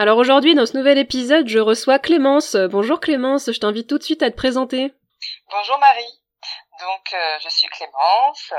Alors 0.00 0.16
aujourd'hui, 0.16 0.54
dans 0.54 0.64
ce 0.64 0.78
nouvel 0.78 0.96
épisode, 0.96 1.46
je 1.46 1.58
reçois 1.58 1.98
Clémence. 1.98 2.56
Bonjour 2.56 3.00
Clémence, 3.00 3.52
je 3.52 3.60
t'invite 3.60 3.86
tout 3.86 3.98
de 3.98 4.02
suite 4.02 4.22
à 4.22 4.30
te 4.30 4.34
présenter. 4.34 4.94
Bonjour 5.50 5.78
Marie. 5.78 6.22
Donc 6.80 7.12
euh, 7.12 7.38
je 7.40 7.50
suis 7.50 7.68
Clémence, 7.68 8.54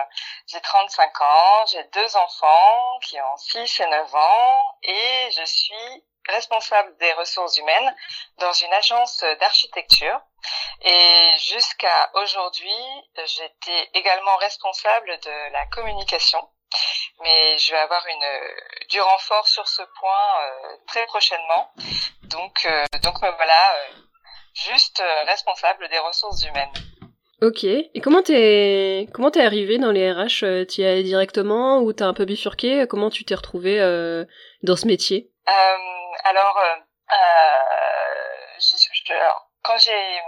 j'ai 0.45 0.61
35 0.61 1.21
ans, 1.21 1.65
j'ai 1.71 1.83
deux 1.95 2.15
enfants 2.15 2.99
qui 3.01 3.19
ont 3.19 3.37
6 3.37 3.79
et 3.79 3.87
9 3.87 4.13
ans 4.13 4.77
et 4.83 5.31
je 5.31 5.43
suis 5.45 6.03
responsable 6.29 6.95
des 6.97 7.11
ressources 7.13 7.57
humaines 7.57 7.95
dans 8.37 8.53
une 8.53 8.73
agence 8.73 9.25
d'architecture. 9.39 10.21
Et 10.81 11.31
jusqu'à 11.39 12.11
aujourd'hui, 12.21 12.69
j'étais 13.25 13.89
également 13.95 14.35
responsable 14.35 15.17
de 15.23 15.53
la 15.53 15.65
communication 15.71 16.47
mais 17.21 17.57
je 17.57 17.71
vais 17.71 17.77
avoir 17.77 18.05
une 18.07 18.87
du 18.89 19.01
renfort 19.01 19.47
sur 19.47 19.67
ce 19.67 19.81
point 19.99 20.41
euh, 20.41 20.77
très 20.87 21.05
prochainement. 21.05 21.71
Donc 22.23 22.65
euh, 22.65 22.85
donc 23.03 23.21
me 23.21 23.29
voilà 23.35 23.73
euh, 23.75 23.93
juste 24.53 25.03
responsable 25.25 25.87
des 25.89 25.99
ressources 25.99 26.43
humaines. 26.43 26.71
Ok. 27.41 27.63
Et 27.63 28.01
comment 28.03 28.21
t'es 28.21 29.07
comment 29.13 29.31
t'es 29.31 29.43
arrivé 29.43 29.77
dans 29.77 29.91
les 29.91 30.11
RH 30.11 30.67
Tu 30.67 30.81
y 30.81 30.85
allé 30.85 31.03
directement 31.03 31.79
ou 31.79 31.91
t'as 31.93 32.05
un 32.05 32.13
peu 32.13 32.25
bifurqué? 32.25 32.85
Comment 32.87 33.09
tu 33.09 33.25
t'es 33.25 33.35
retrouvé 33.35 33.79
dans 34.61 34.75
ce 34.75 34.85
métier? 34.85 35.31
Alors, 36.23 36.59
quand 39.63 39.77
j'ai 39.79 40.21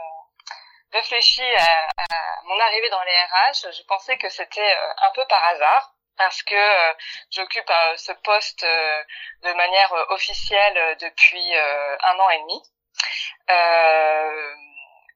réfléchi 0.91 1.43
à, 1.57 1.87
à, 1.97 2.41
mon 2.45 2.59
arrivée 2.59 2.89
dans 2.89 3.03
les 3.03 3.11
RH, 3.11 3.71
je 3.71 3.83
pensais 3.83 4.17
que 4.17 4.29
c'était 4.29 4.75
un 5.03 5.11
peu 5.13 5.23
par 5.29 5.43
hasard 5.45 5.92
parce 6.17 6.43
que 6.43 6.55
euh, 6.55 6.93
j'occupe 7.31 7.69
euh, 7.69 7.97
ce 7.97 8.11
poste 8.11 8.63
euh, 8.63 9.03
de 9.43 9.53
manière 9.53 9.93
officielle 10.09 10.97
depuis 10.99 11.55
un 11.55 12.19
an 12.19 12.29
et 12.29 12.39
demi. 12.39 12.61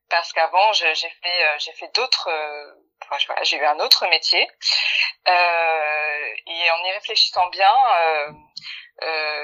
parce 0.10 0.32
qu'avant, 0.34 0.74
j'ai 0.74 0.96
fait, 0.96 1.60
j'ai 1.60 1.74
fait 1.74 1.94
d'autres, 1.96 2.30
j'ai 3.44 3.58
eu 3.58 3.66
un 3.66 3.80
autre 3.80 4.08
métier. 4.08 4.50
et 5.28 6.72
en 6.72 6.84
y 6.84 6.92
réfléchissant 6.92 7.48
bien, 7.48 7.74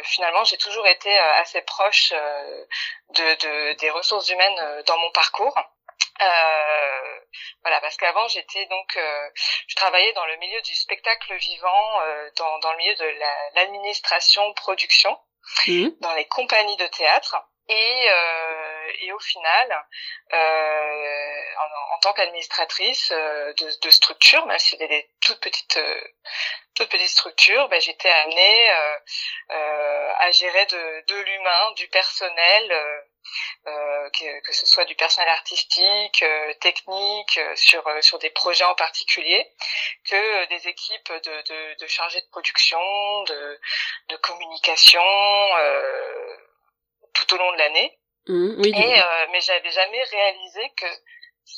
finalement, 0.03 0.43
j'ai 0.45 0.57
toujours 0.57 0.87
été 0.87 1.17
assez 1.17 1.61
proche 1.61 2.11
de, 2.11 3.35
de, 3.35 3.73
des 3.73 3.89
ressources 3.89 4.29
humaines 4.29 4.83
dans 4.85 4.97
mon 4.97 5.11
parcours. 5.11 5.57
Euh, 6.21 7.19
voilà, 7.61 7.79
parce 7.81 7.97
qu'avant 7.97 8.27
j'étais 8.27 8.65
donc, 8.67 8.97
euh, 8.97 9.29
je 9.67 9.75
travaillais 9.75 10.13
dans 10.13 10.25
le 10.25 10.37
milieu 10.37 10.61
du 10.61 10.75
spectacle 10.75 11.35
vivant, 11.35 12.01
euh, 12.01 12.29
dans, 12.37 12.59
dans 12.59 12.71
le 12.71 12.77
milieu 12.77 12.95
de 12.95 13.05
l'administration 13.55 14.53
production, 14.53 15.17
mmh. 15.67 15.89
dans 15.99 16.13
les 16.13 16.25
compagnies 16.25 16.77
de 16.77 16.87
théâtre. 16.87 17.35
Et, 17.69 18.09
euh, 18.09 18.91
et 18.99 19.11
au 19.13 19.19
final, 19.19 19.85
euh, 20.33 21.41
en, 21.59 21.95
en, 21.95 21.99
tant 21.99 22.11
qu'administratrice 22.11 23.11
euh, 23.13 23.53
de, 23.53 23.79
de, 23.81 23.89
structure, 23.89 24.45
même 24.47 24.59
si 24.59 24.71
c'était 24.71 24.89
des 24.89 25.09
toutes 25.21 25.39
petites, 25.39 25.79
toutes 26.75 26.89
petites 26.89 27.07
structures, 27.07 27.69
ben, 27.69 27.79
j'étais 27.79 28.09
amenée 28.09 28.69
à 29.49 30.31
gérer 30.31 30.65
de, 30.65 31.05
de 31.07 31.15
l'humain, 31.21 31.71
du 31.77 31.87
personnel 31.87 32.73
euh, 33.67 34.09
que, 34.09 34.41
que, 34.41 34.53
ce 34.53 34.65
soit 34.65 34.85
du 34.85 34.95
personnel 34.95 35.29
artistique, 35.29 36.23
euh, 36.23 36.53
technique, 36.59 37.37
euh, 37.37 37.55
sur 37.55 37.83
sur 38.01 38.19
des 38.19 38.29
projets 38.29 38.65
en 38.65 38.75
particulier, 38.75 39.47
que 40.09 40.49
des 40.49 40.67
équipes 40.67 41.11
de, 41.11 41.31
de, 41.31 41.79
de 41.79 41.87
chargés 41.87 42.21
de 42.21 42.27
production, 42.29 42.79
de, 43.23 43.59
de 44.09 44.15
communication 44.17 45.01
tout 47.13 47.35
au 47.35 47.37
long 47.37 47.51
de 47.53 47.57
l'année. 47.57 47.99
Mmh, 48.27 48.55
oui, 48.61 48.69
Et 48.75 49.01
mais 49.31 49.41
j'avais 49.41 49.71
jamais 49.71 50.03
réalisé 50.03 50.71
que 50.77 50.85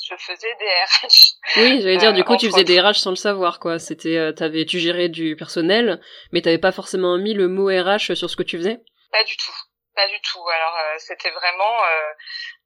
je 0.10 0.16
faisais 0.18 0.56
des 0.60 0.66
RH. 0.66 1.58
Oui, 1.58 1.82
j'allais 1.82 1.98
dire, 1.98 2.14
du 2.14 2.24
coup, 2.24 2.38
tu 2.38 2.50
faisais 2.50 2.64
des 2.64 2.80
RH 2.80 2.96
sans 2.96 3.12
le 3.12 3.16
savoir, 3.16 3.60
quoi. 3.60 3.80
C'était, 3.80 4.34
t'avais, 4.34 4.66
tu 4.66 4.80
gérais 4.80 5.10
du 5.10 5.36
personnel, 5.36 6.02
mais 6.32 6.42
t'avais 6.42 6.58
pas 6.58 6.72
forcément 6.72 7.18
mis 7.18 7.34
le 7.34 7.48
mot 7.48 7.68
RH 7.68 8.16
sur 8.16 8.30
ce 8.30 8.36
que 8.36 8.44
tu 8.44 8.58
faisais? 8.58 8.80
Pas 9.12 9.24
du 9.24 9.38
tout. 9.38 9.65
Pas 9.96 10.08
du 10.10 10.20
tout. 10.22 10.48
Alors 10.50 10.78
euh, 10.78 10.96
c'était 11.00 11.32
vraiment, 11.32 11.86
euh, 11.86 12.14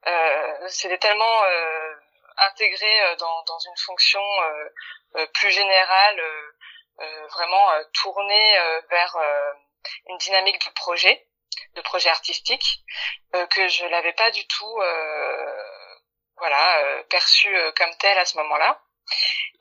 euh, 0.07 0.67
c'était 0.67 0.97
tellement 0.97 1.41
intégré 2.37 3.15
dans, 3.17 3.59
une 3.67 3.77
fonction 3.85 4.21
plus 5.33 5.51
générale, 5.51 6.21
vraiment 7.31 7.67
tournée 8.01 8.57
vers 8.89 9.17
une 10.07 10.17
dynamique 10.17 10.65
de 10.65 10.71
projet, 10.71 11.27
de 11.75 11.81
projet 11.81 12.09
artistique, 12.09 12.79
que 13.49 13.67
je 13.67 13.85
l'avais 13.87 14.13
pas 14.13 14.31
du 14.31 14.47
tout, 14.47 14.81
voilà, 16.37 17.03
perçu 17.09 17.49
comme 17.75 17.95
tel 17.97 18.17
à 18.17 18.25
ce 18.25 18.37
moment-là. 18.37 18.81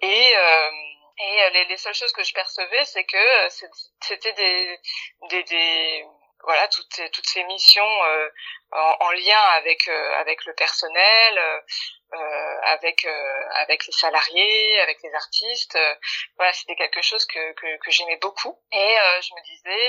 Et 0.01 0.35
et 1.21 1.51
les, 1.51 1.65
les, 1.65 1.77
seules 1.77 1.95
choses 1.95 2.13
que 2.13 2.23
je 2.23 2.33
percevais, 2.33 2.85
c'est 2.85 3.03
que 3.03 3.49
c'était 4.01 4.33
des, 4.35 4.79
des, 5.43 6.07
voilà 6.49 6.67
toutes 6.69 7.01
toutes 7.13 7.27
ces 7.27 7.45
missions 7.45 8.05
euh, 8.05 8.29
en, 8.73 9.11
lien 9.11 9.41
avec 9.57 9.87
euh, 9.87 10.13
avec 10.15 10.47
le 10.47 10.55
personnel 10.55 11.39
euh, 11.39 12.59
avec 12.63 13.07
avec 13.57 13.87
les 13.87 13.93
salariés 13.93 14.81
avec 14.81 14.97
les 15.03 15.13
artistes 15.13 15.79
voilà 16.37 16.51
c'était 16.55 16.75
quelque 16.75 17.03
chose 17.03 17.27
que 17.27 17.53
que, 17.53 17.77
que 17.77 17.91
j'aimais 17.91 18.19
beaucoup. 18.23 18.59
Et 18.73 18.97
je 19.21 19.35
me 19.35 19.43
disais 19.45 19.89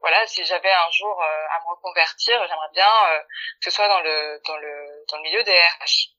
voilà 0.00 0.26
si 0.26 0.42
j'avais 0.46 0.72
un 0.72 0.90
jour 0.90 1.22
à 1.22 1.60
me 1.60 1.74
reconvertir 1.74 2.40
j'aimerais 2.48 2.72
bien 2.72 3.24
que 3.60 3.68
ce 3.68 3.70
soit 3.70 3.88
dans 3.88 4.00
le 4.00 4.40
dans 4.46 4.56
le 4.56 5.04
dans 5.10 5.18
le 5.18 5.22
milieu 5.22 5.42
des 5.44 5.52
RH 5.52 6.14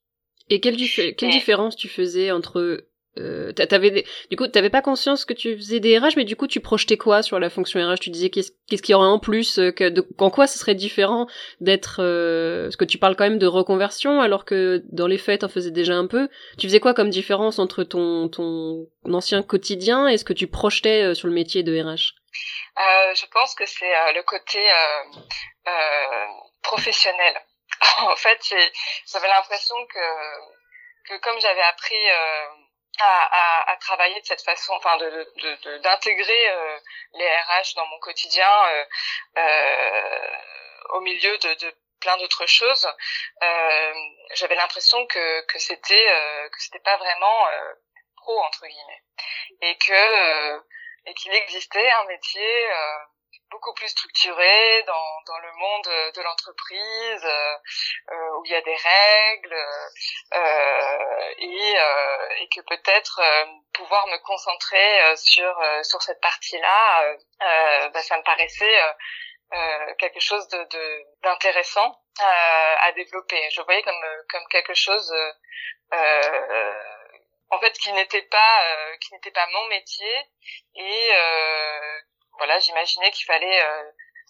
et 0.51 0.59
quelle, 0.59 0.77
quelle 1.15 1.29
différence 1.29 1.75
tu 1.75 1.89
faisais 1.89 2.31
entre 2.31 2.88
euh, 3.17 3.51
t'avais 3.51 4.05
du 4.29 4.37
coup 4.37 4.47
t'avais 4.47 4.69
pas 4.69 4.81
conscience 4.81 5.25
que 5.25 5.33
tu 5.33 5.57
faisais 5.57 5.79
des 5.79 5.97
RH 5.97 6.15
mais 6.15 6.25
du 6.25 6.35
coup 6.35 6.47
tu 6.47 6.59
projetais 6.59 6.95
quoi 6.95 7.23
sur 7.23 7.39
la 7.39 7.49
fonction 7.49 7.79
RH? 7.79 7.99
Tu 7.99 8.09
disais 8.11 8.29
qu'est-ce 8.29 8.81
qu'il 8.81 8.93
y 8.93 8.95
aurait 8.95 9.07
en 9.07 9.19
plus 9.19 9.57
euh, 9.57 9.71
que 9.71 9.89
de, 9.89 10.07
en 10.19 10.29
quoi 10.29 10.45
ce 10.45 10.59
serait 10.59 10.75
différent 10.75 11.27
d'être 11.59 12.01
euh, 12.03 12.65
parce 12.65 12.75
que 12.75 12.85
tu 12.85 12.99
parles 12.99 13.15
quand 13.15 13.23
même 13.23 13.39
de 13.39 13.47
reconversion 13.47 14.21
alors 14.21 14.45
que 14.45 14.83
dans 14.91 15.07
les 15.07 15.17
faits 15.17 15.41
t'en 15.41 15.49
faisais 15.49 15.71
déjà 15.71 15.95
un 15.95 16.05
peu. 16.05 16.29
Tu 16.59 16.67
faisais 16.67 16.79
quoi 16.79 16.93
comme 16.93 17.09
différence 17.09 17.57
entre 17.57 17.83
ton 17.83 18.29
ton 18.29 18.87
ancien 19.05 19.41
quotidien 19.41 20.07
et 20.07 20.17
ce 20.17 20.23
que 20.23 20.33
tu 20.33 20.47
projetais 20.47 21.03
euh, 21.03 21.13
sur 21.15 21.27
le 21.27 21.33
métier 21.33 21.63
de 21.63 21.73
RH? 21.73 22.13
Euh, 22.77 23.15
je 23.15 23.25
pense 23.33 23.55
que 23.55 23.65
c'est 23.65 23.91
le 24.15 24.21
côté 24.23 24.59
professionnel. 26.61 27.33
En 28.01 28.15
fait 28.15 28.39
j'avais 29.11 29.27
l'impression 29.27 29.75
que 29.93 29.99
que 31.07 31.19
comme 31.21 31.39
j'avais 31.39 31.61
appris 31.61 31.95
à, 32.99 33.23
à, 33.31 33.71
à, 33.71 33.77
travailler 33.77 34.19
de 34.21 34.25
cette 34.25 34.43
façon, 34.43 34.73
enfin 34.73 34.97
de 34.97 35.77
d'intégrer 35.79 36.45
de, 36.45 36.51
euh, 36.51 36.79
les 37.13 37.27
RH 37.27 37.75
dans 37.75 37.85
mon 37.87 37.99
quotidien 37.99 38.49
euh, 38.69 38.85
euh, 39.37 40.29
au 40.93 41.01
milieu 41.01 41.37
de, 41.37 41.53
de 41.55 41.75
plein 42.01 42.17
d'autres 42.17 42.45
choses. 42.45 42.87
Euh, 43.43 43.93
J'avais 44.33 44.55
l'impression 44.55 45.05
que 45.07 45.41
que 45.45 45.59
c'était 45.59 46.09
euh, 46.09 46.49
que 46.49 46.61
c'était 46.61 46.79
pas 46.79 46.97
vraiment 46.97 47.47
pro 48.17 48.39
entre 48.43 48.65
guillemets 48.65 49.03
et 49.61 49.77
que 49.77 50.59
et 51.05 51.13
qu'il 51.13 51.33
existait 51.33 51.89
un 51.91 52.03
métier 52.05 52.69
beaucoup 53.49 53.73
plus 53.73 53.87
structuré 53.89 54.83
dans, 54.83 55.21
dans 55.25 55.37
le 55.39 55.51
monde 55.53 56.13
de 56.15 56.21
l'entreprise 56.21 57.25
euh, 57.25 57.55
euh, 58.11 58.37
où 58.37 58.45
il 58.45 58.51
y 58.51 58.55
a 58.55 58.61
des 58.61 58.75
règles 58.75 59.65
euh, 60.33 61.33
et, 61.37 61.79
euh, 61.79 62.29
et 62.39 62.49
que 62.49 62.61
peut-être 62.61 63.19
euh, 63.19 63.45
pouvoir 63.73 64.07
me 64.07 64.17
concentrer 64.19 65.15
sur 65.15 65.55
sur 65.83 66.01
cette 66.01 66.19
partie-là 66.21 67.15
bah, 67.93 68.01
ça 68.01 68.17
me 68.17 68.23
paraissait 68.23 68.81
quelque 69.97 70.19
chose 70.19 70.47
de 70.49 70.67
d'intéressant 71.23 71.95
à 72.19 72.91
développer. 72.93 73.41
Je 73.51 73.61
voyais 73.61 73.81
comme 73.83 74.05
comme 74.29 74.47
quelque 74.49 74.73
chose 74.73 75.13
en 75.91 77.59
fait 77.59 77.71
qui 77.79 77.91
n'était 77.93 78.23
pas 78.23 78.65
qui 78.99 79.13
n'était 79.13 79.31
pas 79.31 79.47
mon 79.47 79.65
métier 79.67 80.27
et 80.75 81.11
voilà, 82.39 82.57
j'imaginais 82.59 83.11
qu'il 83.11 83.25
fallait 83.25 83.61
euh, 83.61 83.83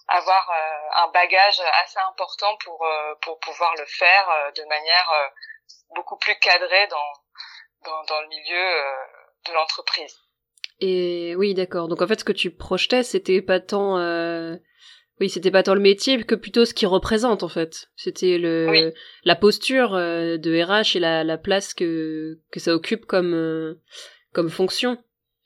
avoir 0.09 0.51
un 0.95 1.07
bagage 1.11 1.61
assez 1.83 1.99
important 2.09 2.57
pour 2.63 2.85
pour 3.21 3.39
pouvoir 3.39 3.75
le 3.75 3.85
faire 3.85 4.27
de 4.55 4.63
manière 4.65 5.31
beaucoup 5.95 6.17
plus 6.17 6.35
cadrée 6.39 6.87
dans 6.87 7.13
dans, 7.85 8.03
dans 8.05 8.21
le 8.21 8.27
milieu 8.27 8.67
de 9.47 9.53
l'entreprise. 9.53 10.17
Et 10.81 11.35
oui, 11.35 11.53
d'accord. 11.53 11.87
Donc 11.87 12.01
en 12.01 12.07
fait, 12.07 12.19
ce 12.19 12.25
que 12.25 12.31
tu 12.31 12.51
projetais, 12.51 13.03
c'était 13.03 13.41
pas 13.41 13.59
tant, 13.59 13.99
euh... 13.99 14.55
oui, 15.19 15.29
c'était 15.29 15.51
pas 15.51 15.63
tant 15.63 15.73
le 15.73 15.81
métier 15.81 16.23
que 16.23 16.35
plutôt 16.35 16.65
ce 16.65 16.73
qui 16.73 16.85
représente 16.85 17.43
en 17.43 17.49
fait. 17.49 17.89
C'était 17.95 18.37
le 18.37 18.93
la 19.23 19.35
posture 19.35 19.95
euh, 19.95 20.37
de 20.37 20.61
RH 20.61 20.95
et 20.95 20.99
la, 20.99 21.23
la 21.23 21.37
place 21.37 21.73
que 21.73 22.39
que 22.51 22.59
ça 22.59 22.73
occupe 22.73 23.05
comme 23.05 23.33
euh, 23.33 23.81
comme 24.33 24.49
fonction. 24.49 24.97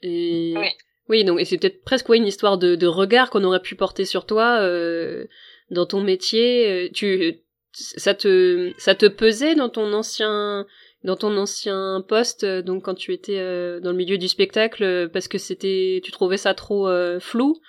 Et 0.01 0.53
oui. 0.55 0.69
Oui, 1.13 1.23
donc 1.23 1.39
et 1.39 1.45
c'est 1.45 1.57
peut-être 1.57 1.83
presque 1.83 2.09
ouais, 2.09 2.17
une 2.17 2.27
histoire 2.27 2.57
de, 2.57 2.75
de 2.75 2.87
regard 2.87 3.29
qu'on 3.29 3.43
aurait 3.43 3.61
pu 3.61 3.75
porter 3.75 4.03
sur 4.03 4.25
toi 4.25 4.57
euh, 4.61 5.25
dans 5.69 5.85
ton 5.85 6.01
métier. 6.01 6.89
Tu 6.93 7.43
ça 7.71 8.13
te 8.13 8.71
ça 8.77 8.95
te 8.95 9.05
pesait 9.05 9.55
dans 9.55 9.69
ton 9.69 9.93
ancien 9.93 10.65
dans 11.03 11.15
ton 11.17 11.35
ancien 11.37 12.03
poste, 12.07 12.43
euh, 12.43 12.61
donc 12.61 12.83
quand 12.83 12.95
tu 12.95 13.13
étais 13.13 13.37
euh, 13.37 13.79
dans 13.79 13.91
le 13.91 13.97
milieu 13.97 14.17
du 14.17 14.27
spectacle, 14.27 14.83
euh, 14.83 15.07
parce 15.07 15.27
que 15.27 15.37
c'était, 15.37 16.01
tu 16.03 16.11
trouvais 16.11 16.37
ça 16.37 16.53
trop 16.53 16.89
flou, 17.19 17.59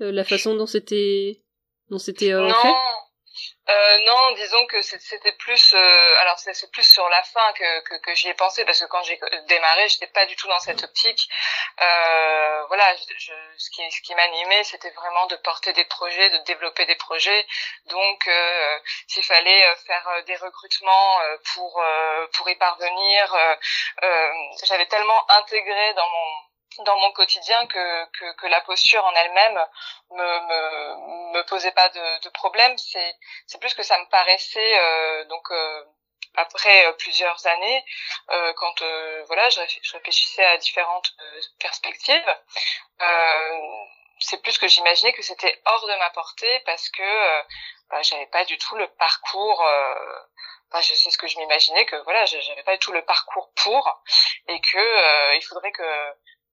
la 0.00 0.24
façon 0.24 0.54
dont 0.54 0.66
c'était, 0.66 1.42
dont 1.90 1.98
c'était 1.98 2.30
fait? 2.30 2.72
Euh, 3.66 3.98
non, 4.04 4.32
disons 4.32 4.66
que 4.66 4.82
c'était 4.82 5.32
plus, 5.32 5.72
euh, 5.72 6.14
alors 6.20 6.38
c'est 6.38 6.70
plus 6.70 6.82
sur 6.82 7.08
la 7.08 7.22
fin 7.22 7.52
que, 7.54 7.80
que, 7.80 7.94
que 7.94 8.14
j'y 8.14 8.28
ai 8.28 8.34
pensé 8.34 8.62
parce 8.66 8.78
que 8.80 8.84
quand 8.86 9.02
j'ai 9.04 9.18
démarré, 9.48 9.88
j'étais 9.88 10.06
pas 10.08 10.26
du 10.26 10.36
tout 10.36 10.48
dans 10.48 10.58
cette 10.60 10.82
optique. 10.82 11.28
Euh, 11.80 12.64
voilà, 12.66 12.94
je, 12.96 13.32
ce 13.56 13.70
qui, 13.70 13.90
ce 13.90 14.02
qui 14.02 14.14
m'animait, 14.14 14.64
c'était 14.64 14.90
vraiment 14.90 15.26
de 15.26 15.36
porter 15.36 15.72
des 15.72 15.86
projets, 15.86 16.28
de 16.28 16.38
développer 16.44 16.84
des 16.84 16.96
projets. 16.96 17.46
Donc, 17.86 18.28
euh, 18.28 18.78
s'il 19.08 19.24
fallait 19.24 19.64
euh, 19.66 19.76
faire 19.86 20.22
des 20.26 20.36
recrutements 20.36 21.20
pour 21.54 21.82
pour 22.34 22.48
y 22.50 22.56
parvenir, 22.56 23.34
j'avais 24.64 24.86
tellement 24.86 25.30
intégré 25.30 25.94
dans 25.94 26.08
mon 26.08 26.84
dans 26.84 26.96
mon 26.98 27.12
quotidien 27.12 27.66
que, 27.66 28.04
que, 28.18 28.32
que 28.36 28.46
la 28.48 28.60
posture 28.62 29.04
en 29.04 29.14
elle-même 29.14 29.58
me, 30.10 30.40
me, 30.40 30.96
me 31.06 31.23
posait 31.44 31.72
pas 31.72 31.88
de, 31.88 32.20
de 32.22 32.28
problème. 32.30 32.76
C'est, 32.78 33.14
c'est 33.46 33.58
plus 33.58 33.74
que 33.74 33.82
ça 33.82 33.98
me 33.98 34.06
paraissait 34.06 34.78
euh, 34.78 35.24
donc 35.26 35.50
euh, 35.50 35.84
après 36.36 36.86
euh, 36.86 36.92
plusieurs 36.92 37.46
années, 37.46 37.84
euh, 38.30 38.52
quand 38.56 38.82
voilà, 39.26 39.48
je, 39.50 39.60
réfléchissais 39.92 40.44
à 40.44 40.56
différentes 40.58 41.10
perspectives. 41.58 42.36
c'est 44.20 44.42
plus 44.42 44.58
que 44.58 44.68
j'imaginais 44.68 45.12
que 45.12 45.22
c'était 45.22 45.60
hors 45.66 45.86
de 45.86 45.96
ma 45.98 46.10
portée 46.10 46.60
parce 46.66 46.88
que 46.88 47.42
bah, 47.90 48.02
j'avais 48.02 48.26
pas 48.26 48.44
du 48.44 48.56
tout 48.58 48.76
le 48.76 48.88
parcours. 48.88 49.60
Enfin, 50.70 50.80
je 50.80 50.94
sais 50.94 51.10
ce 51.10 51.18
que 51.18 51.28
je 51.28 51.38
m'imaginais 51.38 51.84
que 51.86 51.96
voilà, 52.04 52.24
j'avais 52.24 52.62
pas 52.64 52.72
du 52.72 52.78
tout 52.78 52.92
le 52.92 53.04
parcours 53.04 53.50
pour 53.56 54.02
et 54.48 54.60
que 54.60 55.36
il 55.36 55.42
faudrait 55.42 55.72
que 55.72 55.82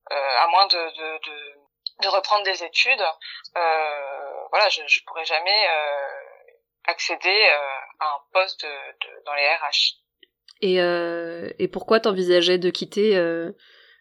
à 0.09 0.47
moins 0.47 0.65
de, 0.67 0.77
de, 0.77 1.19
de, 1.19 1.53
de, 2.01 2.07
reprendre 2.09 2.43
des 2.43 2.63
études, 2.63 3.05
euh, 3.55 4.30
voilà, 4.51 4.69
je, 4.69 4.81
je 4.88 5.00
pourrais 5.06 5.25
jamais 5.25 5.68
euh, 5.69 6.92
accéder 6.92 7.50
à 8.00 8.06
un 8.06 8.19
poste 8.33 8.63
de, 8.63 9.24
dans 9.25 9.33
les 9.33 9.48
RH. 9.48 9.98
Et, 10.62 10.80
euh, 10.81 11.50
et 11.57 11.68
pourquoi 11.68 12.00
t'envisageais 12.00 12.59
de 12.59 12.69
quitter 12.69 13.18
euh, 13.18 13.51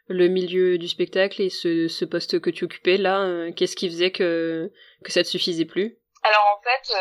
le 0.09 0.29
milieu 0.29 0.77
du 0.77 0.89
spectacle 0.89 1.41
et 1.41 1.49
ce, 1.49 1.89
ce 1.89 2.05
poste 2.05 2.41
que 2.41 2.51
tu 2.51 2.65
occupais 2.65 2.99
là 2.99 3.51
Qu'est-ce 3.57 3.77
qui 3.77 3.89
faisait 3.89 4.11
que, 4.11 4.71
que 5.05 5.13
ça 5.13 5.23
te 5.23 5.29
suffisait 5.29 5.65
plus? 5.65 5.97
Alors 6.23 6.59
en 6.59 6.61
fait, 6.63 6.93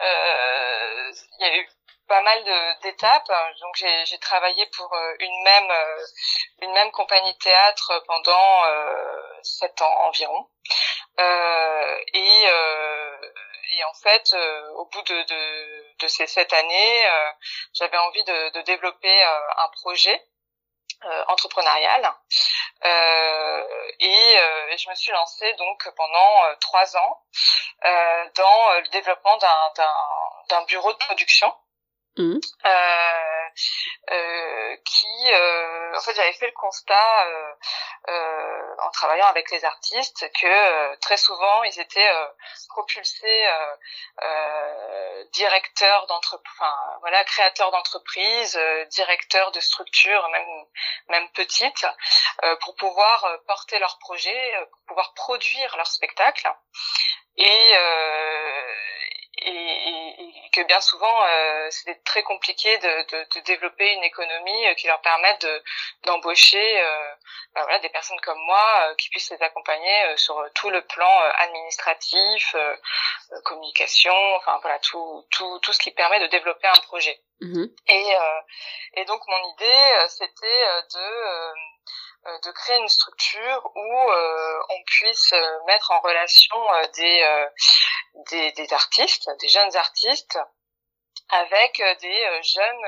il 0.00 1.46
y 1.46 1.48
a 1.48 1.56
eu 1.56 1.66
pas 2.14 2.22
mal 2.22 2.44
d'étapes. 2.82 3.32
Donc 3.60 3.74
j'ai 4.04 4.18
travaillé 4.18 4.66
pour 4.76 4.92
euh, 4.94 5.14
une 5.18 5.42
même 5.42 5.70
euh, 5.70 6.06
une 6.62 6.72
même 6.72 6.92
compagnie 6.92 7.36
théâtre 7.38 8.04
pendant 8.06 8.64
euh, 8.66 9.42
sept 9.42 9.82
ans 9.82 9.96
environ. 10.08 10.48
et 11.18 12.46
et 13.76 13.84
en 13.84 13.94
fait, 13.94 14.32
au 14.76 14.84
bout 14.86 15.02
de, 15.02 15.22
de, 15.24 15.96
de, 15.98 16.06
ces 16.06 16.28
sept 16.28 16.52
années, 16.52 17.10
j'avais 17.72 17.96
envie 17.96 18.22
de, 18.22 18.50
de 18.50 18.60
développer 18.62 19.22
un 19.24 19.68
projet 19.80 20.24
entrepreneurial. 21.26 22.02
et, 24.00 24.36
je 24.76 24.90
me 24.90 24.94
suis 24.94 25.12
lancée 25.12 25.52
donc 25.54 25.88
pendant 25.96 26.54
trois 26.60 26.96
ans 26.96 27.22
dans 28.34 28.72
le 28.80 28.88
développement 28.90 29.36
d'un 30.48 30.64
bureau 30.66 30.92
de 30.92 30.98
production 30.98 31.52
Mmh. 32.16 32.38
Euh, 32.64 33.34
euh, 34.12 34.76
qui, 34.84 35.32
euh, 35.32 35.96
en 35.96 36.00
fait, 36.00 36.14
j'avais 36.14 36.32
fait 36.34 36.46
le 36.46 36.52
constat 36.52 37.26
euh, 38.08 38.74
en 38.78 38.90
travaillant 38.90 39.26
avec 39.26 39.50
les 39.50 39.64
artistes 39.64 40.30
que 40.40 40.96
très 40.96 41.16
souvent 41.16 41.62
ils 41.64 41.80
étaient 41.80 42.12
propulsés 42.68 43.46
directeurs 45.32 46.06
d'entreprise, 46.06 46.52
enfin 46.58 46.74
voilà, 47.00 47.24
créateurs 47.24 47.70
d'entreprise, 47.70 48.58
directeurs 48.90 49.52
de 49.52 49.60
structures, 49.60 50.28
même 50.28 50.66
même 51.08 51.28
petites, 51.30 51.86
pour 52.60 52.76
pouvoir 52.76 53.38
porter 53.46 53.78
leurs 53.78 53.98
projets, 53.98 54.54
pour 54.70 54.80
pouvoir 54.88 55.14
produire 55.14 55.76
leurs 55.76 55.86
spectacles. 55.86 56.52
Et, 57.36 57.72
et, 59.38 59.50
et, 59.50 60.33
que 60.54 60.62
bien 60.62 60.80
souvent 60.80 61.24
euh, 61.24 61.68
c'était 61.70 62.00
très 62.04 62.22
compliqué 62.22 62.78
de, 62.78 63.02
de, 63.10 63.26
de, 63.34 63.40
développer 63.40 63.92
une 63.92 64.04
économie 64.04 64.66
euh, 64.66 64.74
qui 64.74 64.86
leur 64.86 65.00
permette 65.00 65.42
de, 65.42 65.62
d'embaucher 66.04 66.80
euh, 66.80 67.14
bah 67.54 67.62
voilà, 67.64 67.80
des 67.80 67.88
personnes 67.88 68.20
comme 68.20 68.38
moi 68.46 68.66
euh, 68.82 68.94
qui 68.94 69.08
puissent 69.08 69.30
les 69.30 69.42
accompagner 69.42 70.04
euh, 70.06 70.16
sur 70.16 70.40
tout 70.54 70.70
le 70.70 70.82
plan 70.82 71.20
administratif, 71.38 72.54
communication, 73.44 74.14
enfin 74.36 74.58
voilà 74.62 74.78
tout, 74.78 75.26
tout, 75.30 75.58
tout 75.60 75.72
ce 75.72 75.78
qui 75.80 75.90
permet 75.90 76.20
de 76.20 76.26
développer 76.28 76.68
un 76.68 76.80
projet. 76.82 77.20
Mmh 77.40 77.64
et, 77.88 78.12
et 78.94 79.04
donc 79.06 79.20
mon 79.26 79.52
idée 79.54 80.06
c'était 80.08 80.66
de 80.94 81.00
euh, 81.00 81.52
de 82.42 82.50
créer 82.52 82.78
une 82.78 82.88
structure 82.88 83.70
où 83.74 84.10
euh, 84.10 84.60
on 84.70 84.82
puisse 84.86 85.32
euh, 85.32 85.64
mettre 85.66 85.90
en 85.90 86.00
relation 86.00 86.56
des, 86.96 87.46
des, 88.30 88.52
des 88.52 88.72
artistes, 88.72 89.28
des 89.40 89.48
jeunes 89.48 89.76
artistes, 89.76 90.38
avec 91.30 91.82
des 92.00 92.42
jeunes 92.42 92.86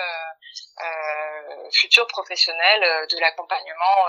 euh, 0.81 1.71
futurs 1.73 2.07
professionnels 2.07 3.07
de 3.09 3.19
l'accompagnement 3.19 4.07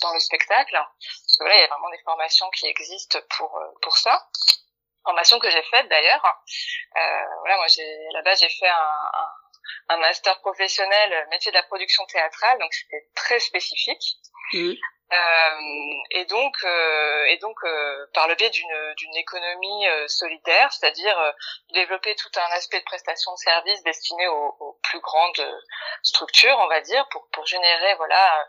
dans 0.00 0.12
le 0.12 0.20
spectacle. 0.20 0.74
Parce 0.74 1.36
que 1.38 1.44
voilà, 1.44 1.56
il 1.56 1.60
y 1.60 1.64
a 1.64 1.68
vraiment 1.68 1.90
des 1.90 2.02
formations 2.04 2.48
qui 2.50 2.66
existent 2.66 3.18
pour 3.36 3.58
pour 3.82 3.96
ça. 3.96 4.28
Formation 5.04 5.38
que 5.38 5.50
j'ai 5.50 5.62
faite 5.62 5.88
d'ailleurs. 5.88 6.22
Euh, 6.96 7.24
voilà, 7.40 7.56
moi 7.56 7.66
j'ai 7.68 8.08
base 8.24 8.40
j'ai 8.40 8.50
fait 8.50 8.68
un, 8.68 9.10
un, 9.14 9.32
un 9.90 9.96
master 9.98 10.40
professionnel 10.40 11.26
métier 11.30 11.50
de 11.50 11.56
la 11.56 11.64
production 11.64 12.04
théâtrale, 12.06 12.58
donc 12.58 12.72
c'était 12.72 13.08
très 13.14 13.40
spécifique. 13.40 14.18
Mmh. 14.52 14.72
Euh, 15.12 15.60
et 16.12 16.24
donc, 16.26 16.54
euh, 16.62 17.24
et 17.30 17.38
donc 17.38 17.56
euh, 17.64 18.06
par 18.14 18.28
le 18.28 18.36
biais 18.36 18.50
d'une 18.50 18.94
d'une 18.96 19.16
économie 19.16 19.88
euh, 19.88 20.06
solidaire, 20.06 20.72
c'est-à-dire 20.72 21.18
euh, 21.18 21.32
développer 21.72 22.14
tout 22.14 22.30
un 22.36 22.54
aspect 22.54 22.78
de 22.78 22.84
prestation 22.84 23.32
de 23.32 23.38
services 23.38 23.82
destiné 23.82 24.28
aux, 24.28 24.56
aux, 24.60 24.78
plus 24.84 25.00
grandes 25.00 25.60
structures, 26.04 26.56
on 26.60 26.68
va 26.68 26.80
dire, 26.80 27.08
pour 27.10 27.28
pour 27.32 27.44
générer 27.44 27.94
voilà 27.96 28.48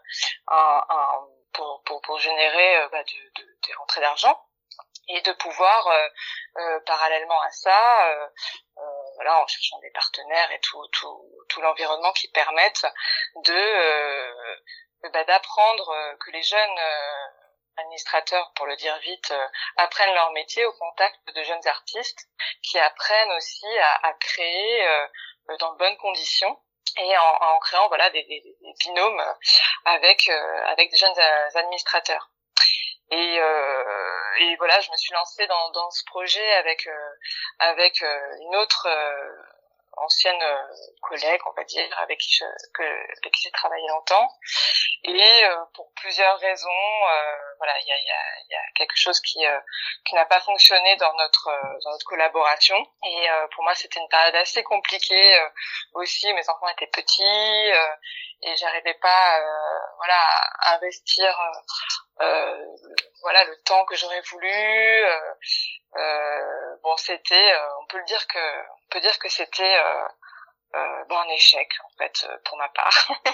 un, 0.49 0.83
un 0.89 1.27
pour, 1.53 1.81
pour 1.83 2.01
pour 2.01 2.19
générer 2.19 2.87
bah, 2.91 3.03
de, 3.03 3.41
de, 3.41 3.47
des 3.65 3.73
rentrées 3.73 4.01
d'argent 4.01 4.39
et 5.07 5.21
de 5.21 5.31
pouvoir 5.33 5.89
parallèlement 6.85 7.41
à 7.41 7.49
ça 7.49 8.29
voilà, 9.21 9.43
en 9.43 9.47
cherchant 9.47 9.77
des 9.79 9.91
partenaires 9.91 10.51
et 10.51 10.59
tout, 10.61 10.87
tout, 10.93 11.29
tout 11.49 11.61
l'environnement 11.61 12.11
qui 12.13 12.27
permettent 12.29 12.85
de 13.45 14.31
bah, 15.09 15.23
d'apprendre 15.23 15.89
euh, 15.89 16.15
que 16.17 16.29
les 16.31 16.43
jeunes 16.43 16.79
euh, 16.79 17.27
administrateurs, 17.77 18.51
pour 18.55 18.67
le 18.67 18.75
dire 18.75 18.95
vite, 18.99 19.31
euh, 19.31 19.47
apprennent 19.77 20.13
leur 20.13 20.31
métier 20.31 20.63
au 20.65 20.73
contact 20.73 21.17
de 21.35 21.43
jeunes 21.43 21.67
artistes 21.67 22.27
qui 22.61 22.77
apprennent 22.77 23.31
aussi 23.31 23.65
à, 23.79 24.07
à 24.09 24.13
créer 24.13 25.07
dans 25.59 25.73
de 25.73 25.77
bonnes 25.77 25.97
conditions 25.97 26.59
et 26.97 27.17
en, 27.17 27.35
en 27.41 27.59
créant 27.59 27.87
voilà 27.87 28.09
des, 28.11 28.23
des, 28.23 28.41
des, 28.41 28.73
binômes 28.85 29.23
avec 29.85 30.29
avec 30.29 30.91
des 30.91 30.97
jeunes 30.97 31.19
administrateurs. 31.55 32.29
Et, 33.11 33.39
euh, 33.39 34.33
et 34.39 34.55
voilà, 34.55 34.79
je 34.79 34.89
me 34.89 34.95
suis 34.95 35.13
lancée 35.13 35.45
dans, 35.47 35.71
dans 35.71 35.91
ce 35.91 36.03
projet 36.05 36.53
avec 36.53 36.87
avec 37.59 38.01
une 38.01 38.55
autre 38.55 38.87
ancienne 39.97 40.41
collègue, 41.01 41.41
on 41.45 41.51
va 41.51 41.63
dire, 41.65 41.99
avec 41.99 42.17
qui 42.19 42.31
je, 42.31 42.45
que, 42.73 42.83
avec 42.83 43.33
qui 43.33 43.41
j'ai 43.43 43.51
travaillé 43.51 43.85
longtemps. 43.89 44.29
Et 45.03 45.43
pour 45.73 45.91
plusieurs 45.95 46.39
raisons, 46.39 46.69
voilà, 47.57 47.73
il 47.81 47.87
y 47.87 47.91
a, 47.91 47.97
y, 47.97 48.11
a, 48.11 48.41
y 48.49 48.55
a, 48.55 48.71
quelque 48.75 48.95
chose 48.95 49.19
qui, 49.19 49.39
qui 50.05 50.15
n'a 50.15 50.25
pas 50.25 50.39
fonctionné 50.39 50.95
dans 50.95 51.13
notre, 51.15 51.51
dans 51.83 51.91
notre 51.91 52.05
collaboration. 52.05 52.77
Et 53.05 53.27
pour 53.53 53.63
moi, 53.65 53.75
c'était 53.75 53.99
une 53.99 54.07
période 54.07 54.35
assez 54.35 54.63
compliquée 54.63 55.39
aussi. 55.95 56.33
Mes 56.33 56.49
enfants 56.49 56.69
étaient 56.69 56.87
petits 56.87 57.71
et 58.43 58.55
j'arrivais 58.55 58.93
pas 58.95 59.39
euh, 59.39 59.79
voilà 59.97 60.19
à 60.59 60.75
investir 60.75 61.39
euh, 61.39 62.23
euh, 62.23 62.65
voilà 63.21 63.43
le 63.45 63.55
temps 63.63 63.85
que 63.85 63.95
j'aurais 63.95 64.21
voulu 64.21 65.03
bon 66.83 66.97
c'était 66.97 67.53
on 67.81 67.85
peut 67.85 67.97
le 67.99 68.05
dire 68.05 68.25
que 68.27 68.39
on 68.39 68.89
peut 68.89 69.01
dire 69.01 69.17
que 69.19 69.29
c'était 69.29 69.83
bon 71.07 71.17
un 71.17 71.29
échec 71.29 71.69
en 71.83 71.89
fait 71.97 72.27
pour 72.45 72.57
ma 72.57 72.69
part. 72.69 73.11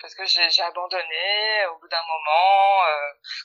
Parce 0.00 0.14
que 0.14 0.24
j'ai 0.26 0.62
abandonné 0.62 1.66
au 1.66 1.78
bout 1.78 1.88
d'un 1.88 2.02
moment 2.06 2.84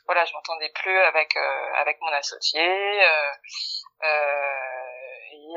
voilà 0.05 0.24
je 0.25 0.34
m'entendais 0.34 0.70
plus 0.70 1.00
avec 1.00 1.36
avec 1.75 2.00
mon 2.01 2.10
associé 2.10 3.01
et, 4.03 4.73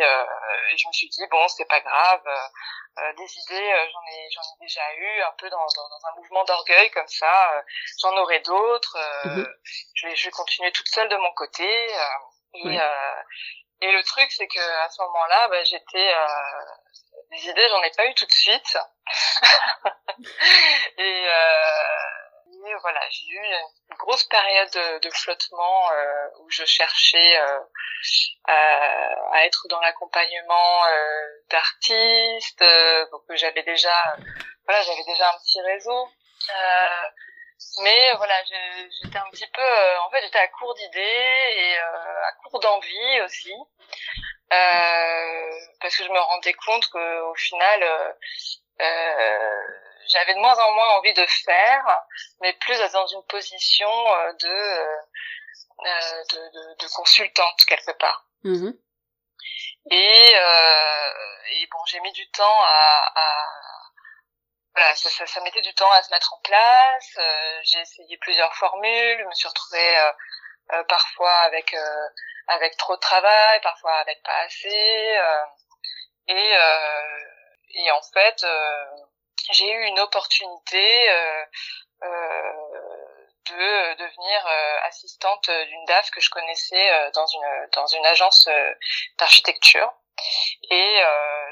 et, 0.01 0.77
je 0.77 0.89
me 0.89 0.93
suis 0.93 1.09
dit 1.09 1.27
bon 1.31 1.49
c'est 1.49 1.69
pas 1.69 1.81
grave 1.81 2.23
euh, 2.99 3.13
des 3.13 3.39
idées, 3.39 3.73
euh, 3.73 3.87
j'en 3.93 4.03
ai 4.11 4.31
j'en 4.31 4.41
ai 4.41 4.59
déjà 4.63 4.95
eu 4.95 5.21
un 5.21 5.33
peu 5.37 5.51
dans, 5.51 5.59
dans, 5.59 5.89
dans 5.91 6.07
un 6.07 6.15
mouvement 6.17 6.45
d'orgueil 6.45 6.91
comme 6.93 7.07
ça. 7.09 7.53
Euh, 7.53 7.63
j'en 8.01 8.17
aurai 8.17 8.41
d'autres. 8.41 8.97
Mhm. 9.27 9.47
je, 9.95 10.07
vais, 10.07 10.17
je 10.17 10.25
vais 10.25 10.31
continuer 10.31 10.73
toute 10.73 10.89
seule 10.89 11.09
de 11.11 11.17
mon 11.17 11.31
côté. 11.35 11.69
et, 12.55 12.79
et 13.83 13.93
le 13.93 14.03
truc, 14.03 14.33
c'est 14.33 14.47
que 14.47 14.85
à 14.85 14.89
ce 14.89 15.03
moment-là, 15.03 15.49
bah, 15.49 15.63
j'étais 15.65 16.15
des 17.33 17.49
idées, 17.51 17.69
j'en 17.69 17.83
ai 17.83 17.91
pas 17.91 18.07
eu 18.07 18.15
tout 18.15 18.25
de 18.25 18.33
suite. 18.33 18.79
voilà, 22.87 23.01
j'ai 23.11 23.27
eu 23.27 23.39
une 23.91 23.97
grosse 23.97 24.23
période 24.25 24.71
de, 25.03 25.11
flottement 25.11 25.91
euh, 25.91 26.29
où 26.39 26.51
je 26.51 26.65
cherchais 26.65 27.37
euh, 27.37 27.59
à, 28.45 29.45
être 29.45 29.67
dans 29.69 29.81
l'accompagnement 29.81 30.87
euh, 30.87 31.27
d'artistes. 31.51 32.65
donc 33.11 33.23
j'avais 33.31 33.65
déjà, 33.65 33.93
voilà, 34.67 34.83
j'avais 34.83 35.03
déjà 35.03 35.29
un 35.29 35.39
petit 35.39 35.61
réseau. 35.63 36.09
mais 37.83 38.13
voilà, 38.19 38.41
j'étais 38.45 39.19
un 39.19 39.31
petit 39.33 39.49
peu, 39.49 39.99
en 40.05 40.11
fait, 40.11 40.23
j'étais 40.23 40.39
à 40.39 40.47
court 40.47 40.75
d'idées 40.75 41.55
et 41.57 41.79
à 41.79 42.33
court 42.45 42.61
d'envie 42.61 43.21
aussi. 43.23 43.53
parce 44.49 45.97
que 45.97 46.05
je 46.05 46.11
me 46.13 46.21
rendais 46.21 46.55
compte 46.55 46.87
qu'au 46.87 47.35
final, 47.35 48.17
j'avais 50.09 50.35
de 50.35 50.41
moins 50.41 50.59
en 50.59 50.73
moins 50.73 50.89
envie 50.97 51.15
de 51.15 51.27
faire, 51.27 52.03
mais 52.41 52.53
plus 52.55 52.79
dans 52.93 53.07
une 53.07 53.25
position 53.25 53.89
euh, 53.89 54.33
de, 54.35 54.49
euh, 54.49 54.97
euh, 55.85 56.25
de, 56.33 56.39
de, 56.39 56.77
de, 56.79 56.89
consultante 56.95 57.65
quelque 57.67 57.93
part. 57.99 58.27
Mm-hmm. 58.45 58.79
Et, 59.91 60.33
euh, 60.35 61.11
et 61.53 61.67
bon, 61.71 61.79
j'ai 61.87 62.01
mis 62.01 62.13
du 62.13 62.29
temps 62.31 62.63
à, 62.63 63.13
à 63.15 63.47
voilà, 64.75 64.95
ça, 64.95 65.09
ça, 65.11 65.27
ça, 65.27 65.41
mettait 65.41 65.63
du 65.63 65.73
temps 65.75 65.91
à 65.93 66.03
se 66.03 66.11
mettre 66.11 66.35
en 66.35 66.41
place. 66.41 67.11
Euh, 67.19 67.61
j'ai 67.63 67.81
essayé 67.81 68.17
plusieurs 68.19 68.55
formules, 68.57 69.19
je 69.19 69.25
me 69.25 69.33
suis 69.33 69.49
retrouvée 69.49 69.99
euh, 70.73 70.83
parfois 70.85 71.33
avec 71.41 71.75
avec 72.49 72.77
trop 72.77 72.95
de 72.95 73.01
travail, 73.01 73.61
parfois 73.63 73.95
avec 73.97 74.23
pas 74.23 74.39
assez. 74.41 75.19
et 76.29 76.53
et 77.77 77.91
en 77.91 78.03
fait, 78.15 78.47
j'ai 79.53 79.71
eu 79.71 79.85
une 79.87 80.01
opportunité 80.01 81.11
euh, 81.11 81.45
euh, 82.03 82.53
de 83.51 83.95
devenir 83.95 84.47
euh, 84.47 84.79
assistante 84.85 85.49
d'une 85.49 85.85
DAF 85.85 86.11
que 86.11 86.21
je 86.21 86.31
connaissais 86.31 87.11
dans 87.15 87.27
une 87.27 87.69
dans 87.73 87.87
une 87.87 88.05
agence 88.07 88.49
d'architecture. 89.19 89.93
Et 90.71 91.01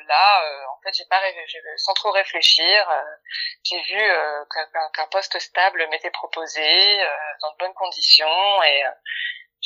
là, 0.06 0.42
en 0.70 0.80
fait, 0.82 0.94
j'ai 0.94 1.04
pas 1.04 1.18
rêvé, 1.18 1.44
sans 1.76 1.92
trop 1.92 2.10
réfléchir, 2.10 2.90
j'ai 3.62 3.80
vu 3.82 4.12
qu'un 4.94 5.06
poste 5.08 5.38
stable 5.38 5.86
m'était 5.88 6.10
proposé 6.10 6.98
dans 7.42 7.52
de 7.52 7.56
bonnes 7.58 7.74
conditions 7.74 8.62
et 8.62 8.82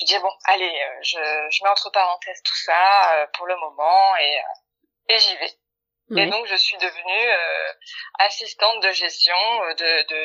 je 0.00 0.04
dis 0.04 0.18
bon, 0.18 0.32
allez, 0.44 0.86
je, 1.02 1.16
je 1.16 1.64
mets 1.64 1.70
entre 1.70 1.90
parenthèses 1.90 2.42
tout 2.42 2.56
ça 2.56 3.28
pour 3.34 3.46
le 3.46 3.56
moment 3.56 4.16
et 4.16 4.42
et 5.08 5.18
j'y 5.18 5.36
vais. 5.36 5.58
Et 6.16 6.26
donc, 6.26 6.46
je 6.46 6.56
suis 6.56 6.76
devenue 6.78 7.28
euh, 7.28 7.72
assistante 8.26 8.82
de 8.82 8.92
gestion 8.92 9.34
euh, 9.34 9.74
de, 9.74 10.08
de 10.08 10.20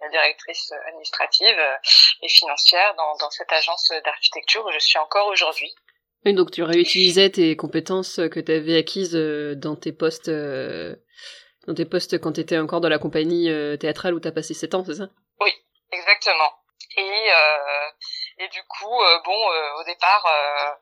la 0.00 0.08
directrice 0.08 0.72
administrative 0.88 1.56
euh, 1.58 1.76
et 2.22 2.28
financière 2.28 2.94
dans, 2.96 3.16
dans 3.16 3.30
cette 3.30 3.50
agence 3.52 3.92
d'architecture 4.04 4.64
où 4.64 4.70
je 4.70 4.78
suis 4.78 4.98
encore 4.98 5.26
aujourd'hui. 5.26 5.74
Et 6.24 6.32
donc, 6.32 6.50
tu 6.50 6.62
réutilisais 6.62 7.30
tes 7.30 7.56
compétences 7.56 8.16
que 8.30 8.40
tu 8.40 8.52
avais 8.52 8.78
acquises 8.78 9.14
dans 9.14 9.74
tes 9.74 9.92
postes, 9.92 10.30
dans 10.30 11.74
tes 11.74 11.86
postes 11.86 12.20
quand 12.20 12.32
tu 12.32 12.40
étais 12.40 12.58
encore 12.58 12.82
dans 12.82 12.90
la 12.90 12.98
compagnie 12.98 13.50
théâtrale 13.80 14.12
où 14.12 14.20
tu 14.20 14.28
as 14.28 14.32
passé 14.32 14.52
7 14.52 14.74
ans, 14.74 14.84
c'est 14.84 14.96
ça? 14.96 15.08
Oui, 15.40 15.50
exactement. 15.90 16.52
Et, 16.96 17.02
euh, 17.02 17.90
et 18.40 18.48
du 18.48 18.62
coup, 18.64 19.02
euh, 19.02 19.20
bon, 19.22 19.52
euh, 19.52 19.74
au 19.74 19.84
départ, 19.84 20.24
euh, 20.24 20.72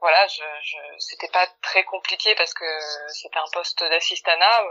voilà, 0.00 0.26
je, 0.26 0.42
je 0.62 0.76
c'était 0.98 1.28
pas 1.28 1.46
très 1.62 1.82
compliqué 1.84 2.34
parce 2.34 2.52
que 2.52 2.66
c'était 3.08 3.38
un 3.38 3.50
poste 3.54 3.82
d'assistanat. 3.82 4.64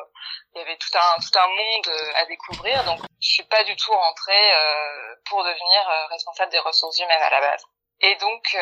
Il 0.53 0.59
y 0.59 0.61
avait 0.61 0.77
tout 0.77 0.95
un 0.95 1.19
tout 1.19 1.39
un 1.39 1.47
monde 1.47 2.13
à 2.17 2.25
découvrir, 2.25 2.83
donc 2.83 2.99
je 3.19 3.27
suis 3.27 3.43
pas 3.45 3.63
du 3.63 3.75
tout 3.75 3.91
rentrée 3.91 4.51
pour 5.27 5.43
devenir 5.43 6.07
responsable 6.11 6.51
des 6.51 6.59
ressources 6.59 6.99
humaines 6.99 7.23
à 7.23 7.31
la 7.31 7.41
base. 7.41 7.65
Et 8.01 8.15
donc 8.17 8.55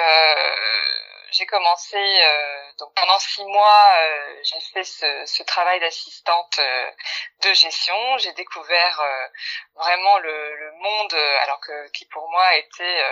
j'ai 1.31 1.45
commencé 1.45 1.97
donc 2.79 2.93
pendant 2.95 3.19
six 3.19 3.43
mois 3.45 3.91
j'ai 4.43 4.59
fait 4.73 4.83
ce, 4.83 5.25
ce 5.25 5.43
travail 5.43 5.79
d'assistante 5.79 6.59
de 7.43 7.53
gestion 7.53 8.17
j'ai 8.17 8.33
découvert 8.33 9.01
vraiment 9.75 10.17
le, 10.19 10.55
le 10.55 10.71
monde 10.73 11.13
alors 11.41 11.59
que 11.59 11.89
qui 11.89 12.05
pour 12.05 12.29
moi 12.29 12.55
était 12.55 13.03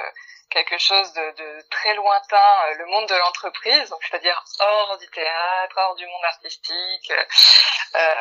quelque 0.51 0.77
chose 0.77 1.12
de, 1.13 1.32
de 1.32 1.62
très 1.70 1.96
lointain, 1.96 2.68
euh, 2.68 2.75
le 2.75 2.86
monde 2.86 3.08
de 3.08 3.15
l'entreprise, 3.15 3.89
donc 3.89 4.01
c'est-à-dire 4.03 4.44
hors 4.60 4.98
du 4.98 5.08
théâtre, 5.08 5.75
hors 5.77 5.96
du 5.96 6.06
monde 6.06 6.25
artistique. 6.25 7.13
Euh, 7.96 8.15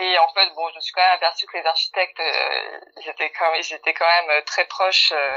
et 0.00 0.18
en 0.18 0.28
fait, 0.28 0.48
bon, 0.54 0.68
je 0.70 0.76
me 0.76 0.80
suis 0.80 0.92
quand 0.92 1.02
même 1.02 1.14
aperçue 1.14 1.46
que 1.46 1.56
les 1.56 1.66
architectes, 1.66 2.20
euh, 2.20 2.80
ils 3.00 3.08
étaient 3.08 3.30
quand, 3.30 3.52
ils 3.54 3.72
étaient 3.72 3.94
quand 3.94 4.06
même 4.06 4.42
très 4.44 4.64
proches 4.66 5.12
euh, 5.12 5.34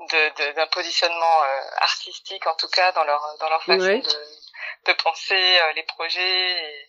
de, 0.00 0.52
d'un 0.52 0.66
positionnement 0.66 1.42
artistique, 1.78 2.46
en 2.46 2.54
tout 2.54 2.68
cas 2.68 2.92
dans 2.92 3.04
leur 3.04 3.22
dans 3.38 3.48
leur 3.48 3.62
façon 3.62 4.02
de, 4.04 4.92
de 4.92 4.92
penser 5.02 5.58
les 5.74 5.82
projets, 5.82 6.50
et, 6.52 6.88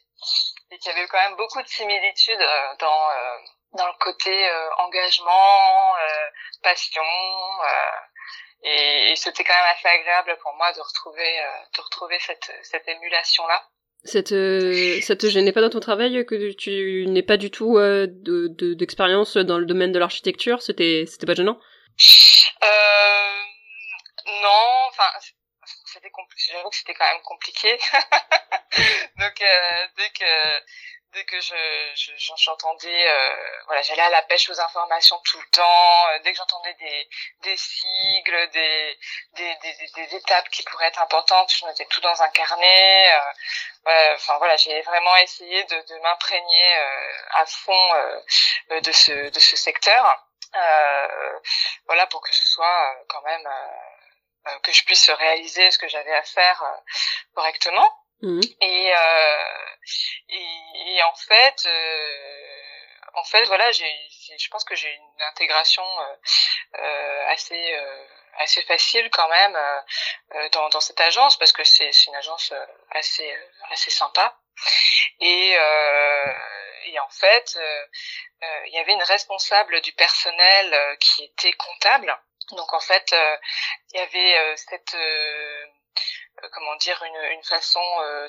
et 0.71 0.77
qu'il 0.77 0.91
y 0.91 0.95
avait 0.95 1.07
quand 1.07 1.23
même 1.27 1.37
beaucoup 1.37 1.61
de 1.61 1.67
similitudes 1.67 2.45
dans 2.79 3.09
dans 3.73 3.87
le 3.87 3.97
côté 3.99 4.31
euh, 4.49 4.69
engagement, 4.77 5.95
euh, 5.97 6.27
passion. 6.63 7.01
Euh, 7.01 7.97
et, 8.63 9.11
et 9.11 9.15
c'était 9.17 9.43
quand 9.43 9.53
même 9.53 9.75
assez 9.75 9.87
agréable 9.87 10.37
pour 10.41 10.53
moi 10.55 10.71
de 10.71 10.79
retrouver, 10.79 11.43
de 11.75 11.81
retrouver 11.81 12.17
cette, 12.19 12.51
cette 12.63 12.87
émulation-là. 12.87 13.61
Ça 14.05 14.23
te, 14.23 15.01
ça 15.01 15.15
te 15.15 15.27
gênait 15.27 15.51
pas 15.51 15.61
dans 15.61 15.69
ton 15.69 15.81
travail 15.81 16.25
que 16.25 16.53
tu 16.53 17.05
n'aies 17.07 17.21
pas 17.21 17.37
du 17.37 17.51
tout 17.51 17.77
d'expérience 17.77 19.35
de, 19.35 19.43
dans 19.43 19.57
le 19.57 19.65
domaine 19.65 19.91
de 19.91 19.99
l'architecture? 19.99 20.61
C'était, 20.61 21.05
c'était 21.05 21.25
pas 21.25 21.35
gênant? 21.35 21.59
Euh, 22.63 23.41
Non, 24.25 24.87
enfin, 24.89 25.09
c'était 25.95 26.11
j'avoue 26.51 26.69
que 26.69 26.75
c'était 26.75 26.93
quand 26.93 27.07
même 27.07 27.21
compliqué. 27.21 27.77
Donc 29.17 29.43
dès 29.97 30.09
que 30.09 30.61
dès 31.13 31.23
que 31.23 31.39
je 31.39 31.55
j'entendais 32.35 33.07
euh, 33.07 33.61
voilà 33.67 33.81
j'allais 33.81 34.01
à 34.01 34.09
la 34.09 34.21
pêche 34.23 34.49
aux 34.49 34.59
informations 34.59 35.17
tout 35.23 35.39
le 35.39 35.49
temps. 35.49 36.07
Euh, 36.09 36.19
dès 36.19 36.31
que 36.31 36.37
j'entendais 36.37 36.73
des 36.73 37.09
des 37.43 37.57
sigles 37.57 38.49
des 38.49 38.99
des, 39.33 39.55
des 39.55 39.73
des, 39.95 40.15
étapes 40.15 40.49
qui 40.49 40.63
pourraient 40.63 40.87
être 40.87 41.01
importantes 41.01 41.51
je 41.57 41.65
mettais 41.65 41.85
tout 41.85 42.01
dans 42.01 42.21
un 42.21 42.29
carnet. 42.29 43.13
Euh, 43.87 44.13
enfin 44.15 44.37
voilà 44.39 44.57
j'ai 44.57 44.81
vraiment 44.81 45.15
essayé 45.17 45.63
de, 45.63 45.75
de 45.75 45.99
m'imprégner 45.99 46.75
à 47.31 47.45
fond 47.45 47.89
de 48.71 48.91
ce 48.91 49.29
de 49.29 49.39
ce 49.39 49.55
secteur. 49.55 50.03
Voilà 51.85 52.07
pour 52.07 52.21
que 52.21 52.33
ce 52.33 52.45
soit 52.45 52.95
quand 53.07 53.21
même 53.21 53.47
que 54.63 54.71
je 54.71 54.83
puisse 54.85 55.09
réaliser 55.09 55.71
ce 55.71 55.77
que 55.77 55.87
j'avais 55.87 56.13
à 56.13 56.23
faire 56.23 56.63
correctement. 57.33 57.91
Mmh. 58.21 58.41
Et, 58.61 58.93
euh, 58.95 59.75
et, 60.29 60.95
et, 60.95 61.03
en 61.03 61.15
fait, 61.15 61.65
euh, 61.65 62.17
en 63.13 63.23
fait, 63.23 63.43
voilà, 63.45 63.71
j'ai, 63.71 63.91
je 64.37 64.47
pense 64.49 64.63
que 64.63 64.75
j'ai 64.75 64.91
une 64.93 65.21
intégration 65.23 65.83
euh, 65.83 66.15
euh 66.79 67.25
assez, 67.27 67.75
euh, 67.75 68.05
assez 68.39 68.61
facile 68.63 69.09
quand 69.11 69.27
même 69.29 69.57
dans, 70.53 70.69
dans 70.69 70.79
cette 70.79 70.99
agence 71.01 71.37
parce 71.37 71.51
que 71.51 71.63
c'est 71.63 71.91
une 72.07 72.15
agence 72.15 72.53
assez 72.91 73.31
assez 73.71 73.91
sympa. 73.91 74.37
Et, 75.19 75.51
et 75.51 76.99
en 76.99 77.09
fait 77.09 77.57
il 78.65 78.73
y 78.73 78.77
avait 78.77 78.93
une 78.93 79.03
responsable 79.03 79.81
du 79.81 79.93
personnel 79.93 80.97
qui 80.99 81.23
était 81.23 81.53
comptable 81.53 82.17
donc 82.51 82.73
en 82.73 82.79
fait 82.79 83.15
il 83.93 83.97
y 83.97 83.99
avait 83.99 84.55
cette 84.57 84.95
comment 86.51 86.75
dire 86.77 87.01
une, 87.05 87.37
une 87.37 87.43
façon 87.43 87.79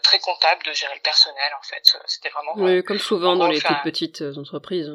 très 0.02 0.18
comptable 0.18 0.62
de 0.64 0.72
gérer 0.72 0.94
le 0.94 1.02
personnel 1.02 1.52
en 1.58 1.62
fait. 1.62 1.98
C'était 2.06 2.30
vraiment 2.30 2.52
oui, 2.56 2.82
comme 2.84 2.98
souvent 2.98 3.36
dans 3.36 3.48
les 3.48 3.60
toutes 3.60 3.82
petites 3.82 4.22
entreprises 4.36 4.92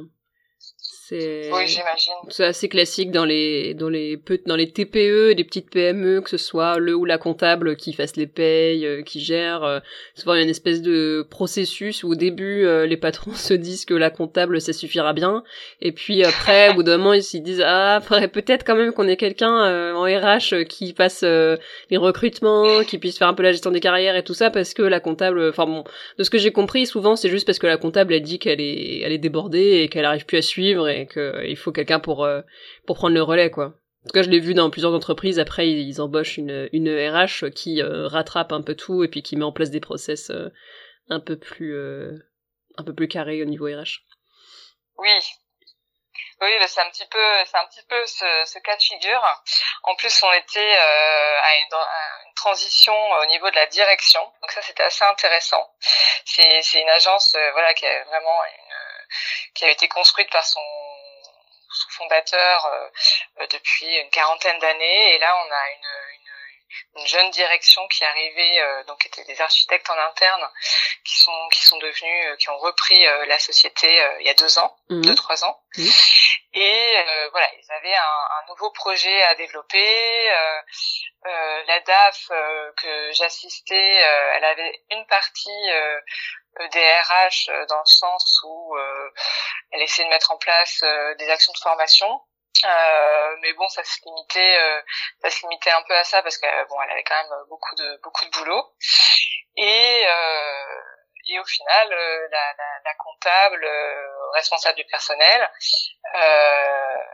Oui, 1.12 1.68
j'imagine. 1.68 2.14
C'est 2.30 2.46
assez 2.46 2.70
classique 2.70 3.12
dans 3.12 3.26
les 3.26 3.74
dans 3.74 3.90
les 3.90 4.20
dans 4.46 4.56
les 4.56 4.72
TPE, 4.72 5.34
des 5.34 5.44
petites 5.44 5.70
PME, 5.70 6.22
que 6.22 6.30
ce 6.30 6.38
soit 6.38 6.80
le 6.80 6.96
ou 6.96 7.06
la 7.06 7.18
comptable 7.18 7.76
qui 7.76 7.94
fasse 7.94 8.16
les 8.16 8.28
payes, 8.28 8.86
euh, 8.86 9.02
qui 9.02 9.20
gère. 9.20 9.64
Euh, 9.64 9.80
souvent 10.16 10.34
il 10.34 10.38
y 10.38 10.40
a 10.42 10.44
une 10.44 10.50
espèce 10.50 10.82
de 10.82 11.26
processus 11.30 12.04
où 12.04 12.12
au 12.12 12.16
début 12.16 12.66
euh, 12.66 12.86
les 12.86 12.98
patrons 12.98 13.32
se 13.36 13.54
disent 13.54 13.86
que 13.86 13.94
la 13.94 14.10
comptable 14.10 14.62
ça 14.62 14.74
suffira 14.74 15.14
bien, 15.14 15.44
et 15.82 15.92
puis 15.92 16.24
après 16.24 16.70
au 16.70 16.76
bout 16.76 16.84
d'un 16.84 16.98
moment 16.98 17.14
ils 17.14 17.24
se 17.24 17.38
disent 17.38 17.64
ah 17.66 18.00
peut-être 18.32 18.66
quand 18.66 18.76
même 18.76 18.94
qu'on 18.94 19.08
ait 19.08 19.18
quelqu'un 19.18 19.94
en 19.96 20.04
RH 20.04 20.66
qui 20.68 20.94
fasse 20.94 21.24
les 21.24 21.98
recrutements, 21.98 22.84
qui 22.84 22.98
puisse 22.98 23.18
faire 23.18 23.28
un 23.28 23.34
peu 23.34 23.44
la 23.44 23.52
gestion 23.52 23.72
des 23.72 23.80
carrières 23.80 24.16
et 24.16 24.24
tout 24.24 24.34
ça 24.34 24.50
parce 24.50 24.74
que 24.74 24.82
la 24.82 25.00
comptable, 25.00 25.50
enfin 25.50 25.66
bon, 25.66 25.84
de 26.18 26.24
ce 26.24 26.30
que 26.30 26.38
j'ai 26.38 26.52
compris 26.52 26.86
souvent 26.86 27.16
c'est 27.16 27.30
juste 27.30 27.46
parce 27.46 27.60
que 27.60 27.68
la 27.68 27.78
comptable 27.78 28.14
elle 28.14 28.22
dit 28.22 28.40
qu'elle 28.40 28.62
est 28.62 29.02
elle 29.02 29.12
est 29.12 29.18
débordée 29.18 29.82
et 29.82 29.90
qu'elle 29.90 30.06
arrive 30.06 30.26
plus 30.26 30.38
à 30.38 30.42
suivre 30.42 30.81
et 30.88 31.08
qu'il 31.08 31.22
euh, 31.22 31.56
faut 31.56 31.72
quelqu'un 31.72 32.00
pour 32.00 32.24
euh, 32.24 32.42
pour 32.86 32.98
prendre 32.98 33.16
le 33.16 33.24
relais 33.24 33.52
quoi. 33.52 33.74
En 34.04 34.08
tout 34.08 34.14
cas, 34.14 34.24
je 34.24 34.30
l'ai 34.30 34.40
vu 34.40 34.56
dans 34.56 34.72
plusieurs 34.72 34.94
entreprises. 34.94 35.38
Après, 35.38 35.70
ils 35.70 36.02
embauchent 36.02 36.38
une, 36.38 36.68
une 36.74 36.90
RH 36.90 37.52
qui 37.52 37.84
euh, 37.84 38.08
rattrape 38.08 38.52
un 38.52 38.64
peu 38.64 38.74
tout 38.74 39.04
et 39.04 39.08
puis 39.08 39.22
qui 39.22 39.36
met 39.36 39.44
en 39.44 39.52
place 39.52 39.70
des 39.70 39.80
process 39.80 40.32
un 41.10 41.20
peu 41.20 41.38
plus 41.38 41.78
un 42.78 42.84
peu 42.84 42.96
plus 42.96 43.08
carrés 43.08 43.44
au 43.44 43.46
niveau 43.46 43.66
RH. 43.66 44.02
Oui, 44.98 45.20
oui, 46.42 46.50
c'est 46.68 46.82
un 46.82 46.90
petit 46.90 47.06
peu, 47.06 47.46
c'est 47.46 47.58
un 47.58 47.68
petit 47.68 47.84
peu 47.88 48.06
ce, 48.08 48.60
cas 48.60 48.76
de 48.76 48.82
figure. 48.82 49.44
En 49.84 49.96
plus, 49.96 50.24
on 50.24 50.34
était 50.34 50.76
à, 50.78 51.56
une, 51.58 52.34
transition 52.36 52.96
au 53.22 53.26
niveau 53.28 53.52
de 53.52 53.56
la 53.56 53.68
direction, 53.68 54.22
donc 54.42 54.52
ça 54.52 54.64
c'était 54.64 54.82
assez 54.82 55.04
intéressant. 55.04 55.64
C'est, 56.26 56.82
une 56.82 56.90
agence, 56.90 57.38
voilà, 57.54 57.72
qui 57.76 57.86
a 57.86 58.04
vraiment 58.06 58.40
qui 59.54 59.66
a 59.66 59.70
été 59.70 59.88
construite 59.88 60.30
par 60.32 60.46
son, 60.46 60.62
fondateur 61.90 62.66
euh, 62.66 63.48
depuis 63.52 63.96
une 63.98 64.10
quarantaine 64.10 64.60
d'années. 64.60 65.16
Et 65.16 65.20
là, 65.20 65.36
on 65.36 65.52
a 65.52 65.72
une, 65.72 65.88
une, 66.96 67.08
jeune 67.08 67.30
direction 67.32 67.86
qui 67.90 68.04
est 68.04 68.08
arrivée, 68.08 68.62
euh, 68.62 68.84
donc 68.86 69.06
étaient 69.06 69.24
des 69.26 69.42
architectes 69.42 69.90
en 69.90 69.98
interne, 69.98 70.50
qui 71.04 71.18
sont 71.18 71.50
qui 71.52 71.68
sont 71.68 71.78
devenus, 71.78 72.26
euh, 72.28 72.36
qui 72.38 72.50
ont 72.50 72.58
repris 72.58 73.04
la 73.28 73.40
société 73.40 73.88
il 74.20 74.26
y 74.26 74.30
a 74.30 74.34
deux 74.36 74.58
ans, 74.60 74.78
mmh. 74.90 75.02
deux 75.02 75.16
trois 75.16 75.44
ans. 75.44 75.62
Mmh. 75.78 75.88
Et 76.54 77.06
voilà, 77.32 77.48
ils 77.58 77.72
avaient 77.72 77.96
un, 77.96 78.28
un, 78.40 78.46
nouveau 78.50 78.72
projet 78.72 79.22
à 79.24 79.36
développer. 79.36 80.30
la 81.68 81.80
DAF 81.82 82.28
que 82.78 83.12
j'assistais, 83.14 83.96
elle 84.36 84.44
avait 84.44 84.82
une 84.92 85.06
partie 85.08 85.70
EDRH 86.60 87.50
euh, 87.50 87.66
dans 87.68 87.80
le 87.80 87.86
sens 87.86 88.42
où 88.44 88.76
euh, 88.76 89.10
elle 89.72 89.82
essaie 89.82 90.04
de 90.04 90.10
mettre 90.10 90.32
en 90.32 90.38
place 90.38 90.82
euh, 90.84 91.16
des 91.16 91.30
actions 91.30 91.54
de 91.54 91.58
formation. 91.60 92.22
Euh, 92.64 93.36
mais 93.42 93.54
bon, 93.54 93.68
ça 93.70 93.84
se 93.84 93.98
limitait, 94.06 94.60
euh, 94.60 94.82
ça 95.22 95.30
se 95.30 95.42
limitait 95.44 95.72
un 95.72 95.82
peu 95.84 95.96
à 95.96 96.04
ça 96.04 96.22
parce 96.22 96.38
que 96.38 96.68
bon, 96.68 96.82
elle 96.82 96.92
avait 96.92 97.04
quand 97.04 97.16
même 97.16 97.46
beaucoup 97.50 97.76
de 97.76 98.00
beaucoup 98.04 98.26
de 98.26 98.30
boulot. 98.32 98.74
Et 99.58 100.04
euh, 100.06 100.82
et 101.28 101.40
au 101.40 101.46
final, 101.46 101.90
la, 101.90 102.54
la, 102.58 102.80
la, 102.84 102.94
comptable 102.96 103.66
responsable 104.34 104.76
du 104.76 104.84
personnel 104.86 105.50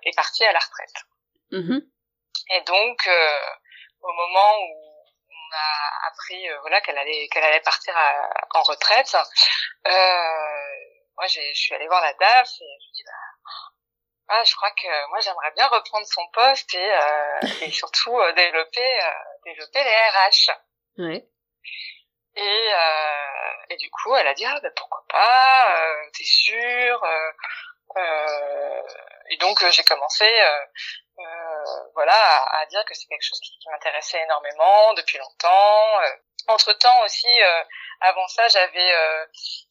est 0.04 0.16
partie 0.16 0.46
à 0.46 0.54
la 0.54 0.60
retraite. 0.60 1.04
Mmh 1.52 1.80
et 2.50 2.62
donc, 2.62 3.10
au 4.02 4.14
moment 4.14 4.60
où 4.62 4.87
on 5.48 5.56
a 5.56 6.08
appris 6.08 6.50
euh, 6.50 6.60
voilà 6.62 6.82
qu'elle 6.82 6.98
allait 6.98 7.28
qu'elle 7.30 7.44
allait 7.44 7.62
partir 7.62 7.96
en 8.54 8.64
retraite. 8.64 9.16
Euh, 9.88 9.92
moi, 11.18 11.28
je 11.28 11.42
suis 11.54 11.74
allée 11.74 11.88
voir 11.88 12.02
la 12.02 12.14
DAF 12.14 12.48
et 12.48 12.78
je 12.82 12.88
me 12.88 12.94
dis 12.94 13.04
bah 13.06 13.12
ah, 14.30 14.44
je 14.44 14.56
crois 14.56 14.72
que 14.72 15.10
moi 15.10 15.20
j'aimerais 15.22 15.52
bien 15.56 15.68
reprendre 15.68 16.06
son 16.06 16.28
poste 16.34 16.74
et, 16.76 16.94
euh, 16.94 17.40
et 17.62 17.72
surtout 17.72 18.18
développer 18.36 19.00
développer 19.46 19.84
les 19.84 19.96
RH. 19.96 20.52
Ouais. 20.98 21.26
Et, 22.36 22.74
euh, 22.74 23.66
et 23.70 23.78
du 23.78 23.90
coup, 23.90 24.16
elle 24.16 24.28
a 24.28 24.34
dit 24.34 24.46
ah 24.46 24.60
ben 24.62 24.72
pourquoi 24.76 25.04
pas, 25.10 25.82
t'es 26.14 26.26
sûre 26.26 27.02
Et 29.30 29.38
donc 29.38 29.66
j'ai 29.72 29.84
commencé 29.84 30.26
euh, 31.20 31.64
voilà, 31.96 32.14
à, 32.62 32.66
dire 32.68 32.84
que 32.86 32.94
c'est 32.94 33.08
quelque 33.08 33.24
chose 33.24 33.40
qui, 33.40 33.58
m'intéressait 33.72 34.22
énormément 34.22 34.94
depuis 34.94 35.18
longtemps. 35.18 36.02
Euh, 36.02 36.16
entre 36.48 36.72
temps 36.74 37.04
aussi, 37.04 37.28
euh, 37.42 37.64
avant 38.00 38.28
ça, 38.28 38.48
j'avais, 38.48 38.94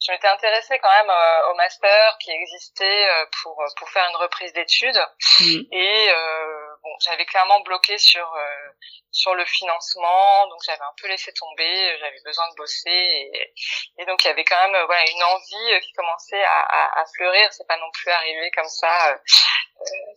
je 0.03 0.13
m'étais 0.13 0.29
intéressée 0.29 0.79
quand 0.81 0.91
même 0.91 1.11
au 1.51 1.55
master 1.55 2.19
qui 2.21 2.31
existait 2.31 3.07
pour 3.43 3.65
pour 3.79 3.89
faire 3.89 4.07
une 4.11 4.17
reprise 4.17 4.53
d'études 4.53 5.01
mmh. 5.41 5.61
et 5.73 6.11
bon, 6.87 6.95
j'avais 7.01 7.27
clairement 7.27 7.61
bloqué 7.61 7.99
sur 7.99 8.27
sur 9.11 9.35
le 9.35 9.45
financement, 9.45 10.47
donc 10.49 10.61
j'avais 10.65 10.83
un 10.83 10.95
peu 11.01 11.09
laissé 11.09 11.33
tomber, 11.33 11.99
j'avais 11.99 12.21
besoin 12.25 12.49
de 12.51 12.57
bosser 12.57 12.91
et, 12.91 13.55
et 13.99 14.07
donc 14.07 14.23
il 14.25 14.29
y 14.29 14.31
avait 14.31 14.45
quand 14.45 14.69
même 14.69 14.85
voilà 14.87 15.03
une 15.11 15.23
envie 15.25 15.81
qui 15.83 15.93
commençait 15.93 16.45
à, 16.45 16.61
à, 16.61 17.01
à 17.01 17.05
fleurir. 17.17 17.53
C'est 17.53 17.67
pas 17.67 17.79
non 17.79 17.91
plus 17.93 18.11
arrivé 18.11 18.51
comme 18.55 18.69
ça 18.69 19.19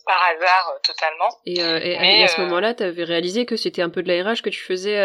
par 0.06 0.24
hasard 0.24 0.70
euh, 0.70 0.80
totalement. 0.84 1.30
Et, 1.46 1.62
euh, 1.62 1.80
et, 1.82 2.24
à 2.24 2.28
ce 2.28 2.40
euh, 2.40 2.46
moment-là, 2.46 2.74
tu 2.74 2.84
avais 2.84 3.04
réalisé 3.04 3.46
que 3.46 3.56
c'était 3.56 3.82
un 3.82 3.90
peu 3.90 4.02
de 4.04 4.08
l'ARH 4.08 4.42
que 4.42 4.50
tu 4.50 4.62
faisais 4.62 4.98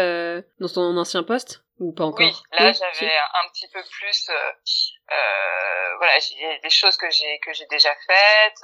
dans 0.59 0.69
ton 0.69 0.97
ancien 0.97 1.23
poste 1.23 1.61
ou 1.79 1.93
pas 1.93 2.05
encore? 2.05 2.25
Oui, 2.25 2.33
là 2.59 2.71
j'avais 2.71 3.11
un 3.11 3.49
petit 3.53 3.67
peu 3.69 3.81
plus. 3.83 4.29
voilà, 5.97 6.19
j'ai 6.19 6.59
des 6.59 6.69
choses 6.69 6.97
que 6.97 7.09
j'ai 7.09 7.39
que 7.39 7.53
j'ai 7.53 7.65
déjà 7.67 7.93
faites. 8.07 8.61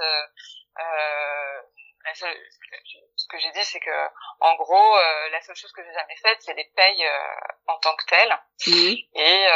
Ce 2.14 3.28
que 3.28 3.38
j'ai 3.40 3.52
dit, 3.52 3.64
c'est 3.64 3.80
que 3.80 4.08
en 4.40 4.56
gros, 4.56 4.96
la 5.32 5.42
seule 5.42 5.56
chose 5.56 5.72
que 5.72 5.84
j'ai 5.84 5.94
jamais 5.94 6.16
faite, 6.22 6.38
c'est 6.42 6.54
les 6.54 6.70
payes 6.76 7.06
en 7.68 7.78
tant 7.78 7.96
que 7.96 8.06
telles. 8.06 8.40
Mmh. 8.68 8.94
Et 9.16 9.48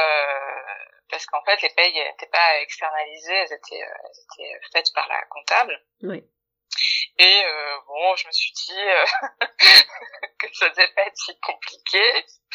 parce 1.09 1.25
qu'en 1.27 1.43
fait, 1.43 1.61
les 1.61 1.69
payes 1.69 1.93
n'étaient 1.93 2.31
pas 2.31 2.59
externalisées, 2.61 3.33
elles 3.33 3.53
étaient, 3.53 3.79
elles 3.79 4.43
étaient 4.43 4.59
faites 4.73 4.91
par 4.93 5.07
la 5.07 5.21
comptable. 5.25 5.81
Oui. 6.01 6.23
Et 7.17 7.23
euh, 7.23 7.75
bon, 7.87 8.15
je 8.17 8.27
me 8.27 8.31
suis 8.31 8.51
dit 8.51 8.73
euh, 8.73 9.45
que 10.39 10.47
ça 10.53 10.69
devait 10.69 10.89
pas 10.95 11.03
être 11.07 11.17
si 11.17 11.31
compliqué. 11.39 12.01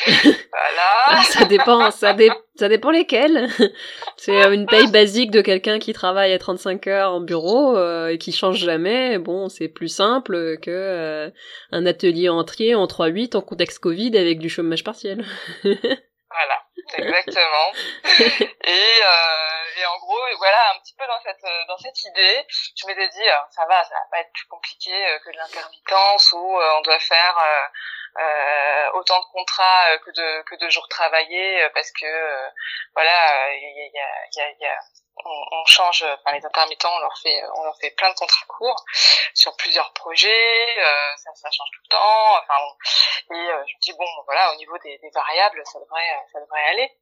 voilà. 0.53 0.91
Ah, 1.07 1.23
ça 1.25 1.45
dépend, 1.45 1.91
ça, 1.91 2.13
dé 2.13 2.31
ça 2.57 2.69
dépend 2.69 2.91
lesquels. 2.91 3.49
C'est 4.17 4.45
euh, 4.45 4.53
une 4.53 4.67
paye 4.67 4.91
basique 4.91 5.31
de 5.31 5.41
quelqu'un 5.41 5.79
qui 5.79 5.93
travaille 5.93 6.33
à 6.33 6.39
35 6.39 6.87
heures 6.89 7.13
en 7.13 7.21
bureau 7.21 7.77
euh, 7.77 8.09
et 8.09 8.19
qui 8.19 8.33
change 8.33 8.59
jamais. 8.59 9.19
Bon, 9.19 9.49
c'est 9.49 9.69
plus 9.69 9.89
simple 9.89 10.59
que 10.59 10.71
euh, 10.71 11.31
un 11.73 11.87
atelier 11.87 12.29
entier 12.29 12.75
en 12.75 12.87
3-8 12.87 13.37
en 13.37 13.41
contexte 13.41 13.79
Covid 13.79 14.17
avec 14.17 14.39
du 14.39 14.51
chômage 14.51 14.85
partiel. 14.85 15.25
voilà, 15.63 16.57
exactement. 16.99 17.73
et 18.65 19.03
euh, 19.03 19.61
et 19.77 19.87
en 19.87 19.99
gros, 19.99 20.19
voilà, 20.39 20.73
un 20.75 20.79
petit 20.81 20.95
peu 20.95 21.07
dans 21.07 21.21
cette 21.23 21.45
dans 21.69 21.79
cette 21.79 22.05
idée, 22.05 22.47
je 22.77 22.87
m'étais 22.87 23.09
dit, 23.09 23.29
euh, 23.29 23.39
ça 23.51 23.65
va, 23.67 23.83
ça 23.85 23.95
va 23.95 24.07
pas 24.11 24.21
être 24.21 24.33
plus 24.33 24.47
compliqué 24.47 24.93
euh, 24.93 25.19
que 25.21 25.31
de 25.31 25.37
l'intermittence 25.37 26.33
où 26.33 26.59
euh, 26.59 26.75
on 26.79 26.81
doit 26.83 26.99
faire 26.99 27.39
euh, 28.19 28.91
autant 28.95 29.21
de 29.21 29.27
contrats 29.33 29.99
que 30.05 30.11
de 30.11 30.43
que 30.43 30.57
de 30.57 30.69
jours 30.69 30.89
travaillés 30.89 31.69
parce 31.75 31.91
que 31.93 32.51
voilà, 32.95 33.55
il 33.55 33.93
y 33.95 33.99
a, 33.99 34.27
y 34.37 34.41
a, 34.43 34.51
y 34.59 34.67
a 34.67 34.81
on, 35.25 35.65
change, 35.67 36.03
enfin 36.03 36.37
les 36.37 36.45
intermittents, 36.45 36.95
on 36.95 36.99
leur 37.01 37.19
fait, 37.19 37.43
on 37.57 37.65
leur 37.65 37.77
fait 37.79 37.91
plein 37.93 38.11
de 38.11 38.15
contrats 38.15 38.47
courts 38.47 38.85
sur 39.35 39.57
plusieurs 39.57 39.93
projets, 39.93 40.79
euh, 40.79 41.17
ça, 41.35 41.51
change 41.51 41.69
tout 41.73 41.81
le 41.85 41.89
temps. 41.89 42.37
Et 43.31 43.51
euh, 43.51 43.65
je 43.67 43.75
me 43.75 43.81
dis 43.81 43.93
bon, 43.93 44.07
voilà, 44.27 44.53
au 44.53 44.57
niveau 44.57 44.77
des, 44.79 44.99
variables, 45.15 45.63
ça 45.65 45.79
devrait, 45.79 46.27
ça 46.33 46.41
devrait 46.41 46.65
aller. 46.65 46.93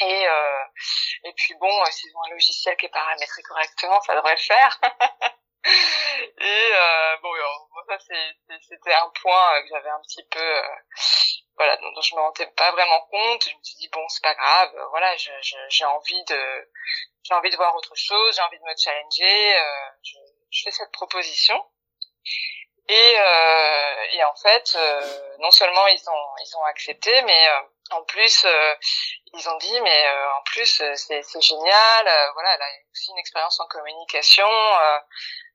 Et, 0.00 0.28
euh, 0.28 0.64
et 1.24 1.32
puis 1.34 1.54
bon, 1.60 1.82
euh, 1.82 1.90
s'ils 1.90 2.14
ont 2.16 2.22
un 2.26 2.30
logiciel 2.30 2.76
qui 2.76 2.86
est 2.86 2.90
paramétré 2.90 3.42
correctement, 3.42 4.00
ça 4.02 4.14
devrait 4.14 4.36
le 4.36 4.40
faire. 4.40 4.80
et 5.64 6.70
bon, 7.22 7.32
ça 7.88 7.98
c'était 7.98 8.94
un 8.94 9.10
point 9.20 9.62
que 9.62 9.68
j'avais 9.68 9.90
un 9.90 10.00
petit 10.02 10.24
peu, 10.30 10.62
voilà, 11.58 11.76
dont, 11.76 12.00
je 12.00 12.14
me 12.14 12.20
rendais 12.20 12.46
pas 12.56 12.70
vraiment 12.72 13.00
compte. 13.10 13.44
Je 13.44 13.54
me 13.54 13.62
suis 13.62 13.76
dit 13.76 13.88
bon, 13.92 14.06
c'est 14.08 14.22
pas 14.22 14.34
grave, 14.34 14.72
voilà, 14.90 15.14
j'ai 15.16 15.84
envie 15.84 16.24
de, 16.24 16.70
j'ai 17.22 17.34
envie 17.34 17.50
de 17.50 17.56
voir 17.56 17.74
autre 17.76 17.94
chose, 17.94 18.36
j'ai 18.36 18.42
envie 18.42 18.58
de 18.58 18.64
me 18.64 18.76
challenger. 18.76 19.56
je, 20.02 20.18
je 20.50 20.62
fais 20.64 20.70
cette 20.70 20.92
proposition. 20.92 21.62
Et, 22.90 23.14
et 24.12 24.24
en 24.24 24.34
fait, 24.36 24.78
non 25.40 25.50
seulement 25.50 25.86
ils 25.88 26.08
ont 26.08 26.34
ils 26.42 26.56
ont 26.56 26.64
accepté, 26.64 27.20
mais 27.22 27.48
en 27.90 28.02
plus 28.04 28.46
ils 29.34 29.48
ont 29.48 29.56
dit 29.58 29.80
mais 29.82 30.10
en 30.38 30.42
plus 30.44 30.82
c'est 30.94 31.22
c'est 31.22 31.40
génial, 31.42 32.30
voilà, 32.32 32.54
elle 32.54 32.62
a 32.62 32.70
aussi 32.92 33.10
une 33.10 33.18
expérience 33.18 33.60
en 33.60 33.66
communication. 33.66 34.48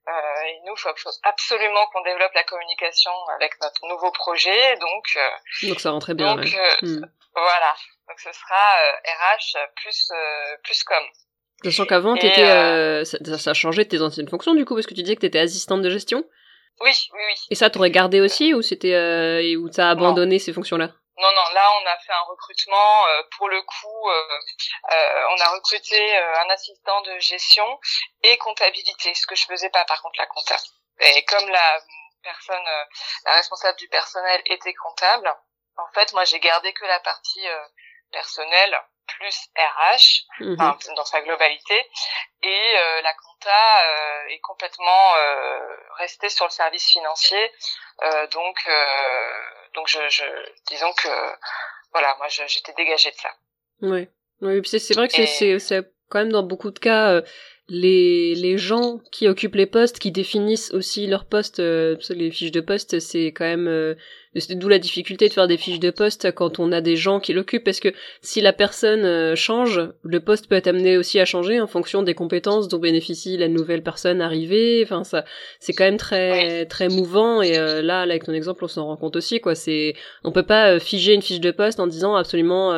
Euh, 0.06 0.46
et 0.46 0.60
nous, 0.66 0.74
il 0.76 0.80
faut, 0.80 1.10
absolument 1.22 1.86
qu'on 1.92 2.02
développe 2.02 2.32
la 2.34 2.44
communication 2.44 3.10
avec 3.36 3.52
notre 3.62 3.86
nouveau 3.88 4.10
projet. 4.12 4.76
Donc, 4.76 5.04
euh, 5.16 5.68
donc 5.68 5.80
ça 5.80 5.90
rentrait 5.90 6.14
bien. 6.14 6.36
Donc, 6.36 6.46
euh, 6.46 6.86
hmm. 6.86 7.06
voilà. 7.32 7.74
Donc, 8.08 8.20
ce 8.20 8.32
sera 8.32 8.54
RH 9.06 9.56
plus 9.76 10.12
plus 10.62 10.84
com. 10.84 11.02
Sachant 11.62 11.86
qu'avant, 11.86 12.16
t'étais, 12.16 13.04
ça, 13.04 13.38
ça 13.38 13.50
a 13.50 13.54
changé 13.54 13.84
de 13.84 13.88
tes 13.88 14.02
anciennes 14.02 14.28
fonctions 14.28 14.54
du 14.54 14.66
coup, 14.66 14.74
parce 14.74 14.86
que 14.86 14.94
tu 14.94 15.02
disais 15.02 15.14
que 15.14 15.20
tu 15.20 15.26
étais 15.26 15.38
assistante 15.38 15.80
de 15.80 15.88
gestion. 15.88 16.24
Oui, 16.80 16.90
oui, 17.12 17.20
oui. 17.26 17.34
Et 17.50 17.54
ça, 17.54 17.70
t'aurais 17.70 17.90
gardé 17.90 18.20
aussi, 18.20 18.52
ou 18.52 18.60
c'était, 18.60 19.56
ou 19.56 19.70
t'as 19.70 19.90
abandonné 19.90 20.38
ces 20.38 20.52
fonctions-là? 20.52 20.90
Non, 21.16 21.32
non, 21.32 21.48
là 21.52 21.70
on 21.80 21.86
a 21.86 21.96
fait 21.98 22.12
un 22.12 22.22
recrutement. 22.22 23.06
Euh, 23.06 23.22
pour 23.36 23.48
le 23.48 23.62
coup, 23.62 24.10
euh, 24.10 24.38
euh, 24.90 25.26
on 25.30 25.40
a 25.40 25.48
recruté 25.50 26.16
un 26.16 26.50
assistant 26.50 27.00
de 27.02 27.18
gestion 27.18 27.80
et 28.22 28.36
comptabilité, 28.38 29.14
ce 29.14 29.26
que 29.26 29.36
je 29.36 29.44
faisais 29.46 29.70
pas 29.70 29.84
par 29.84 30.02
contre 30.02 30.18
la 30.18 30.26
compta. 30.26 30.56
Et 30.98 31.24
comme 31.24 31.48
la 31.48 31.80
personne, 32.22 32.64
la 33.24 33.32
responsable 33.34 33.78
du 33.78 33.88
personnel 33.88 34.42
était 34.46 34.74
comptable, 34.74 35.32
en 35.76 35.86
fait, 35.92 36.12
moi 36.14 36.24
j'ai 36.24 36.40
gardé 36.40 36.72
que 36.72 36.84
la 36.84 37.00
partie 37.00 37.46
personnelle 38.10 38.80
plus 39.06 39.50
RH 39.56 40.24
mhm. 40.40 40.56
dans 40.96 41.04
sa 41.04 41.20
globalité 41.20 41.90
et 42.42 42.72
la 43.02 43.12
compta 43.14 44.28
est 44.28 44.40
complètement 44.40 45.14
restée 45.98 46.30
sur 46.30 46.46
le 46.46 46.50
service 46.50 46.88
financier 46.88 47.52
donc 48.30 48.66
donc 49.74 49.88
je, 49.88 49.98
je 50.10 50.24
disons 50.68 50.92
que 50.92 51.08
voilà, 51.92 52.14
moi 52.18 52.26
j'étais 52.28 52.72
dégagée 52.76 53.10
de 53.10 53.16
ça. 53.16 53.30
Oui. 53.82 54.08
Oui, 54.40 54.60
c'est 54.64 54.94
vrai 54.94 55.08
que 55.08 55.26
c'est 55.26 55.58
c'est 55.58 55.92
quand 56.08 56.18
même 56.18 56.32
dans 56.32 56.42
beaucoup 56.42 56.70
de 56.70 56.78
cas 56.78 57.12
euh, 57.12 57.22
les 57.68 58.34
les 58.34 58.58
gens 58.58 58.98
qui 59.10 59.28
occupent 59.28 59.54
les 59.54 59.66
postes 59.66 59.98
qui 59.98 60.10
définissent 60.10 60.72
aussi 60.72 61.06
leurs 61.06 61.26
postes 61.26 61.60
euh, 61.60 61.96
les 62.10 62.30
fiches 62.30 62.50
de 62.50 62.60
poste 62.60 63.00
c'est 63.00 63.28
quand 63.28 63.44
même 63.44 63.68
euh, 63.68 63.94
D'où 64.50 64.68
la 64.68 64.80
difficulté 64.80 65.28
de 65.28 65.32
faire 65.32 65.46
des 65.46 65.56
fiches 65.56 65.78
de 65.78 65.90
poste 65.90 66.32
quand 66.32 66.58
on 66.58 66.72
a 66.72 66.80
des 66.80 66.96
gens 66.96 67.20
qui 67.20 67.32
l'occupent, 67.32 67.62
parce 67.62 67.78
que 67.78 67.94
si 68.20 68.40
la 68.40 68.52
personne 68.52 69.04
euh, 69.04 69.36
change, 69.36 69.80
le 70.02 70.20
poste 70.20 70.48
peut 70.48 70.56
être 70.56 70.66
amené 70.66 70.98
aussi 70.98 71.20
à 71.20 71.24
changer 71.24 71.60
en 71.60 71.68
fonction 71.68 72.02
des 72.02 72.14
compétences 72.14 72.66
dont 72.66 72.78
bénéficie 72.78 73.36
la 73.36 73.46
nouvelle 73.46 73.82
personne 73.82 74.20
arrivée. 74.20 74.82
Enfin, 74.82 75.04
ça, 75.04 75.24
c'est 75.60 75.72
quand 75.72 75.84
même 75.84 75.98
très 75.98 76.66
très 76.66 76.88
mouvant. 76.88 77.42
Et 77.42 77.56
euh, 77.58 77.80
là, 77.80 78.00
avec 78.00 78.24
ton 78.24 78.32
exemple, 78.32 78.64
on 78.64 78.68
s'en 78.68 78.86
rend 78.86 78.96
compte 78.96 79.14
aussi. 79.14 79.40
Quoi, 79.40 79.54
c'est, 79.54 79.94
on 80.24 80.32
peut 80.32 80.42
pas 80.42 80.72
euh, 80.72 80.78
figer 80.80 81.14
une 81.14 81.22
fiche 81.22 81.40
de 81.40 81.52
poste 81.52 81.78
en 81.78 81.86
disant 81.86 82.16
absolument, 82.16 82.72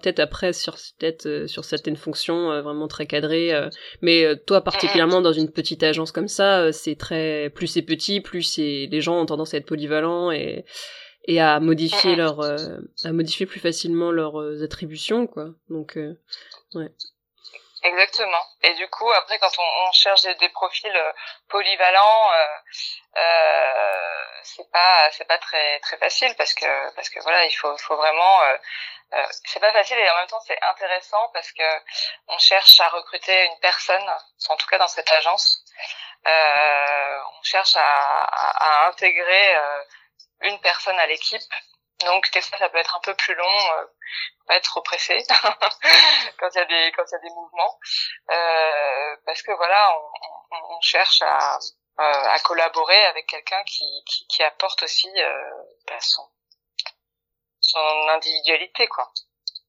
peut-être 0.00 0.20
après 0.20 0.52
sur 0.52 0.76
peut-être 0.98 1.46
sur 1.46 1.64
certaines 1.64 1.96
fonctions 1.96 2.62
vraiment 2.62 2.88
très 2.88 3.06
cadrées. 3.06 3.52
mais 4.00 4.24
toi, 4.46 4.62
particulièrement 4.62 5.20
dans 5.20 5.32
une 5.32 5.50
petite 5.50 5.82
agence 5.82 6.12
comme 6.12 6.28
ça, 6.28 6.72
c'est 6.72 6.96
très 6.96 7.50
plus 7.54 7.66
c'est 7.66 7.82
petit, 7.82 8.20
plus 8.20 8.42
c'est 8.42 8.88
les 8.90 9.00
gens 9.00 9.20
ont 9.20 9.26
tendance 9.26 9.54
à 9.54 9.58
être 9.58 9.66
polyvalents 9.66 10.30
et 10.30 10.64
et 11.26 11.40
à 11.40 11.60
modifier 11.60 12.16
leur 12.16 12.40
euh, 12.40 12.78
à 13.04 13.12
modifier 13.12 13.46
plus 13.46 13.60
facilement 13.60 14.10
leurs 14.10 14.40
euh, 14.40 14.64
attributions 14.64 15.26
quoi. 15.26 15.46
Donc 15.68 15.96
euh, 15.96 16.18
ouais. 16.74 16.90
Exactement. 17.84 18.42
Et 18.62 18.72
du 18.74 18.88
coup, 18.88 19.10
après, 19.12 19.38
quand 19.38 19.58
on, 19.58 19.86
on 19.86 19.92
cherche 19.92 20.22
des, 20.22 20.34
des, 20.36 20.48
profils 20.48 21.04
polyvalents, 21.50 22.32
euh, 22.32 23.20
euh, 23.20 24.14
c'est 24.42 24.70
pas 24.70 25.10
c'est 25.12 25.26
pas 25.26 25.36
très 25.36 25.80
très 25.80 25.98
facile 25.98 26.34
parce 26.36 26.54
que 26.54 26.94
parce 26.94 27.10
que 27.10 27.20
voilà, 27.20 27.44
il 27.44 27.52
faut 27.52 27.76
faut 27.76 27.96
vraiment 27.96 28.42
euh, 29.12 29.26
c'est 29.44 29.60
pas 29.60 29.70
facile 29.72 29.98
et 29.98 30.10
en 30.10 30.16
même 30.16 30.28
temps 30.28 30.40
c'est 30.46 30.58
intéressant 30.62 31.28
parce 31.34 31.52
que 31.52 31.62
on 32.28 32.38
cherche 32.38 32.80
à 32.80 32.88
recruter 32.88 33.44
une 33.44 33.58
personne, 33.60 34.10
en 34.48 34.56
tout 34.56 34.66
cas 34.66 34.78
dans 34.78 34.88
cette 34.88 35.12
agence, 35.12 35.62
on 36.24 37.42
cherche 37.42 37.76
à, 37.76 37.82
à, 37.82 38.84
à 38.84 38.88
intégrer 38.88 39.56
une 40.44 40.58
personne 40.60 40.98
à 40.98 41.06
l'équipe. 41.06 41.42
Donc 42.04 42.30
des 42.32 42.40
fois 42.40 42.58
ça 42.58 42.68
peut 42.68 42.78
être 42.78 42.96
un 42.96 43.00
peu 43.00 43.14
plus 43.14 43.34
long, 43.34 43.44
euh, 43.44 43.86
pas 44.46 44.56
être 44.56 44.64
trop 44.64 44.82
pressé 44.82 45.16
quand 46.38 46.48
il 46.54 46.58
y 46.58 46.60
a 46.60 46.64
des 46.64 46.92
quand 46.92 47.04
il 47.06 47.12
y 47.12 47.14
a 47.14 47.18
des 47.20 47.34
mouvements, 47.34 47.78
euh, 48.30 49.16
parce 49.26 49.42
que 49.42 49.52
voilà 49.52 49.96
on, 49.96 50.56
on, 50.56 50.76
on 50.76 50.80
cherche 50.80 51.22
à, 51.22 51.58
euh, 52.00 52.02
à 52.02 52.38
collaborer 52.40 53.04
avec 53.06 53.26
quelqu'un 53.28 53.62
qui, 53.64 53.84
qui, 54.06 54.26
qui 54.26 54.42
apporte 54.42 54.82
aussi 54.82 55.08
bah, 55.86 56.00
son 56.00 56.22
son 57.60 58.08
individualité 58.08 58.86
quoi. 58.88 59.12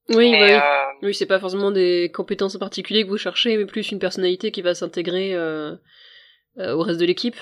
Oui, 0.10 0.32
mais, 0.32 0.44
oui, 0.44 0.52
euh, 0.52 0.86
oui 1.04 1.16
c'est 1.16 1.28
pas 1.28 1.40
forcément 1.40 1.72
des 1.72 2.12
compétences 2.14 2.56
en 2.56 2.60
particulier 2.60 3.04
que 3.04 3.10
vous 3.10 3.18
cherchez, 3.18 3.56
mais 3.56 3.66
plus 3.66 3.92
une 3.92 4.00
personnalité 4.00 4.52
qui 4.52 4.64
va 4.64 4.74
s'intégrer 4.74 5.36
au 5.38 6.82
reste 6.82 7.00
de 7.00 7.06
l'équipe. 7.06 7.38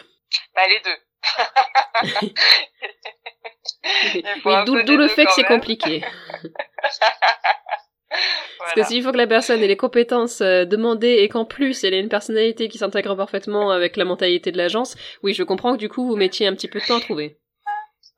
Bah 0.54 0.68
les 0.68 0.82
deux. 0.82 2.30
d'où 4.66 4.98
le 4.98 5.08
fait 5.08 5.26
que 5.26 5.34
c'est 5.34 5.44
compliqué. 5.44 6.04
Parce 8.60 8.74
que 8.76 8.84
s'il 8.84 9.04
faut 9.04 9.12
que 9.12 9.18
la 9.18 9.28
personne 9.28 9.62
ait 9.64 9.68
les 9.68 9.78
compétences 9.78 10.42
euh, 10.42 10.66
demandées 10.66 11.18
et 11.20 11.30
qu'en 11.30 11.46
plus 11.46 11.84
elle 11.84 11.94
ait 11.96 12.00
une 12.00 12.10
personnalité 12.10 12.70
qui 12.70 12.78
s'intègre 12.78 13.16
parfaitement 13.16 13.72
avec 13.72 13.98
la 13.98 14.06
mentalité 14.06 14.52
de 14.52 14.58
l'agence, 14.58 14.96
oui, 15.24 15.34
je 15.34 15.44
comprends 15.44 15.74
que 15.74 15.80
du 15.80 15.90
coup 15.90 16.08
vous 16.08 16.16
mettiez 16.16 16.48
un 16.48 16.54
petit 16.54 16.68
peu 16.68 16.80
de 16.80 16.86
temps 16.86 16.98
à 16.98 17.02
trouver. 17.02 17.40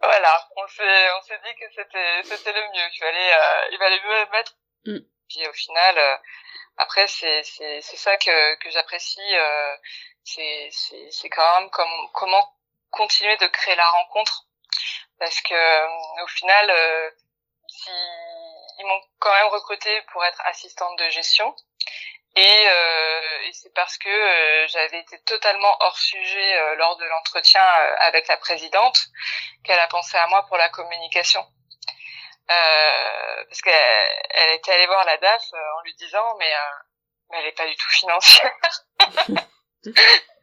Voilà, 0.02 0.48
on 0.58 0.68
s'est 0.68 1.10
on 1.18 1.22
s'est 1.26 1.40
dit 1.46 1.56
que 1.60 1.66
c'était 1.74 2.24
c'était 2.24 2.54
le 2.54 2.62
mieux, 2.62 2.90
qu'il 2.92 3.00
fallait 3.00 3.34
euh, 3.34 3.70
il 3.72 3.78
fallait 3.78 4.02
mieux 4.08 4.32
mettre. 4.32 4.54
Mm. 4.86 5.00
Puis 5.30 5.48
au 5.48 5.54
final, 5.54 5.98
euh, 5.98 6.16
après 6.78 7.08
c'est 7.08 7.44
c'est 7.44 7.82
c'est 7.82 7.98
ça 7.98 8.16
que 8.18 8.56
que 8.60 8.70
j'apprécie, 8.70 9.36
euh, 9.36 9.76
c'est 10.24 10.70
c'est 10.72 11.10
c'est 11.12 11.30
quand 11.30 11.60
même 11.60 11.70
comme 11.70 12.10
comment 12.14 12.54
continuer 12.92 13.36
de 13.38 13.48
créer 13.48 13.76
la 13.76 13.90
rencontre 13.90 14.46
parce 15.20 15.42
que 15.42 15.54
euh, 15.54 16.24
au 16.24 16.28
final 16.28 16.70
euh, 16.70 17.10
ils 18.80 18.86
m'ont 18.86 19.02
quand 19.20 19.34
même 19.34 19.48
recruté 19.48 20.02
pour 20.12 20.24
être 20.26 20.42
assistante 20.46 20.98
de 21.00 21.10
gestion. 21.10 21.56
Et, 22.38 22.68
euh, 22.68 23.42
et 23.46 23.54
c'est 23.54 23.74
parce 23.74 23.98
que 23.98 24.10
euh, 24.10 24.68
j'avais 24.68 25.00
été 25.00 25.22
totalement 25.24 25.74
hors 25.80 25.98
sujet 25.98 26.76
lors 26.76 26.98
de 26.98 27.06
l'entretien 27.06 27.64
avec 28.00 28.28
la 28.28 28.36
présidente 28.38 29.00
qu'elle 29.64 29.80
a 29.80 29.88
pensé 29.88 30.18
à 30.18 30.28
moi 30.28 30.46
pour 30.48 30.58
la 30.58 30.68
communication. 30.70 31.46
Parce 32.48 33.62
qu'elle 33.62 33.74
elle 34.32 34.56
était 34.56 34.74
allée 34.74 34.86
voir 34.88 35.06
la 35.06 35.18
DAF 35.18 35.44
en 35.54 35.82
lui 35.84 35.96
disant 35.96 36.36
mais 36.38 36.52
mais 37.30 37.40
elle 37.40 37.48
est 37.48 37.52
pas 37.54 37.66
du 37.66 37.76
tout 37.76 37.90
financière 37.90 38.52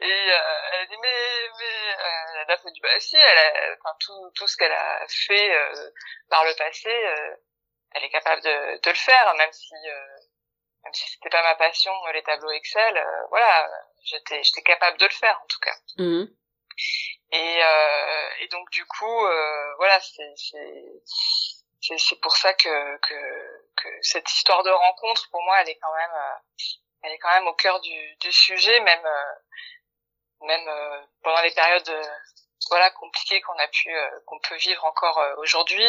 et 0.00 0.32
euh, 0.32 0.38
elle 0.72 0.80
a 0.80 0.86
dit 0.86 0.96
mais 1.00 1.48
mais 1.58 1.92
euh, 1.92 2.56
fait 2.56 2.72
du 2.72 2.80
bah 2.80 3.00
si 3.00 3.16
elle 3.16 3.38
a, 3.38 3.76
enfin 3.80 3.96
tout 4.00 4.30
tout 4.34 4.46
ce 4.46 4.56
qu'elle 4.56 4.72
a 4.72 5.06
fait 5.08 5.54
euh, 5.54 5.90
par 6.28 6.44
le 6.44 6.54
passé 6.56 6.90
euh, 6.90 7.36
elle 7.92 8.04
est 8.04 8.10
capable 8.10 8.42
de, 8.42 8.80
de 8.80 8.90
le 8.90 8.96
faire 8.96 9.34
même 9.36 9.52
si 9.52 9.74
euh, 9.74 10.16
même 10.84 10.94
si 10.94 11.10
c'était 11.10 11.30
pas 11.30 11.42
ma 11.42 11.54
passion 11.56 11.92
les 12.12 12.22
tableaux 12.22 12.50
Excel 12.50 13.04
voilà 13.30 13.68
j'étais 14.04 14.42
j'étais 14.42 14.62
capable 14.62 14.98
de 14.98 15.06
le 15.06 15.12
faire 15.12 15.40
en 15.42 15.46
tout 15.46 15.60
cas 15.60 15.76
mmh. 15.98 16.24
et 17.32 17.60
et 18.40 18.48
donc 18.48 18.70
du 18.70 18.84
coup 18.86 19.20
voilà 19.78 20.00
c'est 20.00 20.32
c'est 20.36 21.98
c'est 21.98 22.20
pour 22.20 22.36
ça 22.36 22.52
que, 22.54 22.96
que 22.98 23.64
que 23.76 23.88
cette 24.02 24.30
histoire 24.32 24.62
de 24.62 24.70
rencontre 24.70 25.28
pour 25.30 25.42
moi 25.42 25.60
elle 25.60 25.70
est 25.70 25.78
quand 25.78 25.94
même 25.94 26.10
elle 27.06 27.12
est 27.12 27.18
quand 27.18 27.32
même 27.32 27.46
au 27.46 27.54
cœur 27.54 27.80
du, 27.80 28.16
du 28.20 28.32
sujet, 28.32 28.80
même 28.80 29.06
euh, 29.06 30.46
même 30.46 30.68
euh, 30.68 31.00
pendant 31.22 31.40
les 31.42 31.52
périodes 31.52 31.88
euh, 31.88 32.04
voilà 32.70 32.90
compliquées 32.90 33.40
qu'on 33.40 33.54
a 33.54 33.68
pu 33.68 33.90
qu'on 34.26 34.38
peut 34.40 34.56
vivre 34.56 34.84
encore 34.84 35.20
aujourd'hui. 35.38 35.84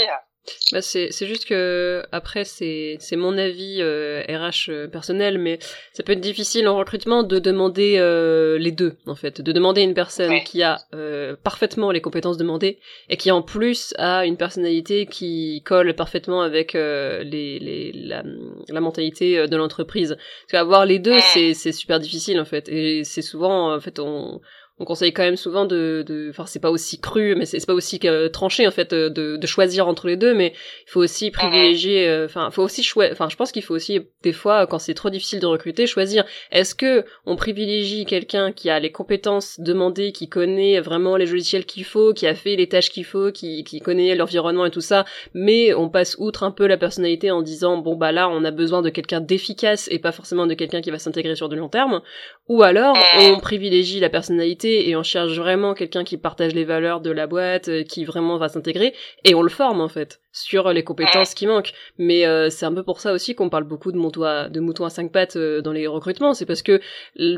Bah 0.72 0.82
c'est 0.82 1.12
c'est 1.12 1.28
juste 1.28 1.46
que 1.46 2.04
après 2.12 2.46
c'est 2.46 2.98
c'est 3.00 3.16
mon 3.16 3.38
avis 3.38 3.78
euh, 3.82 4.24
RH 4.28 4.70
euh, 4.70 4.88
personnel 4.88 5.38
mais 5.38 5.60
ça 5.94 6.04
peut 6.04 6.14
être 6.14 6.22
difficile 6.22 6.68
en 6.68 6.78
recrutement 6.78 7.24
de 7.24 7.40
demander 7.40 7.96
euh, 7.98 8.58
les 8.58 8.72
deux 8.72 8.98
en 9.08 9.16
fait. 9.16 9.42
De 9.42 9.52
demander 9.52 9.82
une 9.82 9.94
personne 9.94 10.42
qui 10.44 10.64
a 10.64 10.80
euh, 10.94 11.36
parfaitement 11.44 11.92
les 11.92 12.02
compétences 12.02 12.38
demandées 12.38 12.80
et 13.10 13.18
qui 13.18 13.32
en 13.32 13.42
plus 13.42 13.94
a 13.98 14.26
une 14.26 14.38
personnalité 14.38 15.06
qui 15.06 15.62
colle 15.66 15.94
parfaitement 15.96 16.42
avec 16.42 16.74
les, 16.74 17.60
les 17.60 17.92
la, 17.94 18.24
la 18.70 18.82
mentalité 18.82 19.48
de 19.48 19.58
l'entreprise. 19.58 20.16
Parce 20.18 20.52
qu'avoir 20.52 20.86
les 20.86 21.00
deux 21.00 21.20
c'est 21.20 21.54
c'est 21.54 21.72
super 21.72 22.00
difficile 22.00 22.40
en 22.40 22.46
fait. 22.46 22.70
Et 22.70 23.04
c'est 23.04 23.22
souvent 23.22 23.76
en 23.76 23.80
fait 23.80 24.00
on 24.00 24.42
on 24.80 24.86
conseille 24.86 25.12
quand 25.12 25.24
même 25.24 25.38
souvent 25.38 25.66
de, 25.66 26.04
de, 26.06 26.28
enfin 26.30 26.46
c'est 26.46 26.60
pas 26.60 26.70
aussi 26.70 27.00
cru, 27.00 27.36
mais 27.36 27.46
c'est 27.46 27.66
pas 27.66 27.74
aussi 27.74 28.00
euh, 28.06 28.30
tranché 28.30 28.68
en 28.68 28.72
fait 28.72 28.94
de, 28.94 29.10
de, 29.10 29.48
choisir 29.48 29.88
entre 29.88 30.08
les 30.08 30.18
deux, 30.18 30.36
mais 30.36 30.54
il 30.86 30.92
faut 30.92 31.02
aussi 31.02 31.32
privilégier, 31.32 32.08
euh, 32.08 32.26
enfin 32.26 32.52
faut 32.52 32.62
aussi 32.62 32.84
choisir, 32.84 33.12
enfin 33.14 33.28
je 33.30 33.36
pense 33.36 33.52
qu'il 33.52 33.64
faut 33.64 33.74
aussi 33.74 34.02
des 34.22 34.34
fois 34.34 34.68
quand 34.68 34.78
c'est 34.78 34.94
trop 34.94 35.10
difficile 35.10 35.40
de 35.40 35.48
recruter, 35.48 35.88
choisir. 35.88 36.26
Est-ce 36.52 36.76
que 36.76 37.06
on 37.26 37.36
privilégie 37.36 38.06
quelqu'un 38.06 38.52
qui 38.52 38.70
a 38.70 38.80
les 38.80 38.92
compétences 38.92 39.60
demandées, 39.60 40.12
qui 40.12 40.30
connaît 40.30 40.80
vraiment 40.80 41.18
les 41.18 41.26
logiciels 41.26 41.66
qu'il 41.66 41.84
faut, 41.84 42.14
qui 42.14 42.28
a 42.28 42.36
fait 42.36 42.56
les 42.56 42.70
tâches 42.70 42.92
qu'il 42.92 43.06
faut, 43.06 43.32
qui, 43.32 43.64
qui 43.64 43.80
connaît 43.80 44.14
l'environnement 44.16 44.66
et 44.66 44.72
tout 44.72 44.82
ça, 44.82 45.06
mais 45.34 45.74
on 45.74 45.90
passe 45.90 46.16
outre 46.20 46.44
un 46.44 46.52
peu 46.52 46.68
la 46.68 46.78
personnalité 46.78 47.32
en 47.32 47.42
disant 47.42 47.78
bon 47.78 47.96
bah 47.96 48.12
là 48.12 48.30
on 48.30 48.44
a 48.44 48.52
besoin 48.52 48.84
de 48.84 48.90
quelqu'un 48.90 49.22
d'efficace 49.22 49.88
et 49.90 49.98
pas 49.98 50.12
forcément 50.12 50.46
de 50.46 50.54
quelqu'un 50.54 50.82
qui 50.82 50.92
va 50.92 51.00
s'intégrer 51.00 51.36
sur 51.36 51.50
du 51.50 51.56
long 51.56 51.70
terme, 51.70 52.02
ou 52.48 52.62
alors 52.62 52.96
on 53.18 53.40
privilégie 53.40 54.00
la 54.00 54.10
personnalité 54.10 54.67
et 54.68 54.96
on 54.96 55.04
cherche 55.04 55.34
vraiment 55.38 55.74
quelqu'un 55.74 56.04
qui 56.04 56.18
partage 56.18 56.54
les 56.54 56.66
valeurs 56.66 57.02
de 57.02 57.12
la 57.12 57.28
boîte, 57.28 57.68
euh, 57.68 57.84
qui 57.84 58.06
vraiment 58.06 58.38
va 58.38 58.50
s'intégrer 58.50 58.94
et 59.24 59.36
on 59.36 59.42
le 59.42 59.50
forme 59.50 59.82
en 59.82 59.88
fait 59.88 60.22
sur 60.32 60.72
les 60.72 60.84
compétences 60.84 61.34
qui 61.34 61.48
manquent. 61.48 61.74
Mais 61.98 62.26
euh, 62.26 62.50
c'est 62.50 62.66
un 62.66 62.74
peu 62.74 62.84
pour 62.84 63.00
ça 63.00 63.14
aussi 63.14 63.36
qu'on 63.36 63.50
parle 63.50 63.64
beaucoup 63.64 63.92
de 63.92 63.98
mouton 63.98 64.24
à, 64.24 64.50
de 64.50 64.60
mouton 64.60 64.86
à 64.86 64.90
cinq 64.90 65.12
pattes 65.12 65.36
euh, 65.36 65.62
dans 65.62 65.72
les 65.72 65.88
recrutements. 65.88 66.34
C'est 66.34 66.46
parce 66.46 66.62
que 66.62 66.82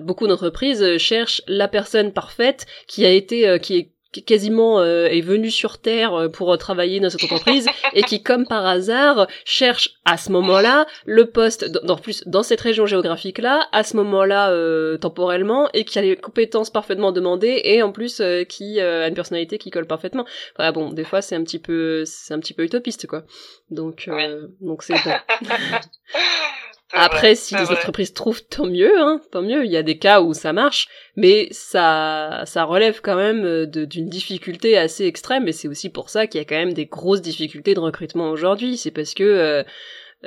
beaucoup 0.01 0.27
d'entreprises 0.27 0.97
cherchent 0.97 1.41
la 1.47 1.67
personne 1.67 2.11
parfaite 2.11 2.65
qui 2.87 3.05
a 3.05 3.11
été, 3.11 3.59
qui 3.61 3.77
est 3.77 3.91
quasiment 4.25 4.79
euh, 4.79 5.07
est 5.07 5.21
venu 5.21 5.51
sur 5.51 5.77
Terre 5.77 6.13
euh, 6.13 6.29
pour 6.29 6.57
travailler 6.57 6.99
dans 6.99 7.09
cette 7.09 7.23
entreprise 7.23 7.67
et 7.93 8.03
qui, 8.03 8.23
comme 8.23 8.47
par 8.47 8.65
hasard, 8.65 9.27
cherche 9.45 9.99
à 10.05 10.17
ce 10.17 10.31
moment-là 10.31 10.87
le 11.05 11.25
poste, 11.25 11.69
dans, 11.83 11.97
plus 11.97 12.23
dans 12.25 12.43
cette 12.43 12.61
région 12.61 12.85
géographique-là, 12.85 13.67
à 13.71 13.83
ce 13.83 13.95
moment-là 13.97 14.51
euh, 14.51 14.97
temporellement, 14.97 15.69
et 15.73 15.85
qui 15.85 15.99
a 15.99 16.01
les 16.01 16.15
compétences 16.15 16.69
parfaitement 16.69 17.11
demandées 17.11 17.61
et 17.63 17.81
en 17.83 17.91
plus 17.91 18.21
qui 18.47 18.79
a 18.79 19.07
une 19.07 19.13
personnalité 19.13 19.57
qui 19.57 19.69
colle 19.69 19.87
parfaitement. 19.87 20.25
Enfin 20.57 20.71
bon, 20.71 20.91
des 20.91 21.03
fois 21.03 21.21
c'est 21.21 21.35
un 21.35 21.43
petit 21.43 21.59
peu, 21.59 22.03
c'est 22.05 22.33
un 22.33 22.39
petit 22.39 22.53
peu 22.53 22.63
utopiste 22.63 23.07
quoi. 23.07 23.23
Donc 23.69 24.09
donc 24.61 24.83
c'est 24.83 24.95
Après, 26.91 27.35
si 27.35 27.55
les 27.55 27.69
entreprises 27.69 28.13
trouvent, 28.13 28.43
tant 28.43 28.65
mieux, 28.65 28.99
hein, 28.99 29.21
tant 29.31 29.41
mieux. 29.41 29.63
Il 29.63 29.71
y 29.71 29.77
a 29.77 29.83
des 29.83 29.97
cas 29.97 30.21
où 30.21 30.33
ça 30.33 30.53
marche, 30.53 30.87
mais 31.15 31.47
ça, 31.51 32.43
ça 32.45 32.63
relève 32.63 33.01
quand 33.01 33.15
même 33.15 33.45
euh, 33.45 33.65
d'une 33.65 34.09
difficulté 34.09 34.77
assez 34.77 35.05
extrême, 35.05 35.47
et 35.47 35.51
c'est 35.51 35.67
aussi 35.67 35.89
pour 35.89 36.09
ça 36.09 36.25
qu'il 36.25 36.39
y 36.39 36.41
a 36.41 36.45
quand 36.45 36.55
même 36.55 36.73
des 36.73 36.87
grosses 36.87 37.21
difficultés 37.21 37.75
de 37.75 37.79
recrutement 37.79 38.31
aujourd'hui. 38.31 38.77
C'est 38.77 38.91
parce 38.91 39.13
que 39.13 39.23
euh, 39.23 39.63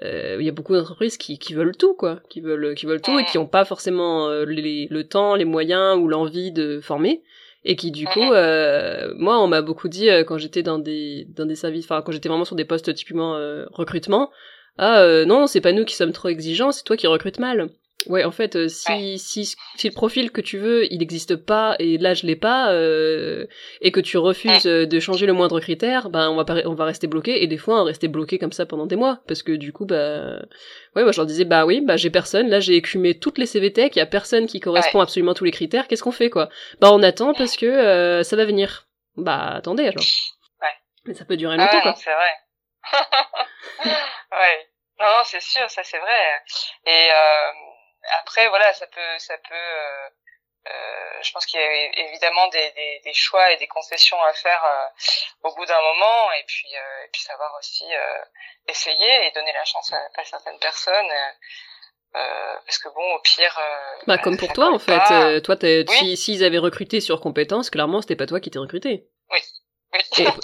euh, 0.05 0.37
il 0.39 0.47
y 0.47 0.49
a 0.49 0.53
beaucoup 0.53 0.75
d'entreprises 0.75 1.17
qui, 1.17 1.39
qui 1.39 1.55
veulent 1.55 1.77
tout, 1.77 1.95
quoi, 1.95 2.21
qui 2.31 2.41
veulent, 2.41 2.75
qui 2.75 2.87
veulent 2.87 3.03
tout 3.03 3.19
et 3.19 3.25
qui 3.25 3.39
n'ont 3.39 3.47
pas 3.47 3.65
forcément 3.65 4.29
le 4.29 5.03
temps, 5.03 5.35
les 5.35 5.45
moyens 5.45 5.99
ou 5.99 6.09
l'envie 6.09 6.53
de 6.53 6.81
former 6.81 7.23
et 7.65 7.77
qui 7.77 7.93
du 7.93 8.07
coup 8.07 8.33
euh, 8.33 9.15
moi 9.17 9.41
on 9.41 9.47
m'a 9.47 9.63
beaucoup 9.63 9.87
dit 9.87 10.09
quand 10.27 10.37
j'étais 10.37 10.65
dans 10.65 10.81
des 10.81 11.29
dans 11.29 11.47
des 11.47 11.55
services 11.55 11.85
enfin 11.85 12.03
quand 12.03 12.11
j'étais 12.11 12.29
vraiment 12.29 12.45
sur 12.45 12.57
des 12.57 12.65
postes 12.65 12.93
typiquement 12.93 13.39
recrutement 13.71 14.33
ah 14.79 15.01
euh, 15.01 15.25
non 15.25 15.47
c'est 15.47 15.61
pas 15.61 15.73
nous 15.73 15.85
qui 15.85 15.95
sommes 15.95 16.13
trop 16.13 16.29
exigeants 16.29 16.73
c'est 16.73 16.85
toi 16.85 16.97
qui 16.97 17.07
recrutes 17.07 17.39
mal. 17.39 17.69
Ouais 18.09 18.25
en 18.25 18.33
fait 18.33 18.57
euh, 18.57 18.67
si, 18.67 19.17
si 19.17 19.55
si 19.77 19.89
le 19.89 19.95
profil 19.95 20.33
que 20.33 20.41
tu 20.41 20.59
veux 20.59 20.93
il 20.93 20.99
n'existe 20.99 21.37
pas 21.37 21.77
et 21.79 21.99
là 21.99 22.15
je 22.15 22.27
l'ai 22.27 22.35
pas 22.35 22.73
euh, 22.73 23.47
et 23.81 23.93
que 23.93 24.01
tu 24.01 24.19
refuses 24.19 24.65
de 24.65 25.01
changer 25.01 25.25
le 25.25 25.33
moindre 25.33 25.61
critère 25.61 26.11
ben 26.11 26.29
on 26.29 26.43
va 26.43 26.45
on 26.65 26.75
va 26.75 26.85
rester 26.85 27.07
bloqué 27.07 27.45
et 27.45 27.47
des 27.47 27.59
fois 27.59 27.81
on 27.81 27.85
rester 27.85 28.09
bloqué 28.09 28.41
comme 28.41 28.51
ça 28.51 28.67
pendant 28.67 28.87
des 28.87 28.97
mois. 28.97 29.21
Parce 29.29 29.45
que 29.45 29.53
du 29.53 29.73
coup 29.73 29.87
bah 29.87 30.41
ouais 30.97 31.03
moi 31.05 31.13
je 31.13 31.19
leur 31.19 31.27
disais 31.27 31.45
bah 31.45 31.65
oui 31.65 31.81
bah 31.81 31.97
j'ai 31.97 32.11
personne. 32.11 32.49
Là 32.49 32.59
j'ai 32.59 32.75
écumé 32.75 33.17
toutes 33.17 33.39
les 33.39 33.47
CVTech 33.47 33.95
il 33.95 34.01
y 34.01 34.03
a 34.03 34.07
personne 34.07 34.47
qui 34.47 34.59
correspond 34.59 35.01
absolument 35.01 35.33
à 35.33 35.35
tous 35.35 35.45
les 35.45 35.53
critères. 35.53 35.87
Qu'est-ce 35.87 36.03
qu'on 36.03 36.11
fait 36.11 36.31
quoi? 36.31 36.49
Bah 36.81 36.91
on 36.93 37.03
attend 37.05 37.35
parce 37.35 37.57
que 37.57 38.23
ça 38.25 38.37
va 38.37 38.45
venir. 38.45 38.89
Bah 39.17 39.51
attendez 39.55 39.85
alors. 39.85 40.05
Ouais. 40.61 40.75
Mais 41.07 41.15
ça 41.15 41.25
peut 41.25 41.37
durer 41.37 41.57
longtemps 41.57 41.83
quoi. 41.83 41.95
c'est 41.97 42.11
vrai 42.11 42.31
ouais. 44.33 44.69
Non, 44.99 45.25
c'est 45.25 45.41
sûr, 45.41 45.69
ça 45.71 45.83
c'est 45.83 45.99
vrai. 45.99 46.43
Et 46.87 47.11
euh, 47.13 47.53
après, 48.21 48.49
voilà, 48.49 48.73
ça 48.75 48.87
peut, 48.87 49.19
ça 49.19 49.37
peut. 49.39 49.55
Euh, 49.55 50.09
euh, 50.69 51.23
je 51.23 51.33
pense 51.33 51.45
qu'il 51.47 51.59
y 51.59 51.63
a 51.63 52.09
évidemment 52.09 52.47
des, 52.49 52.71
des, 52.77 53.01
des, 53.05 53.13
choix 53.13 53.51
et 53.51 53.57
des 53.57 53.67
concessions 53.67 54.21
à 54.23 54.33
faire 54.33 54.65
euh, 54.65 55.49
au 55.49 55.55
bout 55.57 55.67
d'un 55.67 55.81
moment, 55.81 56.33
et 56.39 56.45
puis, 56.47 56.69
euh, 56.73 57.05
et 57.05 57.09
puis 57.13 57.21
savoir 57.23 57.53
aussi 57.59 57.85
essayer 58.69 59.27
et 59.27 59.33
donner 59.33 59.53
la 59.53 59.65
chance 59.65 59.93
à, 59.93 60.21
à 60.21 60.25
certaines 60.25 60.61
personnes. 60.61 61.11
parce 62.13 62.79
que 62.79 62.89
bon, 62.91 63.15
au 63.15 63.19
pire. 63.21 63.59
bah, 64.07 64.19
comme 64.19 64.37
pour 64.37 64.53
toi, 64.53 64.73
en 64.73 64.79
fait. 64.79 65.41
toi, 65.43 65.57
oui. 65.61 66.17
s'ils 66.17 66.39
si, 66.39 66.45
avaient 66.45 66.59
recruté 66.59 67.01
sur 67.01 67.21
compétences, 67.21 67.69
clairement, 67.69 68.01
c'était 68.01 68.17
pas 68.17 68.27
toi 68.27 68.39
qui 68.39 68.53
t'es 68.53 68.61
recruté. 68.61 69.09
Oui, 69.31 69.41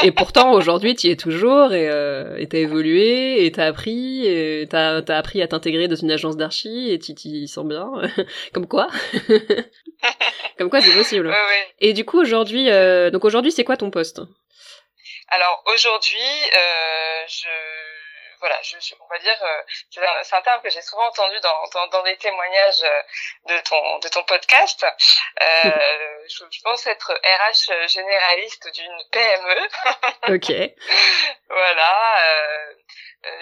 et, 0.03 0.13
pourtant 0.13 0.53
aujourd'hui 0.53 0.95
tu 0.95 1.07
y 1.07 1.11
es 1.11 1.17
toujours 1.17 1.73
et 1.73 1.89
euh, 1.89 2.45
t'as 2.51 2.59
évolué 2.59 3.45
et 3.47 3.53
t'as 3.53 3.67
appris 3.67 4.27
et 4.27 4.67
t'as 4.69 5.01
as 5.01 5.17
appris 5.17 5.41
à 5.43 5.49
t'intégrer 5.49 5.89
dans 5.89 5.97
une 5.97 6.11
agence 6.11 6.37
d'archi 6.37 6.91
et 6.91 6.99
tu 6.99 7.15
t'y 7.15 7.49
sens 7.49 7.65
bien. 7.65 7.91
Comme 8.53 8.67
quoi. 8.67 8.89
Comme 10.59 10.71
quoi 10.71 10.81
c'est 10.83 10.93
possible. 10.93 11.35
Et 11.81 11.93
du 11.93 12.05
coup 12.05 12.21
aujourd'hui 12.21 12.71
euh, 12.71 13.11
donc 13.11 13.25
aujourd'hui 13.25 13.53
c'est 13.53 13.65
quoi 13.65 13.77
ton 13.77 13.91
poste? 13.91 14.21
Alors 15.29 15.65
aujourd'hui 15.73 16.21
euh, 16.57 17.25
je 17.29 17.49
voilà, 18.41 18.59
je, 18.63 18.77
on 19.01 19.07
va 19.07 19.19
dire, 19.19 19.37
euh, 19.43 19.63
c'est 20.23 20.35
un, 20.37 20.43
terme 20.43 20.63
que 20.63 20.71
j'ai 20.71 20.83
souvent 20.83 21.07
entendu 21.07 21.39
dans, 21.41 21.69
dans, 21.75 21.87
dans, 21.89 22.03
des 22.03 22.17
témoignages 22.17 22.83
euh, 22.83 23.03
de 23.47 23.61
ton, 23.61 23.99
de 23.99 24.09
ton 24.09 24.23
podcast. 24.25 24.87
Euh, 25.41 26.27
je, 26.29 26.45
je, 26.51 26.61
pense 26.63 26.87
être 26.87 27.13
RH 27.13 27.89
généraliste 27.89 28.73
d'une 28.75 28.99
PME. 29.11 29.69
ok. 30.35 30.53
voilà. 31.49 32.25
Euh, 32.25 32.73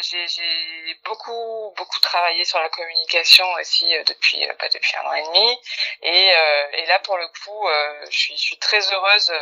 j'ai 0.00 0.94
beaucoup 1.04 1.74
beaucoup 1.76 2.00
travaillé 2.00 2.44
sur 2.44 2.58
la 2.58 2.68
communication 2.70 3.46
aussi 3.60 3.94
euh, 3.94 4.04
depuis 4.04 4.46
euh, 4.46 4.52
bah, 4.58 4.68
depuis 4.72 4.96
un 4.96 5.04
an 5.06 5.12
et 5.12 5.22
demi 5.22 5.58
et, 6.02 6.32
et 6.78 6.86
là 6.86 6.98
pour 7.00 7.16
le 7.18 7.28
coup 7.28 7.66
je 8.10 8.16
suis, 8.16 8.36
je 8.36 8.42
suis 8.42 8.58
très 8.58 8.80
heureuse 8.92 9.32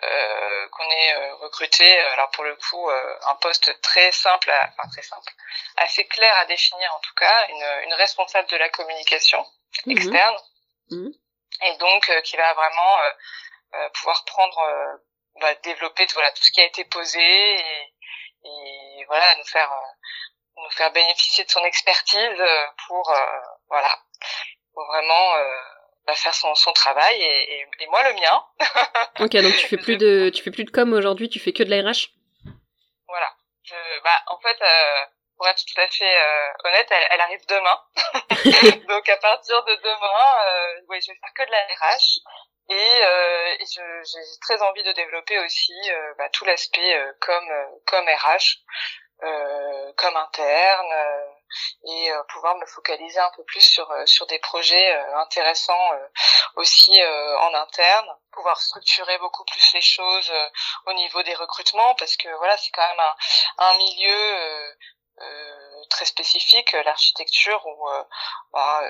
qu'on 0.00 0.90
ait 0.90 1.30
recruté 1.40 1.98
alors 2.00 2.30
pour 2.30 2.44
le 2.44 2.56
coup 2.56 2.90
un 2.90 3.34
poste 3.36 3.80
très 3.80 4.10
simple 4.12 4.50
enfin 4.50 4.88
très 4.90 5.02
simple 5.02 5.32
assez 5.76 6.06
clair 6.06 6.34
à 6.38 6.46
définir 6.46 6.92
en 6.94 7.00
tout 7.00 7.14
cas 7.14 7.46
une, 7.48 7.84
une 7.84 7.94
responsable 7.94 8.48
de 8.48 8.56
la 8.56 8.68
communication 8.70 9.44
mhm. 9.86 9.92
externe 9.92 10.36
mhm. 10.90 11.12
et 11.62 11.76
donc 11.76 12.22
qui 12.24 12.36
va 12.36 12.52
vraiment 12.54 12.98
pouvoir 13.94 14.24
prendre 14.24 14.98
bah, 15.40 15.54
développer 15.62 16.06
voilà 16.14 16.32
tout 16.32 16.42
ce 16.42 16.50
qui 16.50 16.60
a 16.60 16.64
été 16.64 16.84
posé 16.84 17.20
et, 17.20 17.92
et 18.44 18.87
voilà 19.08 19.36
nous 19.36 19.44
faire 19.44 19.70
euh, 19.72 20.62
nous 20.62 20.70
faire 20.70 20.92
bénéficier 20.92 21.44
de 21.44 21.50
son 21.50 21.64
expertise 21.64 22.40
euh, 22.40 22.66
pour 22.86 23.10
euh, 23.10 23.40
voilà 23.68 23.98
pour 24.72 24.86
vraiment 24.86 25.32
bah, 26.06 26.14
faire 26.14 26.34
son, 26.34 26.54
son 26.54 26.72
travail 26.72 27.20
et, 27.20 27.66
et, 27.80 27.86
moi 27.88 28.02
le 28.08 28.14
mien. 28.14 28.44
ok 29.20 29.32
donc 29.42 29.56
tu 29.56 29.66
fais 29.66 29.76
plus 29.76 29.96
de 29.96 30.30
tu 30.30 30.42
fais 30.42 30.50
plus 30.50 30.64
de 30.64 30.70
com 30.70 30.92
aujourd'hui 30.92 31.28
tu 31.28 31.40
fais 31.40 31.52
que 31.52 31.62
de 31.62 31.70
la 31.70 31.82
RH. 31.82 32.10
Voilà 33.08 33.32
je, 33.64 33.74
bah 34.04 34.22
en 34.28 34.38
fait 34.38 34.58
pour 35.36 35.46
être 35.48 35.64
tout 35.64 35.80
à 35.80 35.86
fait 35.86 36.16
honnête, 36.64 36.88
elle, 36.90 37.08
elle, 37.10 37.20
arrive 37.20 37.46
demain. 37.46 37.80
Donc 38.88 39.08
à 39.08 39.16
partir 39.18 39.64
de 39.64 39.74
demain, 39.76 40.24
euh, 40.46 40.80
oui, 40.88 41.00
je 41.00 41.12
vais 41.12 41.18
faire 41.18 41.32
que 41.34 41.46
de 41.46 41.50
la 41.50 41.62
RH. 41.62 42.20
Et, 42.70 42.74
euh, 43.02 43.54
et 43.60 43.64
j'ai 43.66 44.40
très 44.42 44.60
envie 44.62 44.82
de 44.82 44.92
développer 44.92 45.38
aussi 45.38 45.74
euh, 45.90 46.14
bah, 46.18 46.28
tout 46.30 46.44
l'aspect 46.44 46.94
euh, 46.96 47.12
comme 47.20 47.48
comme 47.86 48.06
RH, 48.06 48.58
euh, 49.22 49.92
comme 49.96 50.16
interne, 50.16 50.94
et 51.84 52.10
pouvoir 52.28 52.56
me 52.56 52.66
focaliser 52.66 53.18
un 53.18 53.30
peu 53.36 53.42
plus 53.44 53.62
sur 53.62 53.90
sur 54.04 54.26
des 54.26 54.38
projets 54.38 54.92
intéressants 55.14 55.90
aussi 56.56 57.02
en 57.02 57.54
interne, 57.54 58.06
pouvoir 58.32 58.60
structurer 58.60 59.16
beaucoup 59.18 59.44
plus 59.46 59.72
les 59.72 59.80
choses 59.80 60.30
au 60.86 60.92
niveau 60.92 61.22
des 61.22 61.34
recrutements, 61.34 61.94
parce 61.94 62.16
que 62.18 62.28
voilà, 62.36 62.56
c'est 62.58 62.70
quand 62.72 62.86
même 62.86 63.00
un, 63.00 63.14
un 63.64 63.78
milieu 63.78 64.76
très 65.90 66.04
spécifique, 66.04 66.72
l'architecture, 66.72 67.64
où 67.66 67.88
bah, 68.52 68.82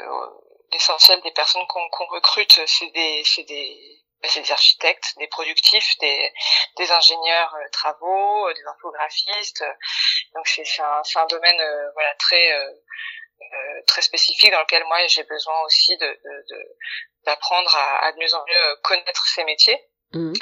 l'essentiel 0.72 1.20
des 1.22 1.32
personnes 1.32 1.66
qu'on 1.66 2.06
recrute, 2.06 2.60
c'est 2.66 2.90
des, 2.90 3.22
c'est 3.24 3.44
des, 3.44 4.02
bah, 4.22 4.28
c'est 4.28 4.40
des 4.40 4.52
architectes, 4.52 5.14
des 5.18 5.28
productifs, 5.28 5.96
des, 6.00 6.32
des 6.76 6.90
ingénieurs 6.90 7.54
euh, 7.54 7.68
travaux, 7.70 8.48
euh, 8.48 8.54
des 8.54 8.64
infographistes. 8.66 9.64
Donc 10.34 10.46
c'est 10.48 10.64
un, 10.80 11.02
un 11.14 11.26
domaine 11.26 11.60
euh, 11.60 11.90
voilà 11.92 12.14
très 12.16 12.52
très 13.86 14.02
spécifique 14.02 14.50
dans 14.50 14.60
lequel 14.60 14.84
moi 14.84 15.06
j'ai 15.06 15.22
besoin 15.22 15.58
aussi 15.62 15.96
de 15.96 16.20
d'apprendre 17.24 17.74
à, 17.74 18.06
à, 18.06 18.12
de 18.12 18.18
mieux 18.18 18.34
en 18.34 18.44
mieux 18.44 18.76
connaître 18.82 19.26
ces 19.26 19.44
métiers 19.44 19.80
mmh. 20.12 20.32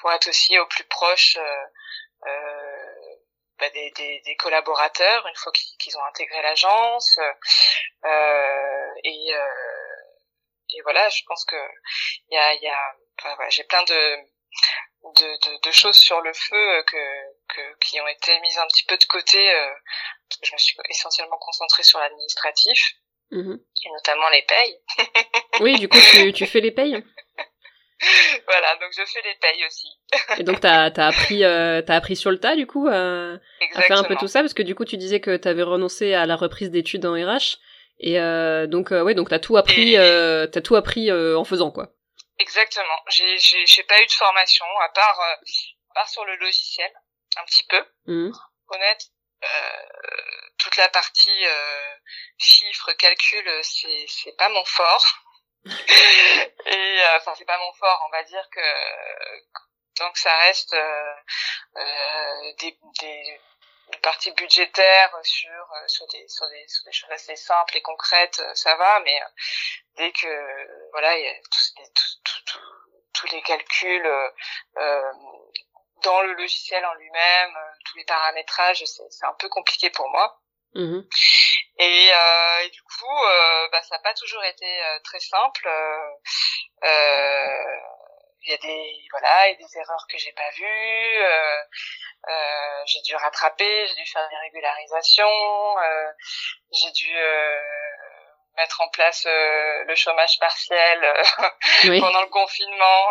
pour 0.00 0.12
être 0.12 0.28
aussi 0.28 0.56
au 0.58 0.66
plus 0.66 0.84
proche 0.84 1.36
bah, 3.58 3.70
des, 3.70 3.90
des, 3.92 4.20
des, 4.24 4.36
collaborateurs 4.36 5.26
une 5.26 5.36
fois 5.36 5.52
qu'ils 5.52 5.96
ont 5.96 6.04
intégré 6.04 6.42
l'agence 6.42 7.18
euh, 8.04 8.88
et, 9.04 9.34
euh, 9.34 9.44
et 10.70 10.82
voilà 10.82 11.08
je 11.08 11.22
pense 11.26 11.44
que 11.44 11.56
il 12.30 12.34
y 12.34 12.36
a, 12.36 12.54
y 12.54 12.68
a 12.68 12.96
enfin, 13.18 13.34
voilà, 13.36 13.50
j'ai 13.50 13.64
plein 13.64 13.82
de, 13.84 14.16
de, 15.04 15.50
de, 15.50 15.60
de, 15.62 15.70
choses 15.72 15.96
sur 15.96 16.20
le 16.20 16.32
feu 16.32 16.82
que, 16.86 17.54
que, 17.54 17.78
qui 17.78 18.00
ont 18.00 18.08
été 18.08 18.38
mises 18.40 18.58
un 18.58 18.66
petit 18.66 18.84
peu 18.86 18.96
de 18.96 19.04
côté. 19.04 19.52
parce 20.28 20.40
que 20.40 20.46
je 20.46 20.52
me 20.52 20.58
suis 20.58 20.76
essentiellement 20.88 21.38
concentrée 21.38 21.82
sur 21.82 21.98
l'administratif. 21.98 22.94
Mmh 23.30 23.56
et 23.84 23.90
notamment 23.90 24.28
les 24.30 24.42
payes. 24.42 24.80
oui, 25.60 25.78
du 25.78 25.88
coup, 25.88 25.98
tu, 26.10 26.32
tu 26.32 26.46
fais 26.46 26.60
les 26.60 26.72
payes? 26.72 27.04
voilà, 28.46 28.76
donc 28.76 28.90
je 28.96 29.04
fais 29.04 29.22
les 29.22 29.34
payes 29.40 29.64
aussi. 29.66 29.88
Et 30.38 30.42
donc 30.42 30.60
t'as 30.60 30.90
as 30.90 31.06
appris 31.06 31.44
euh, 31.44 31.82
t'as 31.82 31.94
appris 31.94 32.16
sur 32.16 32.30
le 32.30 32.38
tas 32.38 32.56
du 32.56 32.66
coup 32.66 32.88
à, 32.88 33.34
à, 33.74 33.82
faire 33.82 33.98
un 33.98 34.04
peu 34.04 34.16
tout 34.16 34.28
ça 34.28 34.40
parce 34.40 34.54
que 34.54 34.62
du 34.62 34.74
coup 34.74 34.84
tu 34.84 34.96
disais 34.96 35.20
que 35.20 35.36
t'avais 35.36 35.62
renoncé 35.62 36.14
à 36.14 36.26
la 36.26 36.36
reprise 36.36 36.70
d'études 36.70 37.06
en 37.06 37.14
RH 37.14 37.58
et 38.00 38.18
euh, 38.18 38.66
donc 38.66 38.92
euh, 38.92 39.02
ouais 39.02 39.14
donc 39.14 39.30
t'as 39.30 39.38
tout 39.38 39.56
appris 39.56 39.96
euh, 39.96 40.46
t'as 40.46 40.60
tout 40.60 40.76
appris 40.76 41.10
euh, 41.10 41.38
en 41.38 41.44
faisant 41.44 41.70
quoi. 41.70 41.88
Exactement. 42.38 43.00
J'ai 43.08 43.38
j'ai 43.38 43.82
pas 43.84 44.02
eu 44.02 44.06
de 44.06 44.12
formation 44.12 44.66
à 44.82 44.88
part 44.88 45.20
euh, 45.20 45.34
à 45.90 45.94
part 45.94 46.08
sur 46.08 46.24
le 46.24 46.36
logiciel 46.36 46.90
un 47.36 47.44
petit 47.44 47.64
peu. 47.68 47.82
Mmh. 48.06 48.32
Honnête. 48.68 49.10
toute 50.58 50.76
la 50.76 50.88
partie 50.88 51.44
chiffres, 52.38 52.92
calcul, 52.98 53.44
c'est 53.62 54.06
c'est 54.08 54.36
pas 54.36 54.48
mon 54.48 54.64
fort 54.64 55.23
et 55.66 57.00
euh, 57.02 57.16
enfin 57.16 57.34
c'est 57.36 57.44
pas 57.44 57.58
mon 57.58 57.72
fort 57.72 58.02
on 58.06 58.10
va 58.10 58.22
dire 58.24 58.46
que 58.50 58.60
donc 59.98 60.16
ça 60.16 60.36
reste 60.38 60.74
euh, 60.74 61.14
euh, 61.76 62.52
des, 62.58 62.78
des, 63.00 63.40
parties 64.02 64.32
budgétaires 64.32 65.16
sur 65.22 65.66
sur 65.86 66.06
des 66.08 66.28
sur 66.28 66.48
des 66.48 66.68
sur 66.68 66.84
des 66.84 66.92
choses 66.92 67.10
assez 67.10 67.36
simples 67.36 67.76
et 67.76 67.82
concrètes 67.82 68.42
ça 68.54 68.74
va 68.76 69.00
mais 69.00 69.18
dès 69.96 70.12
que 70.12 70.90
voilà 70.92 71.16
il 71.16 71.24
y 71.24 71.28
a 71.28 71.34
tous, 71.50 71.74
tous 73.14 73.26
les 73.28 73.42
calculs 73.42 74.06
euh, 74.76 75.12
dans 76.02 76.20
le 76.22 76.32
logiciel 76.34 76.84
en 76.84 76.94
lui-même 76.94 77.56
tous 77.84 77.96
les 77.98 78.04
paramétrages 78.04 78.84
c'est 78.84 79.26
un 79.26 79.34
peu 79.34 79.48
compliqué 79.48 79.90
pour 79.90 80.08
moi 80.10 80.40
mmh 80.74 81.00
et, 81.76 82.10
euh, 82.12 82.64
et, 82.64 82.70
du 82.70 82.82
coup, 82.82 83.24
euh, 83.24 83.68
bah, 83.72 83.82
ça 83.82 83.96
n'a 83.96 84.02
pas 84.02 84.14
toujours 84.14 84.44
été 84.44 84.64
euh, 84.64 84.98
très 85.02 85.18
simple. 85.18 85.68
Il 88.46 88.50
y 88.50 88.54
a 88.54 88.58
des 88.58 89.06
voilà, 89.10 89.48
il 89.48 89.52
y 89.52 89.54
a 89.54 89.66
des 89.66 89.78
erreurs 89.78 90.06
que 90.08 90.18
j'ai 90.18 90.32
pas 90.32 90.50
vues. 90.50 91.24
j'ai 92.86 93.00
dû 93.02 93.16
rattraper, 93.16 93.86
j'ai 93.88 93.94
dû 93.94 94.06
faire 94.06 94.28
des 94.28 94.36
régularisations, 94.36 95.76
j'ai 96.70 96.90
dû 96.92 97.16
mettre 98.56 98.80
en 98.80 98.88
place 98.88 99.24
euh, 99.26 99.84
le 99.84 99.94
chômage 99.94 100.38
partiel 100.38 101.04
euh, 101.04 102.00
pendant 102.00 102.22
le 102.22 102.28
confinement. 102.28 103.06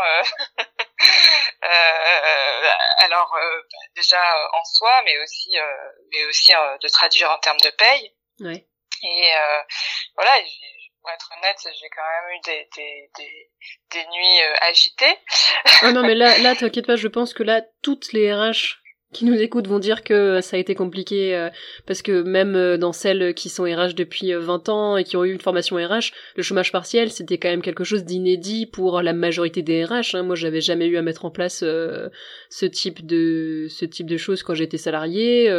Euh, 3.03 3.05
alors 3.05 3.29
bah, 3.31 3.77
déjà 3.95 4.21
en 4.53 4.63
soi, 4.65 4.91
mais 5.05 5.17
aussi 5.23 5.51
mais 6.11 6.25
aussi 6.25 6.51
de 6.51 6.87
traduire 6.89 7.31
en 7.31 7.39
termes 7.39 7.59
de 7.59 7.69
paye. 7.69 8.13
Oui. 8.39 8.65
Et 9.03 9.31
voilà, 10.15 10.31
pour 11.01 11.11
être 11.11 11.31
honnête, 11.37 11.57
j'ai 11.61 11.89
quand 11.89 12.01
même 12.01 12.37
eu 12.37 12.39
des, 12.45 12.69
des, 12.75 13.09
des, 13.17 13.51
des 13.91 14.05
nuits 14.07 14.41
agitées. 14.61 15.17
oh 15.83 15.91
non, 15.91 16.03
mais 16.03 16.15
là, 16.15 16.37
là, 16.39 16.55
t'inquiète 16.55 16.87
pas, 16.87 16.95
je 16.95 17.09
pense 17.09 17.33
que 17.33 17.43
là, 17.43 17.61
toutes 17.81 18.13
les 18.13 18.33
RH 18.33 18.83
qui 19.13 19.25
nous 19.25 19.39
écoutent 19.39 19.67
vont 19.67 19.79
dire 19.79 20.03
que 20.03 20.41
ça 20.41 20.57
a 20.57 20.59
été 20.59 20.75
compliqué 20.75 21.35
euh, 21.35 21.49
parce 21.87 22.01
que 22.01 22.23
même 22.23 22.55
euh, 22.55 22.77
dans 22.77 22.91
celles 22.91 23.33
qui 23.33 23.47
sont 23.47 23.63
RH 23.63 23.93
depuis 23.95 24.33
20 24.33 24.67
euh, 24.67 24.71
ans 24.71 24.97
et 24.97 25.03
qui 25.05 25.15
ont 25.15 25.23
eu 25.23 25.31
une 25.31 25.39
formation 25.39 25.77
RH, 25.77 26.11
le 26.35 26.43
chômage 26.43 26.71
partiel 26.71 27.11
c'était 27.11 27.37
quand 27.37 27.49
même 27.49 27.61
quelque 27.61 27.85
chose 27.85 28.03
d'inédit 28.03 28.65
pour 28.65 29.01
la 29.01 29.13
majorité 29.13 29.61
des 29.61 29.85
RH. 29.85 30.15
Hein. 30.15 30.23
Moi 30.23 30.35
j'avais 30.35 30.61
jamais 30.61 30.87
eu 30.87 30.97
à 30.97 31.01
mettre 31.01 31.23
en 31.23 31.31
place 31.31 31.63
ce 32.55 32.67
type 32.67 33.03
de 33.05 33.65
ce 33.67 33.83
type 33.83 34.05
de 34.05 34.17
choses 34.17 34.43
quand 34.43 34.53
j'étais 34.53 34.77
salarié. 34.77 35.49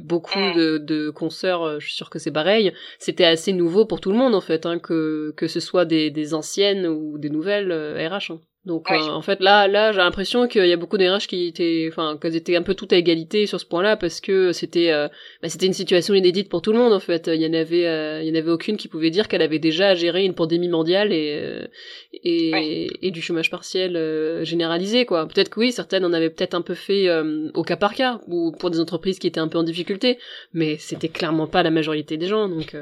beaucoup 0.00 0.38
mm. 0.38 0.56
de, 0.56 0.78
de 0.78 1.10
consoeurs, 1.10 1.78
je 1.78 1.86
suis 1.86 1.94
sûre 1.94 2.08
que 2.08 2.18
c'est 2.18 2.32
pareil. 2.32 2.72
C'était 2.98 3.26
assez 3.26 3.52
nouveau 3.52 3.84
pour 3.84 4.00
tout 4.00 4.10
le 4.10 4.16
monde 4.16 4.34
en 4.34 4.40
fait, 4.40 4.64
hein, 4.64 4.78
que 4.78 5.34
que 5.36 5.46
ce 5.46 5.60
soit 5.60 5.84
des, 5.84 6.10
des 6.10 6.32
anciennes 6.32 6.86
ou 6.86 7.18
des 7.18 7.28
nouvelles 7.28 7.70
RH. 7.70 8.32
Hein. 8.32 8.40
Donc 8.64 8.90
euh, 8.90 8.98
en 8.98 9.22
fait 9.22 9.40
là 9.40 9.68
là 9.68 9.92
j'ai 9.92 9.98
l'impression 9.98 10.48
qu'il 10.48 10.66
y 10.66 10.72
a 10.72 10.76
beaucoup 10.76 10.98
d'RH 10.98 11.26
qui 11.28 11.46
étaient 11.46 11.86
enfin 11.90 12.18
qu'elles 12.20 12.34
étaient 12.34 12.56
un 12.56 12.62
peu 12.62 12.74
toutes 12.74 12.92
à 12.92 12.96
égalité 12.96 13.46
sur 13.46 13.60
ce 13.60 13.64
point-là 13.64 13.96
parce 13.96 14.20
que 14.20 14.52
c'était 14.52 14.90
euh, 14.90 15.08
bah, 15.40 15.48
c'était 15.48 15.66
une 15.66 15.72
situation 15.72 16.12
inédite 16.12 16.48
pour 16.48 16.60
tout 16.60 16.72
le 16.72 16.78
monde 16.78 16.92
en 16.92 16.98
fait. 16.98 17.28
Il 17.28 17.40
y 17.40 17.46
en 17.46 17.54
avait 17.54 17.86
euh, 17.86 18.20
il 18.20 18.28
y 18.28 18.32
en 18.32 18.34
avait 18.34 18.50
aucune 18.50 18.76
qui 18.76 18.88
pouvait 18.88 19.10
dire 19.10 19.28
qu'elle 19.28 19.42
avait 19.42 19.60
déjà 19.60 19.94
géré 19.94 20.24
une 20.24 20.34
pandémie 20.34 20.68
mondiale 20.68 21.12
et 21.12 21.66
et, 22.12 22.88
et 23.00 23.10
du 23.12 23.22
chômage 23.22 23.48
partiel 23.48 24.42
généralisé 24.42 25.06
quoi. 25.06 25.26
Peut-être 25.28 25.50
que 25.50 25.60
oui, 25.60 25.72
certaines 25.72 26.04
en 26.04 26.12
avaient 26.12 26.30
peut-être 26.30 26.54
un 26.54 26.62
peu 26.62 26.74
fait 26.74 27.08
au 27.54 27.62
cas 27.62 27.76
par 27.76 27.94
cas 27.94 28.20
ou 28.26 28.52
pour 28.52 28.70
des 28.70 28.80
entreprises 28.80 29.18
qui 29.18 29.28
étaient 29.28 29.40
un 29.40 29.48
peu 29.48 29.58
en 29.58 29.62
difficulté, 29.62 30.18
mais 30.52 30.76
c'était 30.78 31.08
clairement 31.08 31.46
pas 31.46 31.62
la 31.62 31.70
majorité 31.70 32.16
des 32.16 32.26
gens 32.26 32.48
donc 32.48 32.76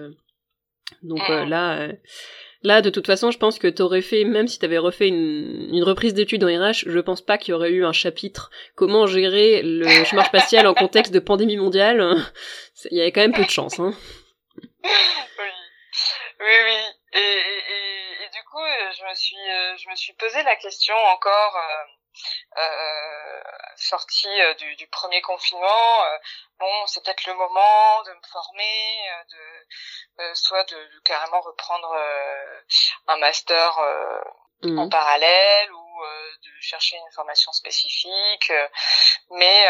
donc 1.03 1.29
là 1.29 1.91
Là, 2.67 2.83
de 2.83 2.91
toute 2.91 3.07
façon, 3.07 3.31
je 3.31 3.39
pense 3.39 3.61
que 3.61 3.69
t'aurais 3.69 4.03
fait, 4.03 4.25
même 4.25 4.49
si 4.49 4.59
t'avais 4.59 4.77
refait 4.79 5.07
une, 5.07 5.69
une 5.73 5.85
reprise 5.85 6.15
d'études 6.15 6.43
en 6.43 6.49
RH, 6.49 6.83
je 6.87 6.99
pense 6.99 7.21
pas 7.21 7.39
qu'il 7.39 7.53
y 7.53 7.55
aurait 7.55 7.71
eu 7.71 7.85
un 7.85 7.93
chapitre 7.93 8.51
comment 8.75 9.07
gérer 9.07 9.63
le 9.63 9.87
chômage 10.05 10.27
spatial 10.27 10.67
en 10.67 10.75
contexte 10.75 11.15
de 11.15 11.21
pandémie 11.21 11.59
mondiale. 11.59 12.17
Il 12.91 12.99
y 12.99 13.01
avait 13.01 13.13
quand 13.13 13.21
même 13.21 13.33
peu 13.33 13.45
de 13.45 13.51
chance. 13.51 13.79
Hein. 13.79 13.95
Oui, 14.83 14.91
oui, 16.41 16.57
oui. 16.65 16.81
Et, 17.13 17.19
et, 17.19 18.25
et, 18.25 18.29
du 18.35 18.43
coup, 18.51 18.67
je 18.99 19.05
me 19.09 19.15
suis, 19.15 19.37
euh, 19.37 19.77
je 19.77 19.89
me 19.89 19.95
suis 19.95 20.15
posé 20.15 20.43
la 20.43 20.57
question 20.57 20.97
encore. 21.15 21.57
Euh, 21.57 21.96
euh, 22.59 23.43
sortie 23.77 24.41
euh, 24.41 24.55
du, 24.55 24.77
du, 24.77 24.87
premier 24.89 25.21
confinement, 25.21 26.05
euh, 26.05 26.19
bon, 26.59 26.87
c'est 26.87 27.05
peut-être 27.05 27.27
le 27.27 27.35
moment 27.35 28.03
de 28.05 28.13
me 28.13 28.23
former, 28.33 29.11
euh, 29.11 30.29
de 30.29 30.35
soit 30.35 30.65
de, 30.65 30.77
de, 30.77 31.01
carrément 31.01 31.41
reprendre 31.41 31.95
un 33.09 33.17
master 33.19 33.79
mmh. 34.63 34.79
en 34.79 34.89
parallèle 34.89 35.73
ou 35.73 36.03
de 36.43 36.51
chercher 36.61 36.97
une 36.97 37.13
formation 37.13 37.53
spécifique. 37.53 38.51
mais 39.31 39.67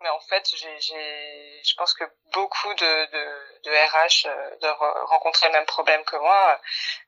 mais 0.00 0.08
en 0.10 0.20
fait, 0.20 0.46
j'ai, 0.54 1.62
je 1.62 1.74
pense 1.76 1.94
que 1.94 2.04
beaucoup 2.32 2.74
de, 2.74 3.10
de, 3.10 3.60
de 3.64 3.70
RH 3.70 4.58
doivent 4.60 5.06
rencontrer 5.06 5.46
le 5.48 5.52
même 5.52 5.66
problème 5.66 6.04
que 6.04 6.16
moi. 6.16 6.60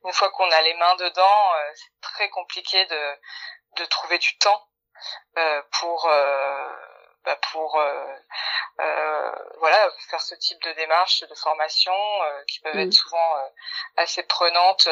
Une 0.04 0.12
fois 0.12 0.30
qu'on 0.30 0.50
a 0.50 0.62
les 0.62 0.74
mains 0.74 0.96
dedans, 0.96 1.52
c'est 1.74 2.00
très 2.00 2.28
compliqué 2.30 2.84
de 2.86 3.16
de 3.76 3.84
trouver 3.86 4.18
du 4.18 4.36
temps 4.38 4.68
euh, 5.38 5.62
pour 5.78 6.08
euh, 6.08 6.72
bah 7.24 7.38
pour 7.52 7.78
euh, 7.78 8.16
voilà 9.58 9.90
faire 10.10 10.20
ce 10.20 10.34
type 10.34 10.62
de 10.62 10.72
démarche 10.72 11.24
de 11.28 11.34
formation 11.34 11.94
qui 12.46 12.60
peuvent 12.60 12.78
être 12.78 12.88
mmh. 12.88 12.92
souvent 12.92 13.34
assez 13.96 14.22
prenantes 14.22 14.88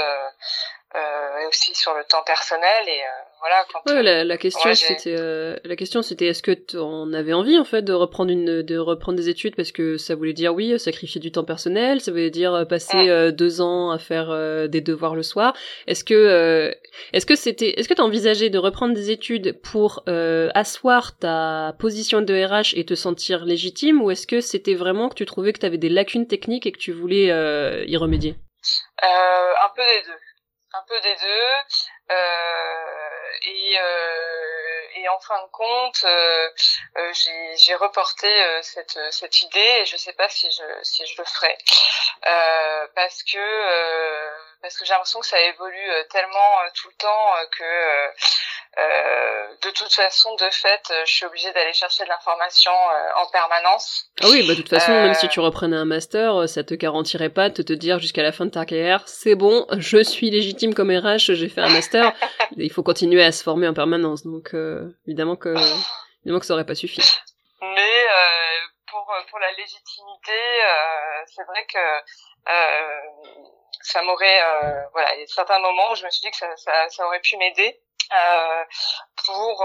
et 0.95 1.47
aussi 1.47 1.75
sur 1.75 1.95
le 1.95 2.05
temps 2.05 2.23
personnel 2.25 2.89
et 2.89 3.01
voilà. 3.45 3.57
Quand 3.71 3.93
ouais, 3.93 4.03
la, 4.03 4.25
la, 4.25 4.39
question 4.39 4.75
c'était 4.75 5.17
euh, 5.19 5.57
la 5.65 5.77
question 5.77 6.01
c'était 6.01 6.29
est-ce 6.29 6.43
que 6.43 6.57
on 6.79 7.13
avait 7.13 7.35
envie 7.35 7.59
en 7.59 7.65
fait 7.65 7.83
de 7.83 7.93
reprendre 7.93 8.31
une 8.31 8.63
de 8.63 8.79
reprendre 8.79 9.19
des 9.19 9.29
études 9.29 9.55
parce 9.55 9.71
que 9.71 9.99
ça 9.99 10.15
voulait 10.15 10.33
dire 10.33 10.55
oui 10.55 10.79
sacrifier 10.79 11.21
du 11.21 11.31
temps 11.31 11.45
personnel, 11.45 12.01
ça 12.01 12.11
voulait 12.11 12.31
dire 12.31 12.55
euh, 12.55 12.65
passer 12.65 13.11
euh, 13.11 13.33
deux 13.33 13.61
ans 13.61 13.91
à 13.91 13.99
faire 13.99 14.29
des 14.69 14.81
devoirs 14.81 15.15
le 15.15 15.23
soir. 15.23 15.55
Est-ce 15.87 16.05
que 16.05 16.75
est-ce 17.13 17.27
que 17.27 17.35
c'était 17.35 17.79
est-ce 17.79 17.87
que 17.87 17.95
tu 17.95 18.01
envisagé 18.01 18.49
de 18.49 18.59
reprendre 18.59 18.95
des 18.95 19.11
études 19.11 19.61
pour 19.61 20.05
asseoir 20.07 21.19
ta 21.19 21.75
position 21.79 22.23
de 22.23 22.35
RH 22.35 22.79
et 22.79 22.87
te 22.87 22.95
sentir 22.95 23.45
légitime 23.45 24.01
ou 24.01 24.11
est-ce 24.11 24.27
que 24.27 24.41
c'était 24.41 24.75
vraiment 24.75 25.11
que 25.11 25.15
tu 25.15 25.27
trouvais 25.27 25.53
que 25.53 25.59
tu 25.59 25.67
avais 25.67 25.77
des 25.77 25.91
lacunes 25.91 26.27
techniques 26.27 26.67
et 26.67 26.73
que 26.73 26.79
tu 26.79 26.93
voulais 26.93 27.27
y 27.87 27.97
remédier? 27.99 28.37
Un 29.03 29.69
peu 29.77 29.83
des 29.83 30.09
deux 30.09 30.24
un 30.75 30.83
peu 30.89 31.01
des 31.01 31.15
deux. 31.17 31.51
Euh, 32.11 32.95
et, 33.43 33.79
euh, 33.79 34.81
et 34.97 35.09
en 35.09 35.19
fin 35.21 35.41
de 35.43 35.51
compte, 35.51 36.05
euh, 36.05 36.51
j'ai 37.57 37.75
reporté 37.75 38.29
cette, 38.63 38.99
cette 39.11 39.43
idée 39.43 39.81
et 39.81 39.87
je 39.87 39.97
sais 39.97 40.13
pas 40.13 40.29
si 40.29 40.51
je, 40.51 40.83
si 40.83 41.07
je 41.07 41.15
le 41.19 41.25
ferai. 41.25 41.57
parce 42.95 43.23
que, 43.23 44.31
parce 44.65 44.79
que 44.79 44.87
j'ai 44.87 44.93
l'impression 44.93 45.21
que 45.21 45.27
ça 45.27 45.39
évolue 45.41 45.91
tellement 46.11 46.59
tout 46.75 46.89
le 46.89 46.95
temps 46.95 47.33
que 47.57 48.13
euh, 48.77 49.55
de 49.63 49.71
toute 49.71 49.93
façon, 49.93 50.35
de 50.35 50.51
fait, 50.51 50.83
euh, 50.91 51.03
je 51.07 51.13
suis 51.13 51.27
obligée 51.27 51.53
d'aller 51.53 51.73
chercher 51.73 52.03
de 52.05 52.09
l'information 52.09 52.73
euh, 52.73 53.23
en 53.23 53.31
permanence. 53.31 54.11
Ah 54.21 54.27
oui, 54.31 54.45
bah 54.47 54.55
de 54.55 54.63
toute 54.63 54.69
façon, 54.69 54.91
même 54.91 55.15
si 55.15 55.29
tu 55.29 55.39
reprenais 55.39 55.77
un 55.77 55.85
master, 55.85 56.49
ça 56.49 56.65
te 56.65 56.75
garantirait 56.75 57.29
pas 57.29 57.51
de 57.51 57.63
te 57.63 57.73
dire 57.73 58.01
jusqu'à 58.01 58.25
la 58.25 58.33
fin 58.33 58.47
de 58.47 58.51
ta 58.51 58.67
carrière, 58.67 59.07
c'est 59.07 59.37
bon, 59.37 59.67
je 59.79 60.03
suis 60.03 60.31
légitime 60.31 60.75
comme 60.75 60.91
RH, 60.91 61.35
j'ai 61.35 61.49
fait 61.49 61.61
un 61.61 61.69
master. 61.69 62.13
Il 62.57 62.73
faut 62.73 62.83
continuer 62.83 63.23
à 63.23 63.31
se 63.31 63.45
former 63.45 63.69
en 63.69 63.75
permanence, 63.75 64.25
donc 64.25 64.55
évidemment 65.07 65.37
que 65.37 65.55
évidemment 66.23 66.41
que 66.41 66.47
ça 66.47 66.55
aurait 66.55 66.67
pas 66.67 66.75
suffi. 66.75 67.01
Mais 67.61 68.07
pour 68.91 69.07
pour 69.31 69.39
la 69.39 69.53
légitimité, 69.53 70.33
c'est 71.27 71.45
vrai 71.45 71.65
que 71.73 71.79
ça 73.85 74.03
m'aurait 74.03 74.43
voilà, 74.93 75.15
il 75.15 75.21
y 75.21 75.25
a 75.25 75.27
certains 75.27 75.59
moments 75.59 75.93
où 75.93 75.95
je 75.95 76.05
me 76.05 76.11
suis 76.11 76.23
dit 76.23 76.31
que 76.31 76.37
ça 76.37 76.57
ça, 76.57 76.89
ça 76.89 77.07
aurait 77.07 77.21
pu 77.21 77.37
m'aider 77.37 77.81
pour 79.25 79.65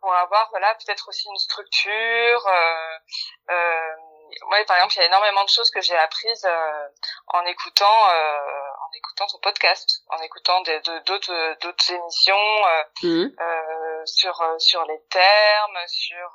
pour 0.00 0.14
avoir 0.14 0.50
voilà 0.50 0.74
peut-être 0.74 1.08
aussi 1.08 1.28
une 1.28 1.38
structure 1.38 2.42
moi 3.48 4.58
par 4.66 4.76
exemple 4.76 4.94
il 4.96 4.98
y 4.98 5.02
a 5.02 5.06
énormément 5.06 5.44
de 5.44 5.48
choses 5.48 5.70
que 5.70 5.80
j'ai 5.80 5.96
apprises 5.96 6.46
en 7.28 7.44
écoutant 7.46 8.02
en 8.08 8.90
écoutant 8.96 9.26
ton 9.26 9.38
podcast 9.38 10.02
en 10.08 10.18
écoutant 10.22 10.60
d'autres 11.06 11.56
d'autres 11.60 11.90
émissions 11.92 12.64
mmh. 13.02 13.26
sur 14.06 14.54
sur 14.58 14.84
les 14.86 15.00
termes 15.08 15.78
sur 15.86 16.32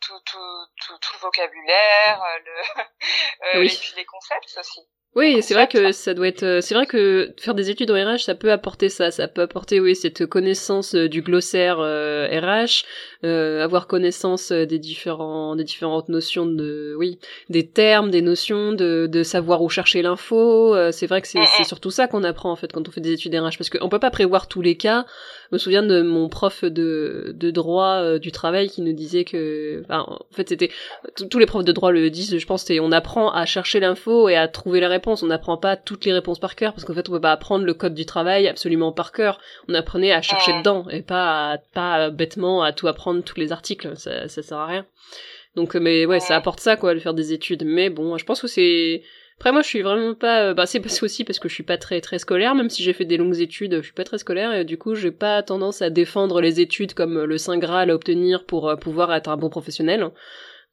tout, 0.00 0.20
tout, 0.20 0.66
tout, 0.80 0.98
tout, 0.98 1.12
le 1.14 1.18
vocabulaire, 1.18 2.24
le, 2.44 3.64
et 3.64 3.68
puis 3.68 3.92
les 3.96 4.04
concepts 4.04 4.56
aussi. 4.58 4.88
Oui, 5.16 5.42
c'est 5.42 5.54
vrai 5.54 5.66
que 5.66 5.90
ça 5.90 6.14
doit 6.14 6.28
être. 6.28 6.44
Euh, 6.44 6.60
c'est 6.60 6.72
vrai 6.72 6.86
que 6.86 7.34
faire 7.36 7.56
des 7.56 7.68
études 7.68 7.90
en 7.90 7.94
RH, 7.94 8.20
ça 8.20 8.36
peut 8.36 8.52
apporter 8.52 8.88
ça. 8.88 9.10
Ça 9.10 9.26
peut 9.26 9.42
apporter, 9.42 9.80
oui, 9.80 9.96
cette 9.96 10.24
connaissance 10.26 10.94
euh, 10.94 11.08
du 11.08 11.20
glossaire 11.20 11.78
RH, 11.78 12.84
euh, 13.24 13.64
avoir 13.64 13.88
connaissance 13.88 14.52
des 14.52 14.78
différents, 14.78 15.56
des 15.56 15.64
différentes 15.64 16.08
notions 16.10 16.46
de, 16.46 16.94
oui, 16.96 17.18
des 17.48 17.66
termes, 17.66 18.12
des 18.12 18.22
notions, 18.22 18.70
de, 18.72 19.08
de 19.10 19.22
savoir 19.24 19.62
où 19.62 19.68
chercher 19.68 20.00
l'info. 20.00 20.76
c'est 20.92 21.08
vrai 21.08 21.20
que 21.20 21.26
c'est, 21.26 21.44
c'est 21.56 21.64
surtout 21.64 21.90
ça 21.90 22.06
qu'on 22.06 22.22
apprend 22.22 22.52
en 22.52 22.56
fait 22.56 22.72
quand 22.72 22.88
on 22.88 22.92
fait 22.92 23.00
des 23.00 23.12
études 23.12 23.34
RH, 23.34 23.58
parce 23.58 23.68
qu'on 23.68 23.88
peut 23.88 23.98
pas 23.98 24.12
prévoir 24.12 24.46
tous 24.46 24.62
les 24.62 24.76
cas. 24.76 25.06
Je 25.50 25.56
me 25.56 25.58
souviens 25.58 25.82
de 25.82 26.02
mon 26.02 26.28
prof 26.28 26.64
de, 26.64 27.32
de 27.34 27.50
droit 27.50 28.18
du 28.18 28.32
travail 28.32 28.68
qui 28.68 28.82
nous 28.82 28.92
disait 28.92 29.24
que, 29.24 29.82
enfin, 29.84 30.04
en 30.06 30.34
fait, 30.34 30.48
c'était 30.48 30.70
tous 31.28 31.38
les 31.38 31.46
profs 31.46 31.64
de 31.64 31.72
droit 31.72 31.90
le 31.90 32.08
disent. 32.10 32.38
Je 32.38 32.46
pense, 32.46 32.64
c'est 32.64 32.80
on 32.80 32.92
apprend 32.92 33.32
à 33.32 33.44
chercher 33.46 33.80
l'info 33.80 34.28
et 34.28 34.36
à 34.36 34.48
trouver 34.48 34.80
la 34.80 34.88
réponse 34.88 35.20
on 35.22 35.26
n'apprend 35.26 35.56
pas 35.56 35.76
toutes 35.76 36.04
les 36.04 36.12
réponses 36.12 36.38
par 36.38 36.54
cœur 36.54 36.72
parce 36.72 36.84
qu'en 36.84 36.94
fait 36.94 37.08
on 37.08 37.12
peut 37.12 37.20
pas 37.20 37.32
apprendre 37.32 37.64
le 37.64 37.74
code 37.74 37.94
du 37.94 38.06
travail 38.06 38.48
absolument 38.48 38.92
par 38.92 39.12
cœur. 39.12 39.40
On 39.68 39.74
apprenait 39.74 40.12
à 40.12 40.22
chercher 40.22 40.52
dedans 40.58 40.86
et 40.90 41.02
pas 41.02 41.52
à, 41.52 41.58
pas 41.58 42.10
bêtement 42.10 42.62
à 42.62 42.72
tout 42.72 42.88
apprendre 42.88 43.22
tous 43.22 43.38
les 43.38 43.52
articles. 43.52 43.96
Ça, 43.96 44.28
ça 44.28 44.42
sert 44.42 44.58
à 44.58 44.66
rien. 44.66 44.86
Donc 45.56 45.74
mais 45.74 46.06
ouais, 46.06 46.20
ça 46.20 46.36
apporte 46.36 46.60
ça 46.60 46.76
quoi 46.76 46.94
de 46.94 47.00
faire 47.00 47.14
des 47.14 47.32
études. 47.32 47.64
Mais 47.64 47.90
bon, 47.90 48.16
je 48.18 48.24
pense 48.24 48.40
que 48.40 48.46
c'est 48.46 49.02
après 49.40 49.52
moi 49.52 49.62
je 49.62 49.68
suis 49.68 49.80
vraiment 49.80 50.14
pas 50.14 50.42
euh, 50.42 50.54
bah 50.54 50.66
c'est 50.66 50.80
parce 50.80 51.02
aussi 51.02 51.24
parce 51.24 51.38
que 51.38 51.48
je 51.48 51.54
suis 51.54 51.62
pas 51.62 51.78
très 51.78 52.02
très 52.02 52.18
scolaire 52.18 52.54
même 52.54 52.68
si 52.68 52.82
j'ai 52.82 52.92
fait 52.92 53.06
des 53.06 53.16
longues 53.16 53.40
études, 53.40 53.76
je 53.76 53.80
suis 53.80 53.94
pas 53.94 54.04
très 54.04 54.18
scolaire 54.18 54.52
et 54.52 54.64
du 54.64 54.76
coup, 54.76 54.94
j'ai 54.94 55.10
pas 55.10 55.42
tendance 55.42 55.82
à 55.82 55.90
défendre 55.90 56.40
les 56.40 56.60
études 56.60 56.94
comme 56.94 57.24
le 57.24 57.38
saint 57.38 57.58
graal 57.58 57.90
à 57.90 57.94
obtenir 57.94 58.44
pour 58.44 58.68
euh, 58.68 58.76
pouvoir 58.76 59.12
être 59.14 59.28
un 59.28 59.36
bon 59.36 59.48
professionnel. 59.48 60.10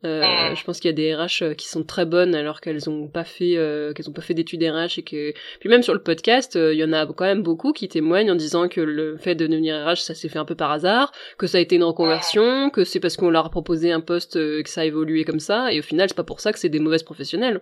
Euh, 0.06 0.52
mm. 0.52 0.56
je 0.56 0.64
pense 0.64 0.80
qu'il 0.80 0.90
y 0.90 0.94
a 0.94 0.96
des 0.96 1.16
RH 1.16 1.42
euh, 1.42 1.54
qui 1.56 1.68
sont 1.68 1.84
très 1.84 2.06
bonnes 2.06 2.36
alors 2.36 2.62
qu'elles 2.62 2.88
ont 2.88 3.08
pas 3.08 3.24
fait 3.24 3.58
euh, 3.58 3.94
qu'elles 3.94 4.08
ont 4.08 4.14
pas 4.14 4.22
fait 4.22 4.36
d'études 4.36 4.64
RH 4.64 5.00
et 5.00 5.02
que 5.02 5.34
puis 5.60 5.70
même 5.70 5.82
sur 5.82 5.96
le 5.96 6.04
podcast 6.04 6.54
il 6.54 6.78
y 6.78 6.84
en 6.84 6.94
a 6.94 7.08
quand 7.08 7.26
même 7.26 7.42
beaucoup 7.42 7.74
qui 7.74 7.88
témoignent 7.88 8.32
en 8.32 8.36
disant 8.36 8.68
que 8.68 8.80
le 8.80 9.18
fait 9.18 9.34
de 9.34 9.48
devenir 9.48 9.84
RH 9.84 10.02
ça 10.02 10.14
s'est 10.14 10.30
fait 10.30 10.38
un 10.38 10.46
peu 10.46 10.54
par 10.54 10.70
hasard 10.72 11.12
que 11.40 11.48
ça 11.48 11.58
a 11.58 11.62
été 11.62 11.78
une 11.78 11.84
reconversion 11.84 12.70
que 12.70 12.84
c'est 12.84 13.00
parce 13.00 13.18
qu'on 13.18 13.32
leur 13.32 13.48
a 13.48 13.50
proposé 13.50 13.92
un 13.92 14.00
poste 14.00 14.34
que 14.36 14.70
ça 14.70 14.82
a 14.82 14.86
évolué 14.86 15.24
comme 15.24 15.40
ça 15.40 15.74
et 15.74 15.80
au 15.80 15.82
final 15.82 16.10
c'est 16.10 16.16
pas 16.16 16.24
pour 16.24 16.42
ça 16.42 16.54
que 16.54 16.60
c'est 16.60 16.70
des 16.70 16.80
mauvaises 16.80 17.02
professionnels 17.02 17.62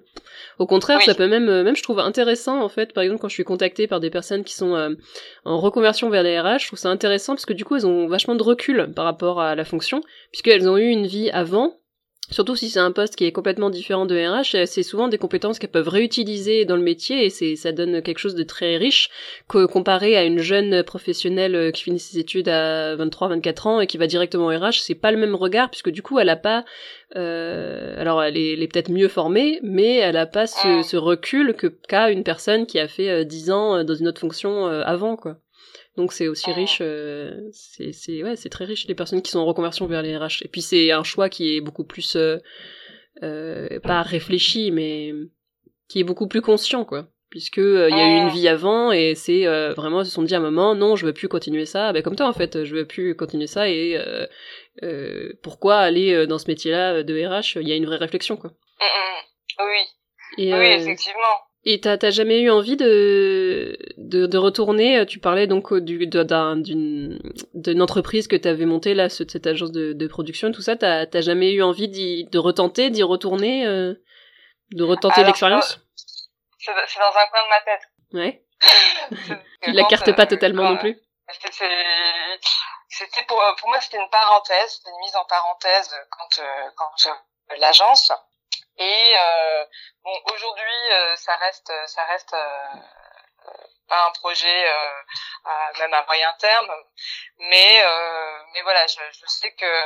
au 0.60 0.68
contraire 0.68 1.02
ça 1.04 1.16
peut 1.16 1.30
même 1.30 1.46
même 1.46 1.78
je 1.78 1.84
trouve 1.84 2.00
intéressant 2.00 2.62
en 2.62 2.68
fait 2.68 2.92
par 2.92 3.06
exemple 3.06 3.22
quand 3.22 3.30
je 3.30 3.36
suis 3.36 3.46
contactée 3.46 3.88
par 3.88 4.02
des 4.02 4.10
personnes 4.10 4.44
qui 4.44 4.56
sont 4.56 4.94
en 5.46 5.58
reconversion 5.58 6.10
vers 6.10 6.24
les 6.24 6.38
RH 6.38 6.60
je 6.60 6.68
trouve 6.68 6.80
ça 6.80 6.90
intéressant 6.90 7.34
parce 7.34 7.46
que 7.46 7.54
du 7.54 7.64
coup 7.64 7.78
elles 7.78 7.88
ont 7.88 8.08
vachement 8.08 8.36
de 8.36 8.44
recul 8.44 8.92
par 8.94 9.06
rapport 9.06 9.40
à 9.40 9.56
la 9.56 9.64
fonction 9.64 10.02
puisqu'elles 10.34 10.68
ont 10.68 10.78
eu 10.78 10.90
une 10.90 11.08
vie 11.08 11.30
avant 11.30 11.78
Surtout 12.32 12.56
si 12.56 12.70
c'est 12.70 12.80
un 12.80 12.92
poste 12.92 13.16
qui 13.16 13.26
est 13.26 13.32
complètement 13.32 13.70
différent 13.70 14.08
de 14.08 14.16
RH, 14.16 14.56
euh, 14.56 14.66
c'est 14.66 14.82
souvent 14.82 15.08
des 15.08 15.20
compétences 15.20 15.60
qu'elles 15.60 15.70
peuvent 15.70 15.88
réutiliser 15.88 16.66
dans 16.66 16.76
le 16.76 16.82
métier 16.82 17.26
et 17.26 17.30
c'est 17.30 17.56
ça 17.56 17.72
donne 17.72 18.02
quelque 18.02 18.18
chose 18.18 18.34
de 18.34 18.44
très 18.44 18.78
riche 18.78 19.10
que 19.48 19.66
comparé 19.68 20.18
à 20.18 20.24
une 20.24 20.40
jeune 20.40 20.82
professionnelle 20.84 21.56
euh, 21.56 21.72
qui 21.72 21.84
finit 21.84 22.00
ses 22.00 22.18
études 22.18 22.50
à 22.50 22.96
23-24 22.96 23.68
ans 23.68 23.80
et 23.80 23.86
qui 23.86 23.98
va 23.98 24.08
directement 24.08 24.48
au 24.48 24.50
RH, 24.50 24.80
c'est 24.82 24.96
pas 24.96 25.12
le 25.12 25.18
même 25.18 25.36
regard 25.36 25.70
puisque 25.70 25.92
du 25.92 26.02
coup 26.02 26.18
elle 26.18 26.30
a 26.30 26.36
pas 26.36 26.66
euh, 27.16 28.02
alors 28.02 28.24
elle 28.24 28.38
est, 28.38 28.54
est 28.54 28.68
peut-être 28.68 28.90
mieux 28.90 29.08
formée, 29.08 29.60
mais 29.62 29.98
elle 29.98 30.18
a 30.18 30.26
pas 30.26 30.48
ce, 30.48 30.82
ce 30.82 30.98
recul 30.98 31.54
que 31.54 31.68
qu'a 31.68 32.10
une 32.10 32.24
personne 32.24 32.66
qui 32.66 32.80
a 32.80 32.88
fait 32.88 33.24
10 33.24 33.52
ans 33.52 33.84
dans 33.84 33.96
une 33.96 34.08
autre 34.08 34.22
fonction 34.22 34.66
avant 34.66 35.16
quoi. 35.16 35.38
Donc 35.98 36.12
c'est 36.12 36.28
aussi 36.28 36.52
riche, 36.52 36.80
euh, 36.82 37.40
c'est 37.52 37.94
c'est 37.94 38.22
ouais, 38.22 38.36
c'est 38.36 38.50
très 38.50 38.66
riche 38.66 38.86
les 38.88 38.96
personnes 38.96 39.22
qui 39.22 39.32
sont 39.32 39.40
en 39.40 39.46
reconversion 39.46 39.88
vers 39.88 40.02
les 40.02 40.18
RH. 40.18 40.44
Et 40.44 40.48
puis 40.50 40.62
c'est 40.62 40.92
un 40.92 41.04
choix 41.04 41.30
qui 41.30 41.56
est 41.56 41.62
beaucoup 41.62 41.86
plus 41.86 42.18
euh, 42.18 42.38
euh, 43.24 43.80
pas 43.80 44.02
réfléchi, 44.02 44.72
mais 44.72 45.14
qui 45.88 46.02
est 46.02 46.04
beaucoup 46.04 46.28
plus 46.28 46.42
conscient 46.42 46.84
quoi, 46.84 47.08
puisque 47.30 47.58
il 47.58 47.64
y 47.64 48.02
a 48.02 48.08
eu 48.10 48.22
une 48.24 48.30
vie 48.30 48.48
avant 48.50 48.92
et 48.92 49.16
c'est 49.16 49.46
vraiment 49.74 50.02
ils 50.02 50.06
se 50.06 50.12
sont 50.12 50.24
dit 50.24 50.36
à 50.36 50.40
un 50.40 50.42
moment 50.42 50.76
non 50.76 50.98
je 50.98 51.06
veux 51.06 51.14
plus 51.14 51.30
continuer 51.30 51.66
ça, 51.66 51.94
ben 51.94 52.04
comme 52.04 52.16
toi 52.18 52.28
en 52.28 52.34
fait 52.34 52.66
je 52.66 52.76
veux 52.76 52.86
plus 52.86 53.16
continuer 53.16 53.48
ça 53.48 53.70
et 53.70 53.98
pourquoi 55.44 55.78
aller 55.78 56.28
dans 56.28 56.40
ce 56.40 56.48
métier-là 56.50 57.04
de 57.04 57.26
RH? 57.26 57.62
Il 57.62 57.70
y 57.70 57.72
a 57.72 57.76
une 57.76 57.86
vraie 57.86 57.98
réflexion 57.98 58.36
quoi. 58.36 58.50
Mm, 58.82 59.64
mm. 59.64 59.66
Oui. 59.66 60.52
oui 60.52 60.66
effectivement. 60.66 61.46
Et 61.68 61.80
t'as 61.80 62.12
jamais 62.12 62.42
eu 62.42 62.52
envie 62.52 62.78
de, 62.78 63.76
de, 64.22 64.26
de, 64.26 64.38
retourner 64.38 65.06
Tu 65.06 65.20
parlais 65.20 65.48
donc 65.48 65.74
du, 65.74 66.08
d'une 66.08 67.20
d'une 67.54 67.82
entreprise 67.82 68.28
que 68.28 68.36
t'avais 68.36 68.66
montée 68.66 68.94
là, 68.94 69.10
cette 69.10 69.48
agence 69.48 69.72
de, 69.72 69.94
de 69.94 70.08
production, 70.08 70.52
tout 70.52 70.62
ça. 70.62 70.76
T'as 70.76 71.22
jamais 71.22 71.54
eu 71.54 71.62
envie 71.62 71.88
de 72.26 72.38
retenter, 72.38 72.90
d'y 72.90 73.04
retourner, 73.04 73.66
euh, 73.66 73.94
de 74.72 74.84
retenter 74.84 75.24
l'expérience 75.24 75.80
C'est 76.60 76.72
dans 76.72 77.16
un 77.16 77.28
coin 77.32 77.44
de 77.44 77.50
ma 77.50 77.62
tête. 77.62 77.82
Ouais. 78.14 78.44
tu 79.64 79.72
la 79.74 79.84
carte 79.84 80.16
pas 80.16 80.26
totalement 80.26 80.64
non 80.64 80.78
plus. 80.78 80.98
C'était 82.90 83.26
pour 83.28 83.42
pour 83.60 83.70
moi 83.70 83.80
c'était 83.82 83.98
une 83.98 84.10
parenthèse, 84.10 84.82
une 84.88 85.00
mise 85.02 85.16
en 85.16 85.26
parenthèse 85.26 85.90
quand 86.12 86.42
euh, 86.42 86.70
quand 86.78 87.10
euh, 87.10 87.56
l'agence 87.60 88.12
et 88.78 89.16
euh, 89.22 89.66
bon, 90.04 90.12
aujourd'hui, 90.34 90.92
euh, 90.92 91.16
ça 91.16 91.36
reste, 91.38 91.72
ça 91.88 92.04
reste 92.06 92.34
euh, 92.34 93.52
pas 93.88 94.08
un 94.08 94.12
projet 94.12 94.68
à, 95.46 95.72
même 95.80 95.94
à 95.94 96.06
moyen 96.06 96.34
terme, 96.40 96.72
mais 97.40 97.86
mais 98.54 98.62
voilà, 98.62 98.86
je, 98.88 99.00
je, 99.12 99.26
sais 99.28 99.52
que 99.54 99.84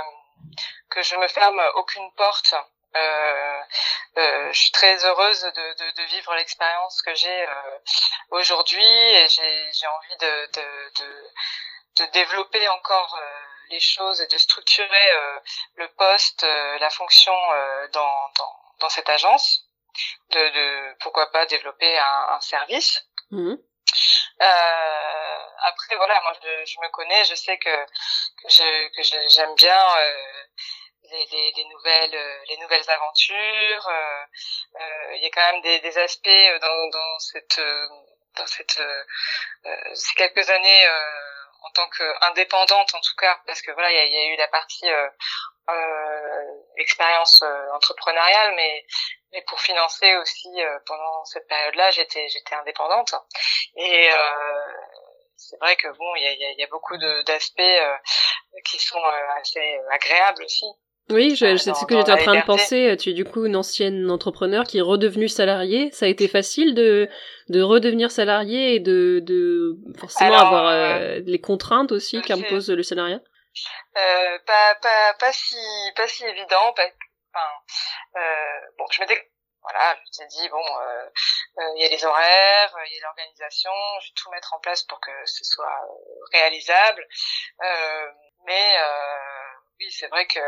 que 0.90 1.02
je 1.04 1.16
me 1.16 1.28
ferme 1.28 1.62
aucune 1.76 2.12
porte. 2.14 2.56
Euh, 2.96 3.62
euh, 4.18 4.52
je 4.52 4.60
suis 4.60 4.72
très 4.72 5.06
heureuse 5.06 5.42
de, 5.42 5.50
de, 5.50 5.92
de 5.92 6.04
vivre 6.08 6.34
l'expérience 6.36 7.02
que 7.04 7.14
j'ai 7.14 7.48
euh, 7.48 7.80
aujourd'hui 8.32 8.84
et 8.84 9.28
j'ai 9.30 9.88
envie 9.88 10.18
de, 10.18 10.46
de, 10.54 11.04
de, 11.98 12.12
développer 12.14 12.68
encore 12.70 13.20
les 13.70 13.80
choses 13.82 14.22
et 14.22 14.28
de 14.28 14.38
structurer 14.38 15.12
le 15.76 15.88
poste, 15.90 16.44
la 16.44 16.90
fonction 16.90 17.36
dans, 17.92 18.30
dans, 18.38 18.56
dans 18.80 18.90
cette 18.90 19.10
agence, 19.10 19.66
de, 20.30 20.40
de 20.40 20.98
pourquoi 21.02 21.30
pas 21.32 21.46
développer 21.46 22.00
un, 22.00 22.28
un 22.30 22.40
service. 22.40 23.06
Mmh. 23.32 23.56
Euh, 24.42 25.40
après 25.62 25.96
voilà, 25.98 26.22
moi 26.22 26.34
je, 26.42 26.66
je, 26.66 26.80
me 26.80 26.90
connais, 26.90 27.24
je 27.26 27.36
sais 27.36 27.58
que 27.58 27.86
que 28.44 29.04
j'aime 29.30 29.56
bien 29.56 29.98
euh, 29.98 30.44
les, 31.12 31.26
les, 31.26 31.52
les, 31.58 31.66
nouvelles 31.66 32.16
euh, 32.16 32.38
les 32.48 32.58
nouvelles 32.58 32.90
aventures. 32.90 33.88
Euh, 33.88 34.24
euh, 34.80 35.16
il 35.16 35.24
y 35.24 35.26
a 35.26 35.30
quand 35.32 35.52
même 35.52 35.62
des, 35.62 35.80
des 35.80 35.98
aspects 35.98 36.30
dans, 36.62 36.90
dans 36.90 37.20
cette 37.20 37.62
dans 38.38 38.48
cette 38.48 38.82
ces 39.94 40.16
quelques 40.16 40.50
années 40.50 40.88
en 41.62 41.72
tant 41.72 41.90
qu'indépendante 41.90 42.94
en 42.94 43.02
tout 43.02 43.16
cas, 43.18 43.42
parce 43.46 43.62
que 43.62 43.72
voilà 43.72 43.92
il 43.92 43.96
y 43.96 44.00
a, 44.00 44.06
y 44.06 44.18
a, 44.18 44.34
eu 44.34 44.38
la 44.38 44.48
partie 44.48 44.90
euh, 45.70 46.59
expérience 46.78 47.42
euh, 47.44 47.76
entrepreneuriale, 47.76 48.54
mais 48.56 48.86
mais 49.32 49.44
pour 49.48 49.60
financer 49.60 50.16
aussi 50.18 50.50
euh, 50.58 50.80
pendant 50.86 51.24
cette 51.26 51.48
période-là, 51.48 51.92
j'étais 51.92 52.28
j'étais 52.30 52.56
indépendante 52.56 53.14
et 53.76 54.10
c'est 55.36 55.58
vrai 55.60 55.76
que 55.78 55.88
bon, 55.98 56.16
il 56.16 56.24
y 56.24 56.46
a, 56.46 56.52
y 56.52 56.64
a, 56.64 56.68
beaucoup 56.68 56.98
d'aspects 57.26 57.62
qui 58.66 58.80
sont 58.80 59.02
assez 59.40 59.80
agréables 59.92 60.44
aussi. 60.44 60.66
Oui, 61.12 61.36
c'est 61.36 61.58
ce 61.58 61.86
que 61.86 61.98
j'étais 61.98 62.12
en 62.12 62.18
train 62.18 62.40
de 62.40 62.46
penser. 62.46 62.96
Tu 63.00 63.10
es 63.10 63.14
du 63.14 63.26
coup 63.26 63.46
une 63.46 63.56
ancienne 63.56 64.12
entrepreneur 64.12 64.64
qui 64.64 64.78
est 64.78 64.82
redevenue 64.82 65.30
salariée. 65.30 65.92
Ça 65.92 66.06
a 66.06 66.10
été 66.10 66.28
facile 66.28 66.76
de, 66.76 67.10
de 67.48 67.62
redevenir 67.62 68.12
salarié 68.12 68.76
et 68.76 68.80
de, 68.80 69.22
de 69.24 69.76
forcément 69.98 70.38
avoir 70.38 70.72
les 71.26 71.42
contraintes 71.42 71.92
aussi 71.92 72.22
qu'impose 72.22 72.70
le 72.70 72.84
salariat? 72.84 73.22
euh, 73.22 73.29
pas, 74.46 74.76
pas, 74.76 75.14
pas 75.16 75.34
si, 75.34 75.58
pas 75.96 76.08
si 76.08 76.26
évident. 76.26 76.74
enfin, 77.34 77.50
euh, 78.18 78.60
bon, 78.78 78.86
je 78.92 79.02
m'étais, 79.02 79.32
voilà, 79.62 79.98
je 80.06 80.20
t'ai 80.20 80.28
dit 80.28 80.50
bon, 80.50 80.64
euh, 80.82 81.10
euh, 81.60 81.74
il 81.76 81.84
y 81.84 81.86
a 81.86 81.90
les 81.90 82.06
horaires, 82.06 82.76
il 82.86 82.94
y 82.96 83.00
a 83.00 83.04
l'organisation, 83.04 83.72
je 84.02 84.08
vais 84.08 84.14
tout 84.16 84.30
mettre 84.32 84.54
en 84.54 84.60
place 84.60 84.84
pour 84.84 85.00
que 85.00 85.12
ce 85.26 85.44
soit 85.44 85.82
réalisable. 86.32 87.06
mais 88.46 88.78
oui, 89.80 89.92
c'est 89.92 90.08
vrai 90.08 90.26
que 90.28 90.40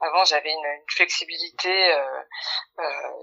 avant 0.00 0.24
j'avais 0.24 0.52
une, 0.52 0.64
une, 0.64 0.84
flexibilité. 0.88 1.94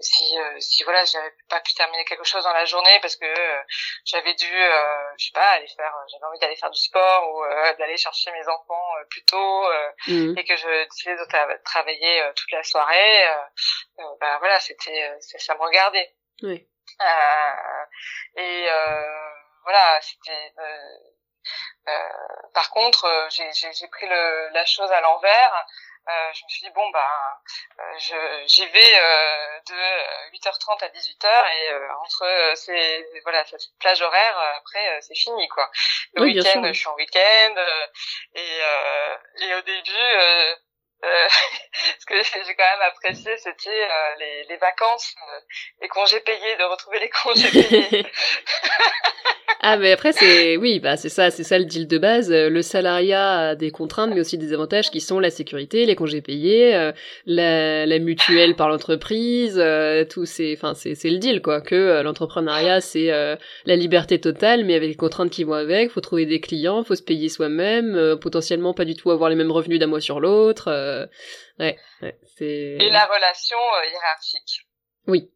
si, 0.01 0.35
si 0.59 0.83
voilà, 0.83 1.05
j'avais 1.05 1.33
pas 1.49 1.61
pu 1.61 1.73
terminer 1.73 2.05
quelque 2.05 2.23
chose 2.23 2.43
dans 2.43 2.53
la 2.53 2.65
journée 2.65 2.99
parce 3.01 3.15
que 3.15 3.25
j'avais 4.05 4.33
dû, 4.35 4.45
je 4.45 5.25
sais 5.25 5.31
pas, 5.33 5.51
aller 5.51 5.67
faire, 5.67 5.93
j'avais 6.11 6.25
envie 6.25 6.39
d'aller 6.39 6.55
faire 6.55 6.71
du 6.71 6.79
sport 6.79 7.29
ou 7.29 7.43
d'aller 7.79 7.97
chercher 7.97 8.31
mes 8.31 8.47
enfants 8.47 8.91
plus 9.09 9.23
tôt 9.25 9.65
mmh. 10.07 10.37
et 10.37 10.45
que 10.45 10.55
je 10.57 10.83
décidais 10.89 11.15
de 11.15 11.63
travailler 11.63 12.23
toute 12.35 12.51
la 12.51 12.63
soirée. 12.63 13.25
bah 14.19 14.37
voilà, 14.39 14.59
c'était, 14.59 15.11
ça 15.19 15.55
me 15.55 15.61
regardait. 15.61 16.13
Oui. 16.41 16.67
et 18.37 18.67
voilà, 19.63 19.99
c'était 20.01 20.53
euh, 20.59 20.97
par 22.53 22.69
contre, 22.69 23.05
euh, 23.05 23.29
j'ai 23.29 23.87
pris 23.87 24.07
le, 24.07 24.49
la 24.49 24.65
chose 24.65 24.91
à 24.91 25.01
l'envers. 25.01 25.65
Euh, 26.09 26.33
je 26.33 26.43
me 26.43 26.49
suis 26.49 26.61
dit 26.63 26.69
bon 26.71 26.89
bah 26.89 27.41
j'y 28.45 28.65
vais 28.65 28.99
de 29.69 30.33
8h30 30.33 30.83
à 30.83 30.89
18h 30.89 31.27
et 31.49 31.73
entre 32.01 32.51
ces 32.55 33.07
voilà 33.23 33.45
cette 33.45 33.61
plage 33.79 34.01
horaire 34.01 34.37
après 34.57 34.99
c'est 35.01 35.15
fini 35.15 35.47
quoi 35.47 35.71
le 36.15 36.23
week-end 36.23 36.61
je 36.65 36.73
suis 36.73 36.89
en 36.89 36.95
week-end 36.95 37.55
et 38.35 38.59
et 39.43 39.55
au 39.55 39.61
début 39.61 40.57
euh, 41.03 41.27
ce 41.99 42.05
que 42.05 42.15
j'ai 42.15 42.55
quand 42.55 42.63
même 42.63 42.87
apprécié, 42.87 43.37
c'était 43.37 43.87
les, 44.19 44.45
les, 44.49 44.57
vacances, 44.57 45.15
les 45.81 45.87
congés 45.87 46.21
payés, 46.21 46.55
de 46.57 46.63
retrouver 46.63 46.99
les 46.99 47.09
congés 47.23 47.49
payés. 47.49 48.05
Ah, 49.65 49.77
mais 49.77 49.93
après, 49.93 50.11
c'est, 50.11 50.57
oui, 50.57 50.81
bah, 50.81 50.97
c'est 50.97 51.07
ça, 51.07 51.31
c'est 51.31 51.45
ça 51.45 51.57
le 51.57 51.63
deal 51.63 51.87
de 51.87 51.97
base. 51.97 52.29
Euh, 52.33 52.49
le 52.49 52.61
salariat 52.61 53.51
a 53.51 53.55
des 53.55 53.71
contraintes, 53.71 54.11
mais 54.13 54.19
aussi 54.19 54.37
des 54.37 54.51
avantages 54.51 54.91
qui 54.91 54.99
sont 54.99 55.21
la 55.21 55.29
sécurité, 55.29 55.85
les 55.85 55.95
congés 55.95 56.19
payés, 56.19 56.75
euh, 56.75 56.91
la, 57.25 57.85
la 57.85 57.99
mutuelle 57.99 58.57
par 58.57 58.67
l'entreprise, 58.67 59.57
euh, 59.57 60.03
tout 60.03 60.25
c'est, 60.25 60.53
enfin, 60.57 60.73
c'est, 60.73 60.95
c'est 60.95 61.09
le 61.09 61.17
deal, 61.17 61.41
quoi. 61.41 61.61
Que 61.61 62.01
l'entrepreneuriat, 62.01 62.81
c'est 62.81 63.07
la 63.07 63.75
liberté 63.77 64.19
totale, 64.19 64.65
mais 64.65 64.75
avec 64.75 64.89
les 64.89 64.95
contraintes 64.95 65.29
qui 65.29 65.45
vont 65.45 65.53
avec. 65.53 65.91
Faut 65.91 66.01
trouver 66.01 66.25
des 66.25 66.41
clients, 66.41 66.83
faut 66.83 66.95
se 66.95 67.01
payer 67.01 67.29
soi-même, 67.29 68.17
potentiellement 68.19 68.73
pas 68.73 68.83
du 68.83 68.95
tout 68.95 69.11
avoir 69.11 69.29
les 69.29 69.37
mêmes 69.37 69.51
revenus 69.51 69.79
d'un 69.79 69.87
mois 69.87 70.01
sur 70.01 70.19
l'autre. 70.19 70.69
Ouais, 71.59 71.79
ouais, 72.01 72.19
c'est. 72.37 72.45
Et 72.45 72.89
la 72.89 73.05
relation 73.05 73.57
hiérarchique. 73.89 74.67
Oui, 75.07 75.33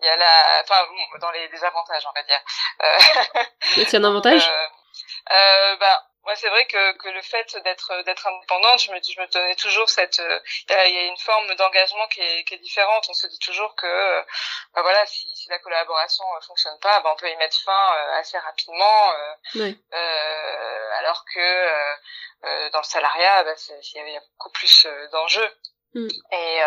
il 0.00 0.06
y 0.06 0.08
a 0.08 0.16
la 0.16 0.62
enfin 0.62 0.86
dans 1.20 1.30
les 1.32 1.48
désavantages 1.48 2.06
on 2.06 2.12
va 2.12 2.22
dire 2.22 2.40
euh... 2.84 3.84
c'est 3.88 3.96
un 3.96 4.04
avantage 4.04 4.48
euh, 5.30 5.34
euh, 5.34 5.76
bah 5.76 6.07
moi 6.28 6.36
c'est 6.36 6.50
vrai 6.50 6.66
que, 6.66 6.92
que 6.98 7.08
le 7.08 7.22
fait 7.22 7.56
d'être 7.64 8.02
d'être 8.04 8.26
indépendante 8.26 8.82
je 8.82 8.92
me 8.92 8.98
je 9.02 9.18
me 9.18 9.26
donnais 9.28 9.54
toujours 9.54 9.88
cette 9.88 10.20
euh, 10.20 10.38
il 10.68 10.94
y, 10.94 10.98
a 10.98 11.06
une 11.06 11.16
forme 11.16 11.54
d'engagement 11.54 12.06
qui 12.08 12.20
est, 12.20 12.44
qui 12.44 12.52
est 12.52 12.58
différente 12.58 13.06
on 13.08 13.14
se 13.14 13.26
dit 13.28 13.38
toujours 13.38 13.74
que 13.76 14.20
bah 14.74 14.82
voilà 14.82 15.06
si, 15.06 15.26
si 15.34 15.48
la 15.48 15.58
collaboration 15.60 16.24
fonctionne 16.46 16.78
pas 16.80 17.00
bah 17.00 17.12
on 17.14 17.16
peut 17.16 17.30
y 17.30 17.36
mettre 17.36 17.56
fin 17.64 17.92
assez 18.20 18.36
rapidement 18.36 19.12
oui. 19.54 19.82
alors 20.98 21.24
que 21.34 22.70
dans 22.72 22.80
le 22.80 22.84
salariat 22.84 23.44
bah, 23.44 23.54
il 23.94 24.12
y 24.12 24.16
a 24.16 24.20
beaucoup 24.20 24.50
plus 24.50 24.86
d'enjeux 25.10 25.50
mm. 25.94 26.08
et 26.32 26.60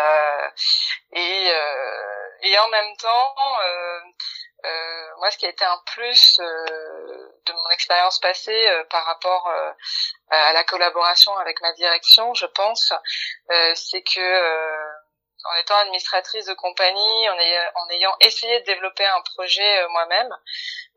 et 1.12 1.52
et 2.42 2.58
en 2.58 2.68
même 2.68 2.96
temps, 2.96 3.34
euh, 4.64 5.02
euh, 5.12 5.18
moi, 5.18 5.30
ce 5.30 5.38
qui 5.38 5.46
a 5.46 5.50
été 5.50 5.64
un 5.64 5.80
plus 5.86 6.38
euh, 6.40 7.32
de 7.46 7.52
mon 7.52 7.70
expérience 7.70 8.18
passée 8.20 8.68
euh, 8.68 8.84
par 8.84 9.04
rapport 9.04 9.48
euh, 9.48 9.72
à 10.30 10.52
la 10.52 10.64
collaboration 10.64 11.36
avec 11.38 11.60
ma 11.60 11.72
direction, 11.72 12.34
je 12.34 12.46
pense, 12.46 12.92
c'est 13.74 14.02
que 14.02 14.92
en 15.44 15.56
étant 15.60 15.76
administratrice 15.78 16.46
de 16.46 16.54
compagnie, 16.54 17.28
en 17.28 17.38
ayant, 17.38 17.70
en 17.74 17.88
ayant 17.90 18.16
essayé 18.20 18.60
de 18.60 18.64
développer 18.64 19.04
un 19.04 19.20
projet 19.34 19.88
moi-même, 19.88 20.34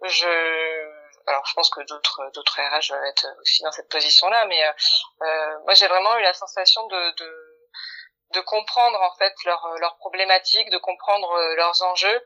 je 0.03 1.05
alors 1.27 1.43
je 1.47 1.53
pense 1.55 1.69
que 1.71 1.81
d'autres 1.81 2.29
d'autres 2.33 2.61
RH 2.61 2.89
doivent 2.89 3.05
être 3.05 3.27
aussi 3.41 3.63
dans 3.63 3.71
cette 3.71 3.89
position-là, 3.89 4.45
mais 4.45 4.61
moi 5.63 5.73
j'ai 5.73 5.87
vraiment 5.87 6.15
eu 6.17 6.21
la 6.21 6.33
sensation 6.33 6.85
de, 6.87 7.15
de 7.17 7.54
de 8.35 8.41
comprendre 8.41 9.01
en 9.01 9.15
fait 9.15 9.33
leurs 9.45 9.67
leurs 9.79 9.97
problématiques, 9.97 10.69
de 10.69 10.77
comprendre 10.77 11.31
euh, 11.31 11.55
leurs 11.55 11.81
enjeux. 11.83 12.21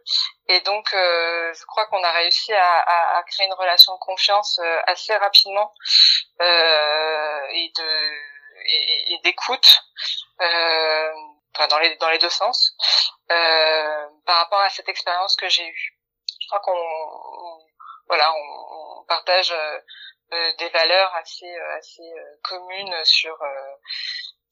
Et 0.48 0.60
donc, 0.62 0.94
euh, 0.94 1.54
je 1.54 1.66
crois 1.66 1.86
qu'on 1.88 2.04
a 2.04 2.12
réussi 2.12 2.54
à, 2.54 2.80
à, 2.80 3.18
à, 3.18 3.24
créer 3.24 3.46
une 3.46 3.54
relation 3.54 3.94
de 3.94 4.00
confiance 4.00 4.60
euh, 4.60 4.82
assez 4.88 5.16
rapidement 5.16 5.72
euh, 6.42 7.48
et 7.52 7.72
de 7.78 8.40
et, 8.72 9.20
d'écoute, 9.24 9.82
euh, 10.42 11.12
dans 11.70 11.80
les 11.80 11.96
dans 11.98 12.10
les 12.10 12.18
deux 12.18 12.30
sens, 12.30 12.76
euh, 13.32 14.08
par 14.26 14.38
rapport 14.38 14.62
à 14.62 14.70
cette 14.70 14.90
expérience 14.90 15.36
que 15.36 15.48
j'ai 15.50 15.68
eue. 15.68 15.98
Je 16.42 16.48
crois 16.48 16.60
qu'on 16.62 17.60
voilà, 18.08 18.34
on, 18.34 19.06
partage 19.08 19.54
des 20.32 20.70
valeurs 20.70 21.14
assez 21.16 21.52
assez 21.78 22.14
communes 22.44 23.04
sur 23.04 23.36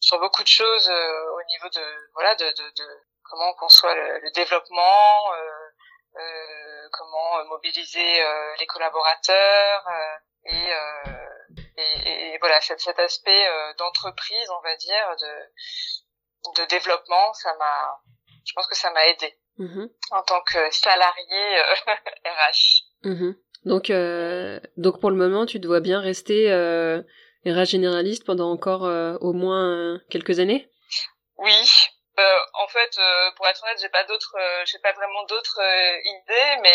sur 0.08 0.20
beaucoup 0.20 0.42
de 0.42 0.48
choses 0.48 0.90
euh, 0.90 1.32
au 1.36 1.44
niveau 1.52 1.68
de 1.68 1.86
voilà 2.14 2.34
de, 2.36 2.46
de, 2.46 2.70
de 2.78 2.88
comment 3.24 3.50
on 3.50 3.56
conçoit 3.56 3.94
le, 3.94 4.20
le 4.20 4.32
développement, 4.32 5.34
euh, 5.34 6.22
euh, 6.22 6.88
comment 6.94 7.44
mobiliser 7.50 8.24
les 8.58 8.66
collaborateurs 8.68 9.86
et, 10.46 10.70
et, 11.78 12.34
et, 12.34 12.38
voilà 12.40 12.62
cet, 12.62 12.80
cet 12.80 12.98
aspect 13.00 13.46
d'entreprise, 13.78 14.50
on 14.50 14.62
va 14.62 14.76
dire, 14.78 15.16
de 15.20 16.62
de 16.62 16.68
développement, 16.70 17.34
ça 17.34 17.54
m'a, 17.60 18.02
je 18.46 18.54
pense 18.54 18.68
que 18.68 18.78
ça 18.78 18.90
m'a 18.92 19.06
aidé 19.08 19.38
mm-hmm. 19.60 19.90
en 20.12 20.24
tant 20.24 20.42
que 20.44 20.72
salarié 20.72 21.62
RH. 22.26 22.84
Mm-hmm. 23.04 23.36
Donc, 23.66 23.90
euh, 23.90 24.62
donc 24.78 25.02
pour 25.02 25.10
le 25.10 25.18
moment, 25.18 25.46
tu 25.46 25.60
dois 25.60 25.82
bien 25.82 26.00
rester 26.00 26.50
euh, 27.48 27.62
RH 27.62 27.66
généraliste 27.66 28.26
pendant 28.26 28.52
encore 28.52 28.86
euh, 28.86 29.18
au 29.22 29.34
moins 29.34 29.66
euh, 29.66 30.00
quelques 30.10 30.40
années? 30.40 30.70
Oui. 31.38 31.70
Euh, 32.20 32.40
en 32.54 32.68
fait, 32.68 33.00
pour 33.36 33.48
être 33.48 33.64
honnête, 33.64 33.78
j'ai 33.80 33.90
pas 33.90 34.04
d'autres, 34.06 34.36
j'ai 34.66 34.80
pas 34.80 34.92
vraiment 34.94 35.24
d'autres 35.26 35.62
idées, 35.62 36.62
mais 36.64 36.74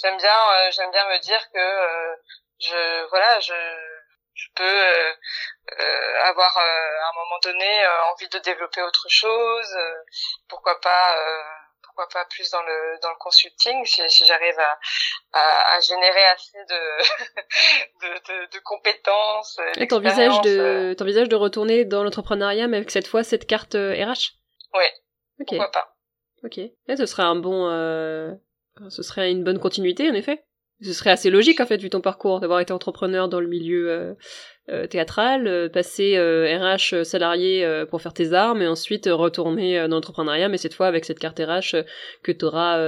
j'aime 0.00 0.16
bien, 0.16 0.70
j'aime 0.70 0.92
bien 0.92 1.04
me 1.08 1.18
dire 1.18 1.40
que 1.52 2.16
je, 2.60 3.08
voilà, 3.08 3.40
je, 3.40 3.54
je 4.34 4.46
peux 4.54 5.74
avoir 6.22 6.56
à 6.56 7.08
un 7.10 7.12
moment 7.16 7.40
donné 7.42 7.86
envie 8.12 8.28
de 8.28 8.38
développer 8.38 8.82
autre 8.82 9.06
chose. 9.08 9.76
pourquoi 10.48 10.80
pas 10.80 11.16
pourquoi 11.98 12.22
pas 12.22 12.28
plus 12.30 12.48
dans 12.50 12.62
le 12.62 13.02
dans 13.02 13.10
le 13.10 13.16
consulting 13.18 13.84
si, 13.84 14.00
si 14.08 14.24
j'arrive 14.24 14.58
à, 14.58 14.78
à, 15.32 15.76
à, 15.76 15.80
générer 15.80 16.24
assez 16.32 16.58
de 16.68 17.02
de, 18.02 18.14
de, 18.14 18.52
de, 18.52 18.58
compétences. 18.64 19.58
Et 19.76 19.88
t'envisages 19.88 20.40
de 20.42 20.58
euh. 20.58 20.94
t'envisages 20.94 21.28
de 21.28 21.36
retourner 21.36 21.84
dans 21.84 22.04
l'entrepreneuriat, 22.04 22.68
mais 22.68 22.76
avec 22.76 22.90
cette 22.90 23.08
fois 23.08 23.24
cette 23.24 23.46
carte 23.46 23.74
RH. 23.74 23.76
Euh, 23.76 24.78
ouais. 24.78 24.92
Ok. 25.40 25.48
Pourquoi 25.48 25.70
pas. 25.72 25.96
Ok. 26.44 26.58
Et 26.58 26.96
ce 26.96 27.06
serait 27.06 27.24
un 27.24 27.36
bon, 27.36 27.68
euh... 27.68 28.32
ce 28.90 29.02
serait 29.02 29.32
une 29.32 29.42
bonne 29.42 29.58
continuité 29.58 30.08
en 30.08 30.14
effet. 30.14 30.44
Ce 30.80 30.92
serait 30.92 31.10
assez 31.10 31.30
logique 31.30 31.60
en 31.60 31.66
fait 31.66 31.78
vu 31.78 31.90
ton 31.90 32.00
parcours 32.00 32.38
d'avoir 32.38 32.60
été 32.60 32.72
entrepreneur 32.72 33.28
dans 33.28 33.40
le 33.40 33.48
milieu 33.48 33.90
euh, 33.90 34.14
euh, 34.70 34.86
théâtral, 34.86 35.46
euh, 35.46 35.68
passer 35.68 36.18
RH 36.18 36.94
euh, 36.94 37.04
salarié 37.04 37.66
pour 37.90 38.02
faire 38.02 38.12
tes 38.12 38.32
armes 38.32 38.60
et 38.60 38.66
ensuite 38.66 39.08
retourner 39.10 39.80
dans 39.88 39.96
l'entrepreneuriat, 39.96 40.48
mais 40.48 40.58
cette 40.58 40.74
fois 40.74 40.86
avec 40.86 41.04
cette 41.04 41.18
carte 41.18 41.38
RH 41.38 41.84
que 42.22 42.32
tu 42.32 42.44
auras 42.44 42.78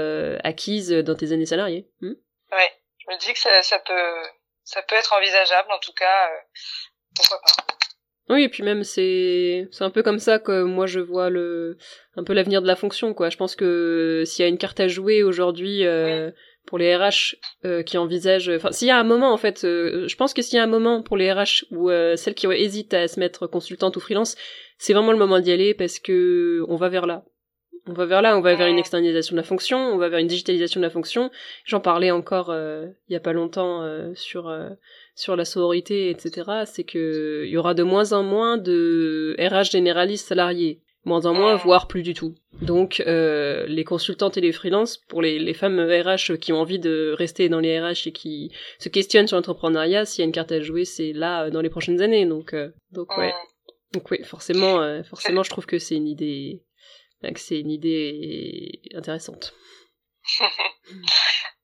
acquise 0.45 0.91
dans 0.91 1.15
tes 1.15 1.33
années 1.33 1.47
salariées. 1.47 1.89
Hmm 2.01 2.13
ouais, 2.53 2.71
je 2.99 3.13
me 3.13 3.19
dis 3.19 3.33
que 3.33 3.39
ça, 3.39 3.63
ça, 3.63 3.79
peut 3.79 4.29
ça 4.65 4.83
peut 4.83 4.97
être 4.97 5.13
envisageable 5.13 5.71
en 5.73 5.79
tout 5.79 5.93
cas. 5.93 6.31
pourquoi 7.17 7.41
pas. 7.41 7.65
Oui, 8.29 8.45
et 8.45 8.49
puis 8.49 8.63
même 8.63 8.85
c'est 8.85 9.67
c'est 9.73 9.83
un 9.83 9.91
peu 9.91 10.03
comme 10.03 10.21
ça 10.21 10.39
que 10.39 10.63
moi 10.63 10.87
je 10.87 11.01
vois 11.01 11.31
le 11.31 11.79
un 12.17 12.23
peu 12.23 12.33
l'avenir 12.33 12.63
de 12.63 12.67
la 12.67 12.77
fonction 12.77 13.15
quoi. 13.15 13.31
Je 13.31 13.37
pense 13.37 13.57
que 13.57 14.23
s'il 14.27 14.45
y 14.45 14.47
a 14.47 14.49
une 14.49 14.59
carte 14.59 14.81
à 14.81 14.87
jouer 14.87 15.23
aujourd'hui 15.23 15.85
pour 16.67 16.79
les 16.79 16.97
RH 16.97 17.37
euh, 17.65 17.83
qui 17.83 17.99
envisagent 17.99 18.51
enfin 18.51 18.73
s'il 18.73 18.89
y 18.89 18.91
a 18.91 18.99
un 18.99 19.05
moment 19.05 19.33
en 19.33 19.37
fait 19.37 19.65
euh, 19.65 20.07
je 20.09 20.17
pense 20.17 20.35
que 20.35 20.43
s'il 20.43 20.57
y 20.57 20.61
a 20.61 20.63
un 20.63 20.69
moment 20.69 21.03
pour 21.03 21.17
les 21.17 21.33
RH 21.33 21.65
ou 21.71 21.91
euh, 21.91 22.17
celles 22.17 22.35
qui 22.35 22.47
hésitent 22.47 22.95
à 22.95 23.09
se 23.09 23.19
mettre 23.19 23.47
consultante 23.47 23.97
ou 23.97 24.01
freelance 24.01 24.37
c'est 24.79 24.93
vraiment 24.93 25.13
le 25.13 25.19
moment 25.19 25.41
d'y 25.41 25.53
aller 25.53 25.75
parce 25.75 25.99
que 25.99 26.65
on 26.69 26.77
va 26.77 26.89
vers 26.89 27.07
là. 27.07 27.25
On 27.87 27.93
va 27.95 28.05
vers 28.05 28.23
là 28.23 28.37
on 28.37 28.41
va 28.41 28.55
vers 28.55 28.67
une 28.67 28.79
externalisation 28.79 29.35
de 29.35 29.41
la 29.41 29.47
fonction 29.47 29.79
on 29.79 29.97
va 29.97 30.09
vers 30.09 30.19
une 30.19 30.27
digitalisation 30.27 30.81
de 30.81 30.85
la 30.85 30.91
fonction. 30.91 31.31
J'en 31.65 31.81
parlais 31.81 32.11
encore 32.11 32.55
il 32.55 33.13
y 33.13 33.17
a 33.17 33.21
pas 33.21 33.33
longtemps 33.33 33.83
sur 34.15 34.55
sur 35.15 35.35
la 35.35 35.45
sororité 35.45 36.11
etc 36.11 36.51
c'est 36.67 36.85
que 36.85 37.45
il 37.47 37.51
y 37.51 37.57
aura 37.57 37.75
de 37.75 37.83
moins 37.83 38.13
en 38.13 38.23
moins 38.23 38.59
de 38.59 39.35
RH 39.39 39.71
généralistes 39.73 40.29
salariés 40.29 40.83
moins 41.05 41.25
en 41.27 41.35
moins, 41.35 41.57
voire 41.57 41.87
plus 41.89 42.03
du 42.03 42.15
tout. 42.15 42.35
Donc 42.61 43.01
euh, 43.01 43.65
les 43.67 43.85
consultantes 43.85 44.37
et 44.37 44.41
les 44.41 44.53
freelances, 44.53 44.99
pour 44.99 45.23
les, 45.23 45.39
les 45.39 45.55
femmes 45.55 45.81
RH 45.81 46.37
qui 46.39 46.53
ont 46.53 46.61
envie 46.61 46.79
de 46.79 47.15
rester 47.17 47.49
dans 47.49 47.61
les 47.61 47.81
RH 47.81 48.07
et 48.09 48.13
qui 48.13 48.53
se 48.79 48.89
questionnent 48.89 49.27
sur 49.27 49.37
l'entrepreneuriat, 49.37 50.05
s'il 50.05 50.23
y 50.23 50.25
a 50.25 50.27
une 50.27 50.33
carte 50.33 50.53
à 50.53 50.61
jouer, 50.61 50.85
c'est 50.85 51.13
là 51.13 51.45
euh, 51.45 51.51
dans 51.51 51.63
les 51.63 51.71
prochaines 51.71 52.03
années. 52.03 52.27
Donc, 52.27 52.53
euh, 52.53 52.71
donc 52.93 53.17
ouais. 53.17 53.33
Donc 53.93 54.11
oui, 54.11 54.23
forcément, 54.23 54.81
euh, 54.81 55.03
forcément, 55.03 55.43
je 55.43 55.51
trouve 55.51 55.67
que 55.67 55.79
c'est 55.79 55.97
une 55.97 56.07
idée, 56.07 56.63
que 57.23 57.41
c'est 57.41 57.59
une 57.59 57.71
idée 57.71 58.81
intéressante. 58.95 59.55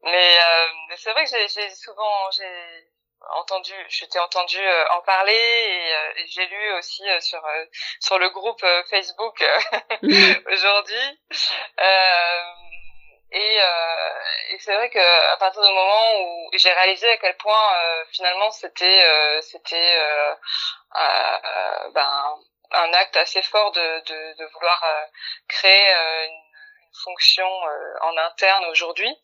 mais, 0.02 0.34
euh, 0.36 0.66
c'est 0.96 1.12
vrai 1.12 1.24
que 1.24 1.30
j'ai 1.30 1.74
souvent, 1.74 2.30
j'ai 2.36 2.88
entendu, 3.34 3.72
je 3.88 4.04
t'ai 4.04 4.18
entendu 4.18 4.58
euh, 4.58 4.84
en 4.90 5.00
parler 5.02 5.32
et, 5.34 5.94
euh, 5.94 6.24
j'ai 6.26 6.46
lu 6.46 6.72
aussi 6.74 7.04
sur 7.20 7.42
sur 8.00 8.18
le 8.18 8.30
groupe 8.30 8.64
Facebook 8.90 9.44
mhm. 10.02 10.42
aujourd'hui. 10.52 11.20
et, 13.32 13.58
et 14.50 14.58
c'est 14.60 14.74
vrai 14.74 14.90
que 14.90 15.32
à 15.32 15.36
partir 15.38 15.62
du 15.62 15.68
moment 15.68 16.20
où 16.20 16.50
j'ai 16.54 16.72
réalisé 16.72 17.08
à 17.10 17.16
quel 17.18 17.36
point 17.36 18.04
finalement 18.12 18.50
c'était 18.50 19.40
c'était 19.42 19.98
ben 21.92 22.38
un 22.72 22.92
acte 22.94 23.16
assez 23.16 23.42
fort 23.42 23.72
de, 23.72 24.00
de, 24.06 24.38
de 24.38 24.44
vouloir 24.52 24.84
créer 25.48 25.92
une 26.26 26.45
fonction 27.02 27.46
euh, 27.46 27.94
en 28.02 28.16
interne 28.16 28.64
aujourd'hui, 28.66 29.14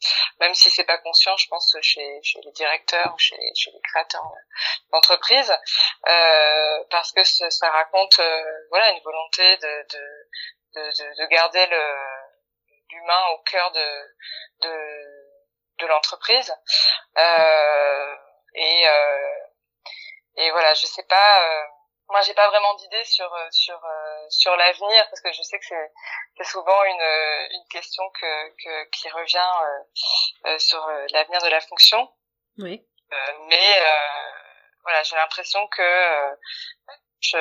même 0.41 0.55
si 0.55 0.71
c'est 0.71 0.85
pas 0.85 0.99
conscient, 0.99 1.37
je 1.37 1.49
pense 1.49 1.77
chez, 1.81 2.21
chez 2.23 2.41
les 2.45 2.53
directeurs 2.53 3.13
ou 3.15 3.19
chez, 3.19 3.37
chez 3.55 3.71
les 3.71 3.81
créateurs 3.81 4.31
d'entreprise, 4.91 5.51
euh, 6.09 6.85
parce 6.91 7.13
que 7.13 7.23
ça, 7.25 7.71
raconte 7.71 8.19
euh, 8.19 8.67
voilà 8.71 8.91
une 8.91 9.03
volonté 9.03 9.57
de, 9.59 9.87
de, 9.93 10.81
de, 10.81 11.23
de 11.23 11.27
garder 11.27 11.67
l'humain 12.91 13.27
au 13.33 13.39
cœur 13.39 13.71
de 13.73 14.15
de, 14.61 15.35
de 15.81 15.87
l'entreprise. 15.87 16.55
Euh, 17.19 18.15
et 18.55 18.85
et 20.37 20.51
voilà 20.51 20.75
je 20.75 20.87
sais 20.87 21.05
pas 21.05 21.67
moi 22.13 22.21
j'ai 22.21 22.35
pas 22.35 22.49
vraiment 22.51 22.75
d'idée 22.75 23.05
sur 23.05 23.33
euh, 23.35 23.49
sur 23.51 23.75
euh, 23.75 24.27
sur 24.29 24.55
l'avenir 24.55 25.05
parce 25.09 25.21
que 25.23 25.33
je 25.33 25.43
sais 25.43 25.59
que 25.59 25.65
c'est 25.65 25.91
c'est 26.37 26.45
souvent 26.45 26.85
une 26.85 27.01
euh, 27.01 27.47
une 27.55 27.67
question 27.71 28.03
que, 28.11 28.49
que 28.63 28.91
qui 28.91 29.09
revient 29.09 30.59
sur 30.59 30.87
l'avenir 31.13 31.43
de 31.43 31.49
la 31.49 31.61
fonction. 31.61 32.09
Oui. 32.59 32.85
mais 33.49 33.83
voilà, 34.83 35.03
j'ai 35.03 35.17
l'impression 35.17 35.67
que 35.69 35.83
je 37.21 37.39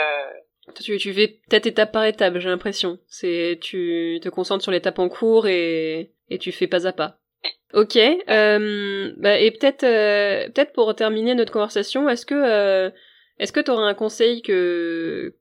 tu, 0.82 0.98
tu 0.98 1.14
fais 1.14 1.28
peut-être 1.50 1.66
étape 1.66 1.92
par 1.92 2.06
étape, 2.06 2.38
j'ai 2.38 2.50
l'impression. 2.50 3.00
C'est 3.08 3.60
tu 3.62 4.20
te 4.24 4.30
concentres 4.30 4.64
sur 4.64 4.72
l'étape 4.72 5.00
en 5.00 5.10
cours 5.10 5.48
et 5.48 6.14
et 6.30 6.40
tu 6.40 6.52
fais 6.52 6.68
pas 6.68 6.88
à 6.88 6.94
pas. 6.94 7.18
Ok. 7.74 7.98
Euh, 7.98 9.14
bah, 9.18 9.38
et 9.38 9.52
peut-être 9.52 9.82
peut-être 9.82 10.74
pour 10.74 10.96
terminer 10.96 11.36
notre 11.36 11.52
conversation, 11.52 12.08
est-ce 12.08 12.26
que 12.26 12.94
est-ce 13.42 13.52
que 13.52 13.60
tu 13.60 13.72
aurais 13.72 13.90
un 13.90 13.96
conseil 13.96 14.44
que, 14.44 15.34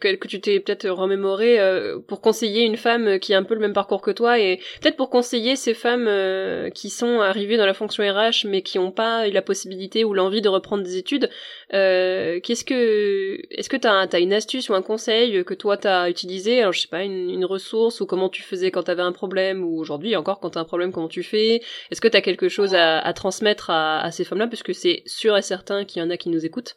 que, 0.00 0.26
tu 0.26 0.40
t'es 0.40 0.60
peut-être 0.60 0.88
remémoré 0.88 1.60
euh, 1.60 1.98
pour 2.00 2.20
conseiller 2.20 2.62
une 2.62 2.76
femme 2.76 3.18
qui 3.18 3.34
a 3.34 3.38
un 3.38 3.44
peu 3.44 3.54
le 3.54 3.60
même 3.60 3.72
parcours 3.72 4.02
que 4.02 4.10
toi 4.10 4.38
et 4.38 4.60
peut-être 4.80 4.96
pour 4.96 5.08
conseiller 5.08 5.56
ces 5.56 5.74
femmes 5.74 6.06
euh, 6.08 6.70
qui 6.70 6.90
sont 6.90 7.20
arrivées 7.20 7.56
dans 7.56 7.66
la 7.66 7.74
fonction 7.74 8.02
RH 8.04 8.46
mais 8.46 8.62
qui 8.62 8.78
n'ont 8.78 8.90
pas 8.90 9.28
eu 9.28 9.30
la 9.30 9.42
possibilité 9.42 10.04
ou 10.04 10.14
l'envie 10.14 10.42
de 10.42 10.48
reprendre 10.48 10.82
des 10.82 10.96
études. 10.96 11.30
Euh, 11.72 12.40
qu'est-ce 12.40 12.64
que 12.64 13.38
est-ce 13.50 13.68
que 13.68 13.76
tu 13.76 13.86
as, 13.86 14.18
une 14.18 14.32
astuce 14.32 14.68
ou 14.68 14.74
un 14.74 14.82
conseil 14.82 15.44
que 15.44 15.54
toi 15.54 15.76
tu 15.76 15.88
as 15.88 16.10
utilisé? 16.10 16.60
Alors 16.60 16.72
je 16.72 16.80
sais 16.80 16.88
pas 16.88 17.02
une, 17.02 17.44
ressource 17.44 18.00
ou 18.00 18.06
comment 18.06 18.30
tu 18.30 18.42
faisais 18.42 18.70
quand 18.70 18.84
tu 18.84 18.90
avais 18.90 19.02
un 19.02 19.12
problème 19.12 19.62
ou 19.64 19.78
aujourd'hui 19.78 20.16
encore 20.16 20.40
quand 20.40 20.50
tu 20.50 20.58
as 20.58 20.62
un 20.62 20.64
problème 20.64 20.92
comment 20.92 21.08
tu 21.08 21.22
fais? 21.22 21.60
Est-ce 21.90 22.00
que 22.00 22.08
tu 22.08 22.16
as 22.16 22.22
quelque 22.22 22.48
chose 22.48 22.74
à, 22.74 23.12
transmettre 23.12 23.70
à, 23.70 24.00
à 24.00 24.10
ces 24.10 24.24
femmes-là? 24.24 24.46
Puisque 24.46 24.74
c'est 24.74 25.02
sûr 25.04 25.36
et 25.36 25.42
certain 25.42 25.84
qu'il 25.84 26.02
y 26.02 26.04
en 26.04 26.10
a 26.10 26.16
qui 26.16 26.30
nous 26.30 26.46
écoutent. 26.46 26.76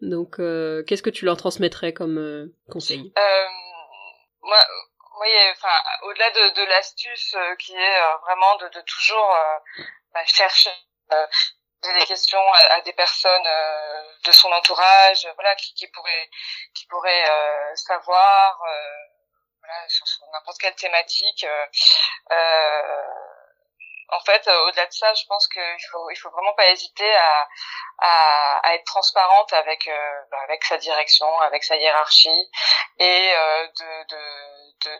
Donc 0.00 0.36
qu'est-ce 0.36 1.02
que 1.02 1.10
tu 1.10 1.24
leur 1.24 1.36
transmettrais 1.36 1.92
comme 1.92 2.50
conseil? 2.70 3.12
Euh, 3.16 3.48
moi, 4.42 4.58
au-delà 6.02 6.30
de, 6.30 6.68
l'astuce 6.68 7.34
euh, 7.34 7.56
qui 7.56 7.74
est 7.74 8.02
euh, 8.02 8.16
vraiment 8.18 8.56
de, 8.56 8.80
toujours 8.82 9.36
bah, 10.14 10.24
chercher 10.24 10.70
des 11.82 12.04
questions 12.06 12.40
à, 12.70 12.80
des 12.82 12.92
personnes 12.92 13.48
de 14.24 14.32
son 14.32 14.50
entourage, 14.52 15.28
voilà, 15.34 15.54
qui, 15.56 15.74
qui 15.74 15.86
pourraient, 15.88 16.30
pourraient 16.88 17.24
savoir, 17.74 18.60
sur, 19.88 20.06
sur 20.06 20.26
n'importe 20.32 20.58
quelle 20.58 20.74
thématique. 20.74 21.46
Euh, 24.10 24.16
en 24.16 24.20
fait, 24.20 24.46
euh, 24.48 24.66
au-delà 24.66 24.86
de 24.86 24.92
ça, 24.92 25.12
je 25.14 25.24
pense 25.26 25.46
qu'il 25.48 25.62
faut, 25.90 26.10
il 26.10 26.16
faut 26.16 26.30
vraiment 26.30 26.54
pas 26.54 26.68
hésiter 26.68 27.14
à, 27.16 27.48
à, 27.98 28.68
à 28.68 28.74
être 28.74 28.84
transparente 28.84 29.52
avec, 29.52 29.86
euh, 29.88 30.22
bah, 30.30 30.38
avec 30.44 30.64
sa 30.64 30.78
direction, 30.78 31.40
avec 31.40 31.64
sa 31.64 31.76
hiérarchie, 31.76 32.50
et 32.98 33.32
euh, 33.34 33.66
de, 33.66 34.04
de, 34.08 34.98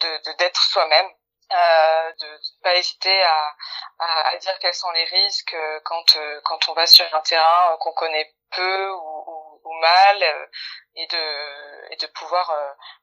de, 0.00 0.18
de, 0.24 0.32
d'être 0.38 0.60
soi-même. 0.62 1.10
Euh, 1.52 2.12
de, 2.12 2.26
de 2.28 2.62
pas 2.62 2.76
hésiter 2.76 3.22
à, 3.24 3.56
à, 3.98 4.28
à, 4.28 4.36
dire 4.36 4.56
quels 4.60 4.72
sont 4.72 4.92
les 4.92 5.02
risques 5.04 5.56
quand 5.84 6.16
quand 6.44 6.68
on 6.68 6.74
va 6.74 6.86
sur 6.86 7.12
un 7.12 7.20
terrain 7.22 7.76
qu'on 7.80 7.92
connaît 7.92 8.32
peu 8.52 8.88
ou, 8.90 9.24
ou, 9.26 9.60
ou 9.64 9.72
mal 9.80 10.48
et 10.94 11.06
de 11.08 11.92
et 11.92 11.96
de 11.96 12.06
pouvoir 12.06 12.54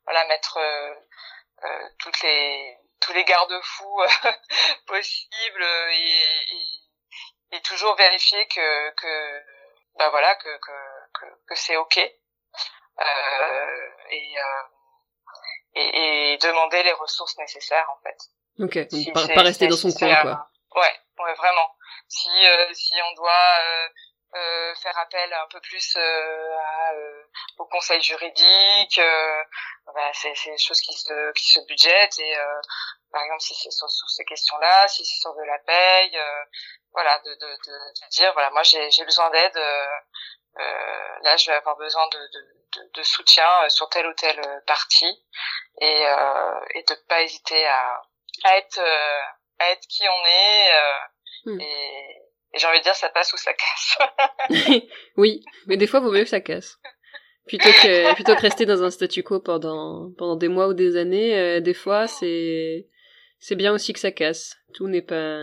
voilà 0.05 0.23
mettre 0.27 0.57
toutes 1.99 2.21
les 2.21 2.77
tous 3.07 3.13
les 3.13 3.23
garde-fous 3.23 4.01
euh, 4.01 4.31
possibles 4.87 5.63
et, 5.91 5.95
et, 6.51 7.57
et, 7.57 7.61
toujours 7.61 7.95
vérifier 7.95 8.45
que 8.47 8.89
que 8.95 9.43
bah 9.97 10.09
voilà 10.09 10.35
que 10.35 10.49
que 10.57 11.25
que, 11.47 11.55
c'est 11.55 11.77
ok 11.77 11.97
euh, 11.99 13.89
et, 14.09 14.33
euh, 14.37 14.63
et, 15.75 16.33
et 16.33 16.37
demander 16.37 16.83
les 16.83 16.91
ressources 16.93 17.37
nécessaires 17.37 17.89
en 17.89 18.01
fait. 18.03 18.17
Ok, 18.59 18.87
si 18.91 19.11
pas, 19.11 19.41
rester 19.41 19.67
dans 19.67 19.77
son 19.77 19.91
coin 19.91 20.15
quoi. 20.21 20.49
Ouais, 20.75 20.99
ouais 21.19 21.33
vraiment. 21.35 21.69
Si 22.07 22.29
euh, 22.29 22.73
si 22.73 22.95
on 23.09 23.13
doit 23.15 23.59
euh, 24.35 24.67
euh, 24.67 24.75
faire 24.75 24.97
appel 24.99 25.33
un 25.33 25.47
peu 25.49 25.59
plus 25.61 25.95
euh, 25.95 26.57
à, 26.57 26.93
euh, 26.93 27.23
au 27.57 27.65
conseil 27.65 28.01
juridique. 28.01 28.99
Bah, 29.93 30.11
c'est 30.13 30.33
des 30.45 30.57
choses 30.57 30.81
qui 30.81 30.93
se 30.93 31.31
qui 31.33 31.51
se 31.51 31.59
budgètent 31.67 32.19
et 32.19 32.35
par 33.11 33.23
exemple 33.23 33.41
si 33.41 33.55
c'est 33.55 33.71
sur, 33.71 33.89
sur, 33.89 34.09
ces 34.09 34.25
questions-là, 34.25 34.87
si 34.87 35.05
c'est 35.05 35.19
sur 35.21 35.33
de 35.33 35.43
la 35.43 35.57
paye, 35.59 36.19
voilà, 36.91 37.19
de, 37.19 37.33
de, 37.35 37.47
de, 37.47 38.09
dire 38.11 38.33
voilà 38.33 38.49
moi 38.51 38.63
j'ai 38.63 38.91
j'ai 38.91 39.05
besoin 39.05 39.29
d'aide. 39.29 39.55
là, 41.23 41.37
je 41.37 41.49
vais 41.49 41.57
avoir 41.57 41.77
besoin 41.77 42.07
de, 42.09 42.17
de, 42.17 42.89
de, 42.93 43.03
soutien 43.03 43.69
sur 43.69 43.89
telle 43.89 44.07
ou 44.07 44.13
telle 44.13 44.41
partie 44.67 45.23
et, 45.81 46.03
et 46.75 46.83
de 46.83 46.95
pas 47.07 47.21
hésiter 47.21 47.65
à, 47.65 48.01
à 48.43 48.57
être 48.57 48.79
à 49.59 49.71
être 49.71 49.87
qui 49.87 50.03
on 50.07 50.25
est 50.25 50.71
hmm. 51.45 51.61
et 51.61 52.26
et 52.57 52.59
j'ai 52.59 52.67
envie 52.67 52.79
de 52.79 52.83
dire, 52.83 52.95
ça 52.95 53.09
passe 53.09 53.31
ou 53.33 53.37
ça 53.37 53.51
casse. 53.53 53.97
oui, 55.17 55.43
mais 55.67 55.77
des 55.77 55.85
fois, 55.85 55.99
il 55.99 56.03
vaut 56.03 56.11
mieux 56.11 56.23
que 56.23 56.29
ça 56.29 56.41
casse. 56.41 56.79
Plutôt 57.45 57.69
que, 57.69 58.13
plutôt 58.15 58.35
que 58.35 58.41
rester 58.41 58.65
dans 58.65 58.83
un 58.83 58.89
statu 58.89 59.23
quo 59.23 59.39
pendant, 59.39 60.11
pendant 60.17 60.35
des 60.35 60.49
mois 60.49 60.67
ou 60.67 60.73
des 60.73 60.97
années, 60.97 61.37
euh, 61.37 61.59
des 61.61 61.75
fois, 61.75 62.07
c'est, 62.07 62.87
c'est 63.39 63.55
bien 63.55 63.73
aussi 63.73 63.93
que 63.93 63.99
ça 63.99 64.11
casse. 64.11 64.57
Tout 64.73 64.87
n'est 64.87 65.03
pas, 65.03 65.39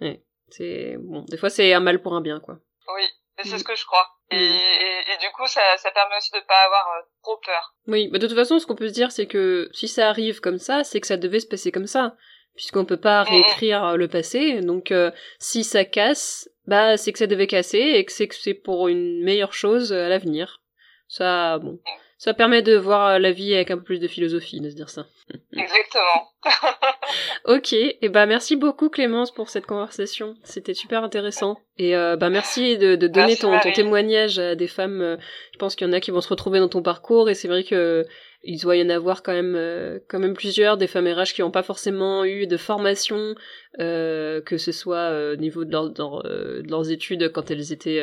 ouais, 0.00 0.22
c'est, 0.50 0.96
bon, 1.00 1.24
des 1.28 1.36
fois, 1.36 1.50
c'est 1.50 1.72
un 1.72 1.80
mal 1.80 2.00
pour 2.02 2.14
un 2.14 2.20
bien, 2.20 2.38
quoi. 2.38 2.58
Oui, 2.94 3.02
c'est 3.42 3.54
mm. 3.54 3.58
ce 3.58 3.64
que 3.64 3.74
je 3.74 3.86
crois. 3.86 4.06
Et, 4.30 4.36
mm. 4.36 4.52
et, 4.52 5.14
et, 5.14 5.16
du 5.18 5.32
coup, 5.34 5.46
ça, 5.46 5.62
ça 5.78 5.90
permet 5.90 6.16
aussi 6.16 6.30
de 6.32 6.46
pas 6.46 6.62
avoir 6.66 6.86
euh, 6.98 7.02
trop 7.22 7.38
peur. 7.38 7.74
Oui, 7.86 8.08
mais 8.12 8.18
de 8.18 8.26
toute 8.28 8.36
façon, 8.36 8.58
ce 8.58 8.66
qu'on 8.66 8.76
peut 8.76 8.88
se 8.88 8.92
dire, 8.92 9.10
c'est 9.10 9.26
que 9.26 9.70
si 9.72 9.88
ça 9.88 10.10
arrive 10.10 10.40
comme 10.40 10.58
ça, 10.58 10.84
c'est 10.84 11.00
que 11.00 11.06
ça 11.06 11.16
devait 11.16 11.40
se 11.40 11.48
passer 11.48 11.72
comme 11.72 11.88
ça 11.88 12.14
puisqu'on 12.54 12.84
peut 12.84 12.96
pas 12.96 13.22
réécrire 13.22 13.84
euh, 13.84 13.96
le 13.96 14.08
passé. 14.08 14.60
Donc 14.60 14.90
euh, 14.90 15.10
si 15.38 15.64
ça 15.64 15.84
casse, 15.84 16.48
bah 16.66 16.96
c'est 16.96 17.12
que 17.12 17.18
ça 17.18 17.26
devait 17.26 17.46
casser 17.46 17.78
et 17.78 18.04
que 18.04 18.12
c'est 18.12 18.28
que 18.28 18.34
c'est 18.34 18.54
pour 18.54 18.88
une 18.88 19.22
meilleure 19.22 19.52
chose 19.52 19.92
à 19.92 20.08
l'avenir. 20.08 20.60
Ça, 21.08 21.58
bon, 21.58 21.78
ça 22.16 22.32
permet 22.32 22.62
de 22.62 22.76
voir 22.76 23.18
la 23.18 23.30
vie 23.30 23.54
avec 23.54 23.70
un 23.70 23.76
peu 23.76 23.84
plus 23.84 24.00
de 24.00 24.08
philosophie, 24.08 24.60
de 24.60 24.70
se 24.70 24.74
dire 24.74 24.88
ça. 24.88 25.06
Exactement. 25.52 26.30
ok, 27.44 27.72
et 27.72 28.08
bah 28.08 28.26
merci 28.26 28.56
beaucoup 28.56 28.88
Clémence 28.88 29.32
pour 29.32 29.50
cette 29.50 29.66
conversation. 29.66 30.34
C'était 30.42 30.74
super 30.74 31.04
intéressant. 31.04 31.58
Et 31.76 31.94
euh, 31.94 32.16
bah 32.16 32.30
merci 32.30 32.78
de, 32.78 32.96
de 32.96 33.06
donner 33.06 33.36
ton, 33.36 33.58
ton, 33.60 33.72
témoignage 33.72 34.38
à 34.38 34.54
des 34.54 34.68
femmes. 34.68 35.18
Je 35.52 35.58
pense 35.58 35.76
qu'il 35.76 35.86
y 35.86 35.90
en 35.90 35.92
a 35.92 36.00
qui 36.00 36.10
vont 36.10 36.20
se 36.20 36.28
retrouver 36.28 36.60
dans 36.60 36.68
ton 36.68 36.82
parcours 36.82 37.28
et 37.28 37.34
c'est 37.34 37.48
vrai 37.48 37.64
que 37.64 38.06
il 38.46 38.60
doit 38.60 38.76
y 38.76 38.82
en 38.82 38.90
avoir 38.90 39.22
quand 39.22 39.32
même 39.32 39.54
euh, 39.56 39.98
quand 40.08 40.18
même 40.18 40.34
plusieurs 40.34 40.76
des 40.76 40.86
femmes 40.86 41.08
RH 41.08 41.34
qui 41.34 41.40
n'ont 41.40 41.50
pas 41.50 41.62
forcément 41.62 42.24
eu 42.24 42.46
de 42.46 42.56
formation 42.56 43.34
euh, 43.80 44.40
que 44.40 44.58
ce 44.58 44.72
soit 44.72 45.10
euh, 45.10 45.34
au 45.34 45.36
niveau 45.36 45.64
de, 45.64 45.72
leur, 45.72 45.90
de, 45.90 46.62
leurs 46.68 46.90
études 46.90 47.32
quand 47.32 47.50
elles 47.50 47.72
étaient 47.72 48.02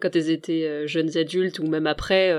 quand 0.00 0.14
elles 0.14 0.30
étaient 0.30 0.86
jeunes 0.86 1.16
adultes 1.16 1.58
ou 1.58 1.66
même 1.66 1.86
après 1.86 2.34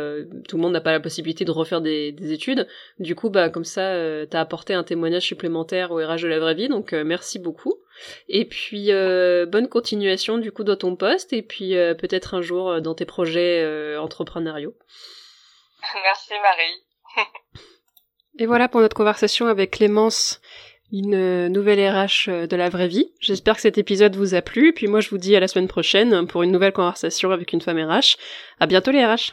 tout 0.48 0.58
le 0.58 0.62
monde 0.62 0.74
n'a 0.74 0.82
pas 0.82 0.92
la 0.92 1.00
possibilité 1.00 1.46
de 1.46 1.52
refaire 1.52 1.82
des, 1.82 2.12
des 2.12 2.32
études 2.32 2.68
du 3.00 3.16
coup 3.16 3.30
bah 3.30 3.50
comme 3.50 3.66
ça 3.66 3.96
t'as 4.30 4.42
apporté 4.42 4.74
un 4.74 4.84
témoignage 4.84 5.24
supplémentaire 5.24 5.92
au 5.92 5.98
RH 5.98 6.24
de 6.24 6.28
la 6.28 6.40
vraie 6.40 6.56
vie 6.56 6.68
donc 6.68 6.94
merci 6.94 7.40
beaucoup 7.40 7.76
Et 8.28 8.46
puis 8.46 8.88
bonne 8.88 9.70
continuation 9.70 10.38
du 10.38 10.52
coup 10.52 10.64
dans 10.64 10.76
ton 10.76 10.96
poste 10.96 11.34
et 11.34 11.42
puis 11.42 11.72
peut-être 11.98 12.34
un 12.34 12.42
jour 12.42 12.82
dans 12.82 12.96
tes 12.96 13.06
projets 13.06 13.98
entrepreneuriaux. 13.98 14.76
Merci 16.04 16.34
Marie. 16.42 16.93
et 18.40 18.46
voilà 18.46 18.68
pour 18.68 18.82
notre 18.82 18.96
conversation 18.96 19.48
avec 19.48 19.72
Clémence 19.72 20.42
une 20.94 21.48
nouvelle 21.48 21.80
RH 21.80 22.48
de 22.48 22.56
la 22.56 22.70
vraie 22.70 22.88
vie. 22.88 23.12
J'espère 23.20 23.56
que 23.56 23.62
cet 23.62 23.80
épisode 23.80 24.16
vous 24.16 24.36
a 24.36 24.44
plu, 24.44 24.74
puis 24.74 24.86
moi 24.86 25.00
je 25.00 25.10
vous 25.10 25.18
dis 25.18 25.36
à 25.36 25.40
la 25.40 25.48
semaine 25.48 25.68
prochaine 25.68 26.28
pour 26.28 26.44
une 26.44 26.52
nouvelle 26.52 26.72
conversation 26.72 27.32
avec 27.32 27.52
une 27.52 27.62
femme 27.62 27.80
RH. 27.80 28.18
À 28.60 28.68
bientôt 28.68 28.92
les 28.92 29.04
RH 29.04 29.32